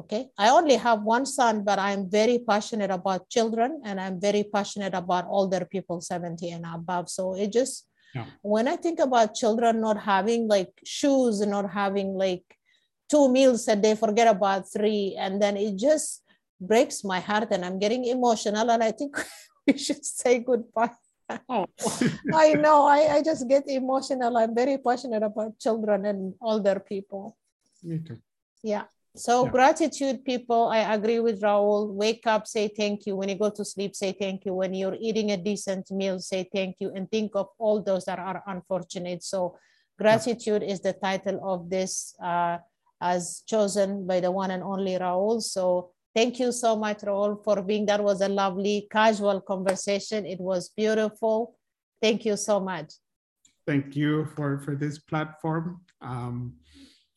Okay, 0.00 0.28
I 0.38 0.48
only 0.48 0.76
have 0.76 1.02
one 1.02 1.26
son, 1.26 1.62
but 1.62 1.78
I'm 1.78 2.08
very 2.08 2.38
passionate 2.38 2.90
about 2.90 3.28
children 3.28 3.82
and 3.84 4.00
I'm 4.00 4.20
very 4.20 4.44
passionate 4.44 4.94
about 4.94 5.26
older 5.28 5.66
people 5.68 6.00
70 6.00 6.50
and 6.50 6.64
above. 6.64 7.10
So 7.10 7.34
it 7.36 7.52
just, 7.52 7.86
yeah. 8.14 8.24
when 8.40 8.66
I 8.66 8.76
think 8.76 8.98
about 8.98 9.34
children 9.34 9.80
not 9.80 10.00
having 10.00 10.48
like 10.48 10.72
shoes 10.84 11.40
and 11.40 11.50
not 11.50 11.70
having 11.70 12.14
like 12.14 12.44
two 13.10 13.28
meals 13.28 13.68
a 13.68 13.76
day, 13.76 13.94
forget 13.94 14.28
about 14.28 14.72
three, 14.72 15.16
and 15.18 15.42
then 15.42 15.56
it 15.56 15.76
just 15.76 16.22
breaks 16.60 17.04
my 17.04 17.20
heart 17.20 17.48
and 17.50 17.64
I'm 17.64 17.78
getting 17.78 18.06
emotional. 18.06 18.70
And 18.70 18.82
I 18.82 18.92
think 18.92 19.16
we 19.66 19.76
should 19.76 20.04
say 20.04 20.38
goodbye 20.38 20.96
oh. 21.48 21.66
I 22.34 22.54
know. 22.54 22.86
I, 22.86 23.16
I 23.16 23.22
just 23.22 23.48
get 23.48 23.68
emotional. 23.68 24.36
I'm 24.36 24.54
very 24.54 24.78
passionate 24.78 25.22
about 25.22 25.58
children 25.58 26.06
and 26.06 26.34
older 26.40 26.80
people. 26.80 27.36
Me 27.82 27.98
too. 27.98 28.18
Yeah. 28.62 28.84
So 29.16 29.44
yeah. 29.44 29.50
gratitude, 29.50 30.24
people. 30.24 30.68
I 30.68 30.94
agree 30.94 31.18
with 31.18 31.42
Raul. 31.42 31.92
Wake 31.92 32.26
up, 32.26 32.46
say 32.46 32.68
thank 32.68 33.06
you. 33.06 33.16
When 33.16 33.28
you 33.28 33.34
go 33.34 33.50
to 33.50 33.64
sleep, 33.64 33.96
say 33.96 34.12
thank 34.12 34.44
you. 34.44 34.54
When 34.54 34.72
you're 34.72 34.96
eating 35.00 35.32
a 35.32 35.36
decent 35.36 35.90
meal, 35.90 36.20
say 36.20 36.48
thank 36.52 36.76
you. 36.78 36.92
And 36.94 37.10
think 37.10 37.32
of 37.34 37.48
all 37.58 37.82
those 37.82 38.04
that 38.04 38.18
are 38.18 38.42
unfortunate. 38.46 39.24
So 39.24 39.58
gratitude 39.98 40.62
yeah. 40.62 40.72
is 40.72 40.80
the 40.80 40.92
title 40.92 41.40
of 41.42 41.68
this 41.68 42.14
uh, 42.22 42.58
as 43.00 43.42
chosen 43.46 44.06
by 44.06 44.20
the 44.20 44.30
one 44.30 44.52
and 44.52 44.62
only 44.62 44.92
Raul. 44.92 45.42
So 45.42 45.90
Thank 46.14 46.40
you 46.40 46.50
so 46.50 46.74
much, 46.74 46.98
Raul, 46.98 47.42
for 47.44 47.62
being. 47.62 47.86
That 47.86 48.02
was 48.02 48.20
a 48.20 48.28
lovely, 48.28 48.88
casual 48.90 49.40
conversation. 49.40 50.26
It 50.26 50.40
was 50.40 50.70
beautiful. 50.70 51.54
Thank 52.02 52.24
you 52.24 52.36
so 52.36 52.58
much. 52.58 52.94
Thank 53.66 53.94
you 53.94 54.26
for 54.34 54.58
for 54.58 54.74
this 54.74 54.98
platform. 54.98 55.80
Um, 56.00 56.54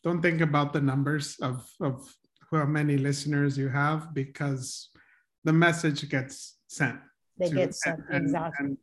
don't 0.03 0.21
think 0.21 0.41
about 0.41 0.73
the 0.73 0.81
numbers 0.81 1.37
of 1.41 1.65
of 1.79 2.15
how 2.51 2.65
many 2.65 2.97
listeners 2.97 3.57
you 3.57 3.69
have 3.69 4.13
because 4.13 4.89
the 5.43 5.53
message 5.53 6.07
gets 6.09 6.57
sent. 6.67 6.99
They 7.37 7.49
to, 7.49 7.55
get 7.55 7.75
sent 7.75 7.99
and, 8.09 8.25
exactly. 8.25 8.65
And 8.65 8.77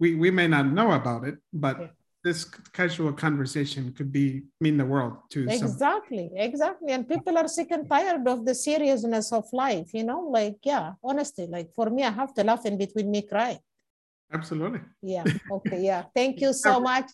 we 0.00 0.14
we 0.14 0.30
may 0.30 0.48
not 0.48 0.66
know 0.66 0.92
about 0.92 1.24
it, 1.24 1.36
but 1.52 1.76
yeah 1.80 1.86
this 2.26 2.44
casual 2.74 3.12
conversation 3.12 3.92
could 3.96 4.10
be 4.10 4.42
mean 4.60 4.76
the 4.76 4.84
world 4.84 5.14
to 5.30 5.46
exactly 5.46 6.26
some. 6.26 6.42
exactly 6.48 6.90
and 6.90 7.08
people 7.08 7.38
are 7.38 7.46
sick 7.46 7.70
and 7.70 7.88
tired 7.88 8.26
of 8.26 8.44
the 8.44 8.52
seriousness 8.68 9.30
of 9.30 9.44
life 9.52 9.94
you 9.94 10.02
know 10.02 10.22
like 10.38 10.58
yeah 10.64 10.86
honestly 11.04 11.46
like 11.46 11.68
for 11.78 11.88
me 11.88 12.02
i 12.02 12.10
have 12.10 12.34
to 12.34 12.42
laugh 12.42 12.66
in 12.66 12.76
between 12.76 13.08
me 13.14 13.22
crying 13.22 13.62
absolutely 14.32 14.80
yeah 15.02 15.22
okay 15.56 15.80
yeah 15.90 16.02
thank 16.18 16.40
you 16.40 16.52
so 16.66 16.80
much 16.80 17.06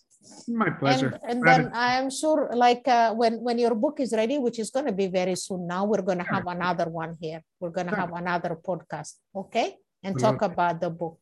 my 0.48 0.70
pleasure 0.70 1.18
and, 1.22 1.30
and 1.30 1.46
then 1.46 1.70
i 1.74 1.98
am 2.00 2.10
sure 2.10 2.50
like 2.54 2.86
uh, 2.86 3.12
when 3.14 3.40
when 3.40 3.58
your 3.58 3.74
book 3.74 4.00
is 4.00 4.12
ready 4.12 4.38
which 4.38 4.58
is 4.58 4.70
going 4.70 4.86
to 4.86 4.92
be 4.92 5.06
very 5.06 5.34
soon 5.34 5.66
now 5.66 5.84
we're 5.84 6.02
going 6.02 6.18
to 6.18 6.24
have 6.24 6.46
another 6.46 6.88
one 6.88 7.16
here 7.20 7.40
we're 7.60 7.70
going 7.70 7.86
to 7.86 7.96
have 7.96 8.12
another 8.12 8.56
podcast 8.68 9.14
okay 9.34 9.76
and 10.02 10.18
talk 10.18 10.42
about 10.42 10.80
the 10.80 10.90
book 10.90 11.18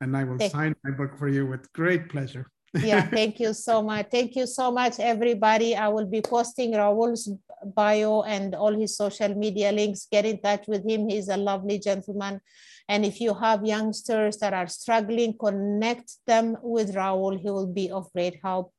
and 0.00 0.16
i 0.16 0.24
will 0.24 0.38
thank 0.38 0.52
sign 0.52 0.74
my 0.84 0.90
book 0.90 1.16
for 1.18 1.28
you 1.28 1.46
with 1.46 1.72
great 1.72 2.08
pleasure 2.08 2.46
yeah, 2.82 3.02
thank 3.10 3.40
you 3.40 3.54
so 3.54 3.82
much. 3.82 4.08
Thank 4.10 4.36
you 4.36 4.46
so 4.46 4.70
much, 4.70 4.98
everybody. 4.98 5.74
I 5.74 5.88
will 5.88 6.06
be 6.06 6.20
posting 6.20 6.74
Raul's 6.74 7.30
bio 7.64 8.22
and 8.22 8.54
all 8.54 8.74
his 8.74 8.96
social 8.96 9.34
media 9.34 9.72
links. 9.72 10.06
Get 10.10 10.26
in 10.26 10.40
touch 10.40 10.66
with 10.68 10.88
him. 10.88 11.08
He's 11.08 11.28
a 11.28 11.36
lovely 11.36 11.78
gentleman. 11.78 12.40
And 12.88 13.04
if 13.04 13.20
you 13.20 13.34
have 13.34 13.66
youngsters 13.66 14.38
that 14.38 14.54
are 14.54 14.68
struggling, 14.68 15.34
connect 15.38 16.14
them 16.26 16.56
with 16.62 16.94
Raul. 16.94 17.40
He 17.40 17.50
will 17.50 17.66
be 17.66 17.90
of 17.90 18.12
great 18.12 18.38
help. 18.42 18.72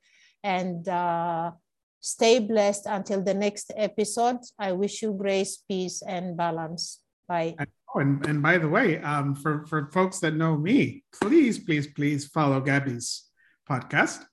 And 0.43 0.87
uh, 0.87 1.51
stay 1.99 2.39
blessed 2.39 2.85
until 2.85 3.21
the 3.21 3.33
next 3.33 3.71
episode. 3.75 4.39
I 4.57 4.71
wish 4.71 5.01
you 5.01 5.11
grace, 5.13 5.57
peace, 5.67 6.01
and 6.01 6.37
balance. 6.37 7.01
Bye. 7.27 7.55
Oh, 7.93 7.99
and, 7.99 8.25
and 8.25 8.41
by 8.41 8.57
the 8.57 8.69
way, 8.69 8.99
um, 9.01 9.35
for, 9.35 9.65
for 9.65 9.89
folks 9.91 10.19
that 10.19 10.35
know 10.35 10.57
me, 10.57 11.03
please, 11.19 11.59
please, 11.59 11.87
please 11.87 12.27
follow 12.27 12.61
Gabi's 12.61 13.23
podcast. 13.69 14.23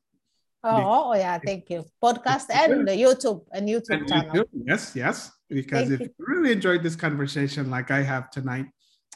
Oh, 0.62 1.10
oh 1.10 1.14
yeah, 1.14 1.38
thank 1.44 1.68
you. 1.68 1.84
Podcast 2.02 2.46
and 2.50 2.88
YouTube 2.88 3.44
and 3.52 3.68
YouTube 3.68 3.90
and 3.90 4.08
channel. 4.08 4.34
YouTube, 4.34 4.48
yes, 4.64 4.92
yes. 4.94 5.30
Because 5.50 5.88
thank 5.88 6.00
if 6.00 6.08
you 6.08 6.14
really 6.18 6.52
enjoyed 6.52 6.82
this 6.82 6.96
conversation 6.96 7.70
like 7.70 7.90
I 7.90 8.02
have 8.02 8.30
tonight, 8.30 8.66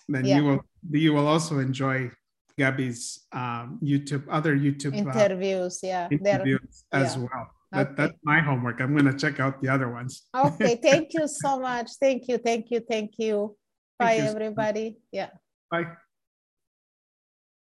then 0.09 0.25
yeah. 0.25 0.37
you 0.37 0.45
will 0.45 0.61
you 0.91 1.13
will 1.13 1.27
also 1.27 1.59
enjoy 1.59 2.11
Gabi's 2.59 3.27
um, 3.33 3.79
YouTube, 3.83 4.25
other 4.29 4.57
YouTube 4.57 4.95
uh, 4.95 5.11
interviews, 5.11 5.81
uh, 5.85 5.87
yeah, 5.87 6.09
interviews 6.11 6.85
They're, 6.91 7.05
as 7.05 7.17
yeah. 7.17 7.23
well. 7.23 7.51
That, 7.71 7.87
okay. 7.87 7.95
That's 7.97 8.19
my 8.25 8.41
homework. 8.41 8.81
I'm 8.81 8.93
going 8.93 9.05
to 9.05 9.17
check 9.17 9.41
out 9.41 9.61
the 9.63 9.69
other 9.69 9.91
ones. 9.91 10.25
okay, 10.35 10.77
thank 10.83 11.13
you 11.13 11.29
so 11.29 11.61
much. 11.61 11.91
Thank 12.01 12.27
you, 12.29 12.39
thank 12.39 12.71
you, 12.71 12.81
thank 12.81 13.13
you. 13.19 13.57
Bye, 13.99 14.19
thank 14.19 14.23
you. 14.23 14.29
everybody. 14.31 14.99
Yeah. 15.13 15.31
Bye. 15.71 15.87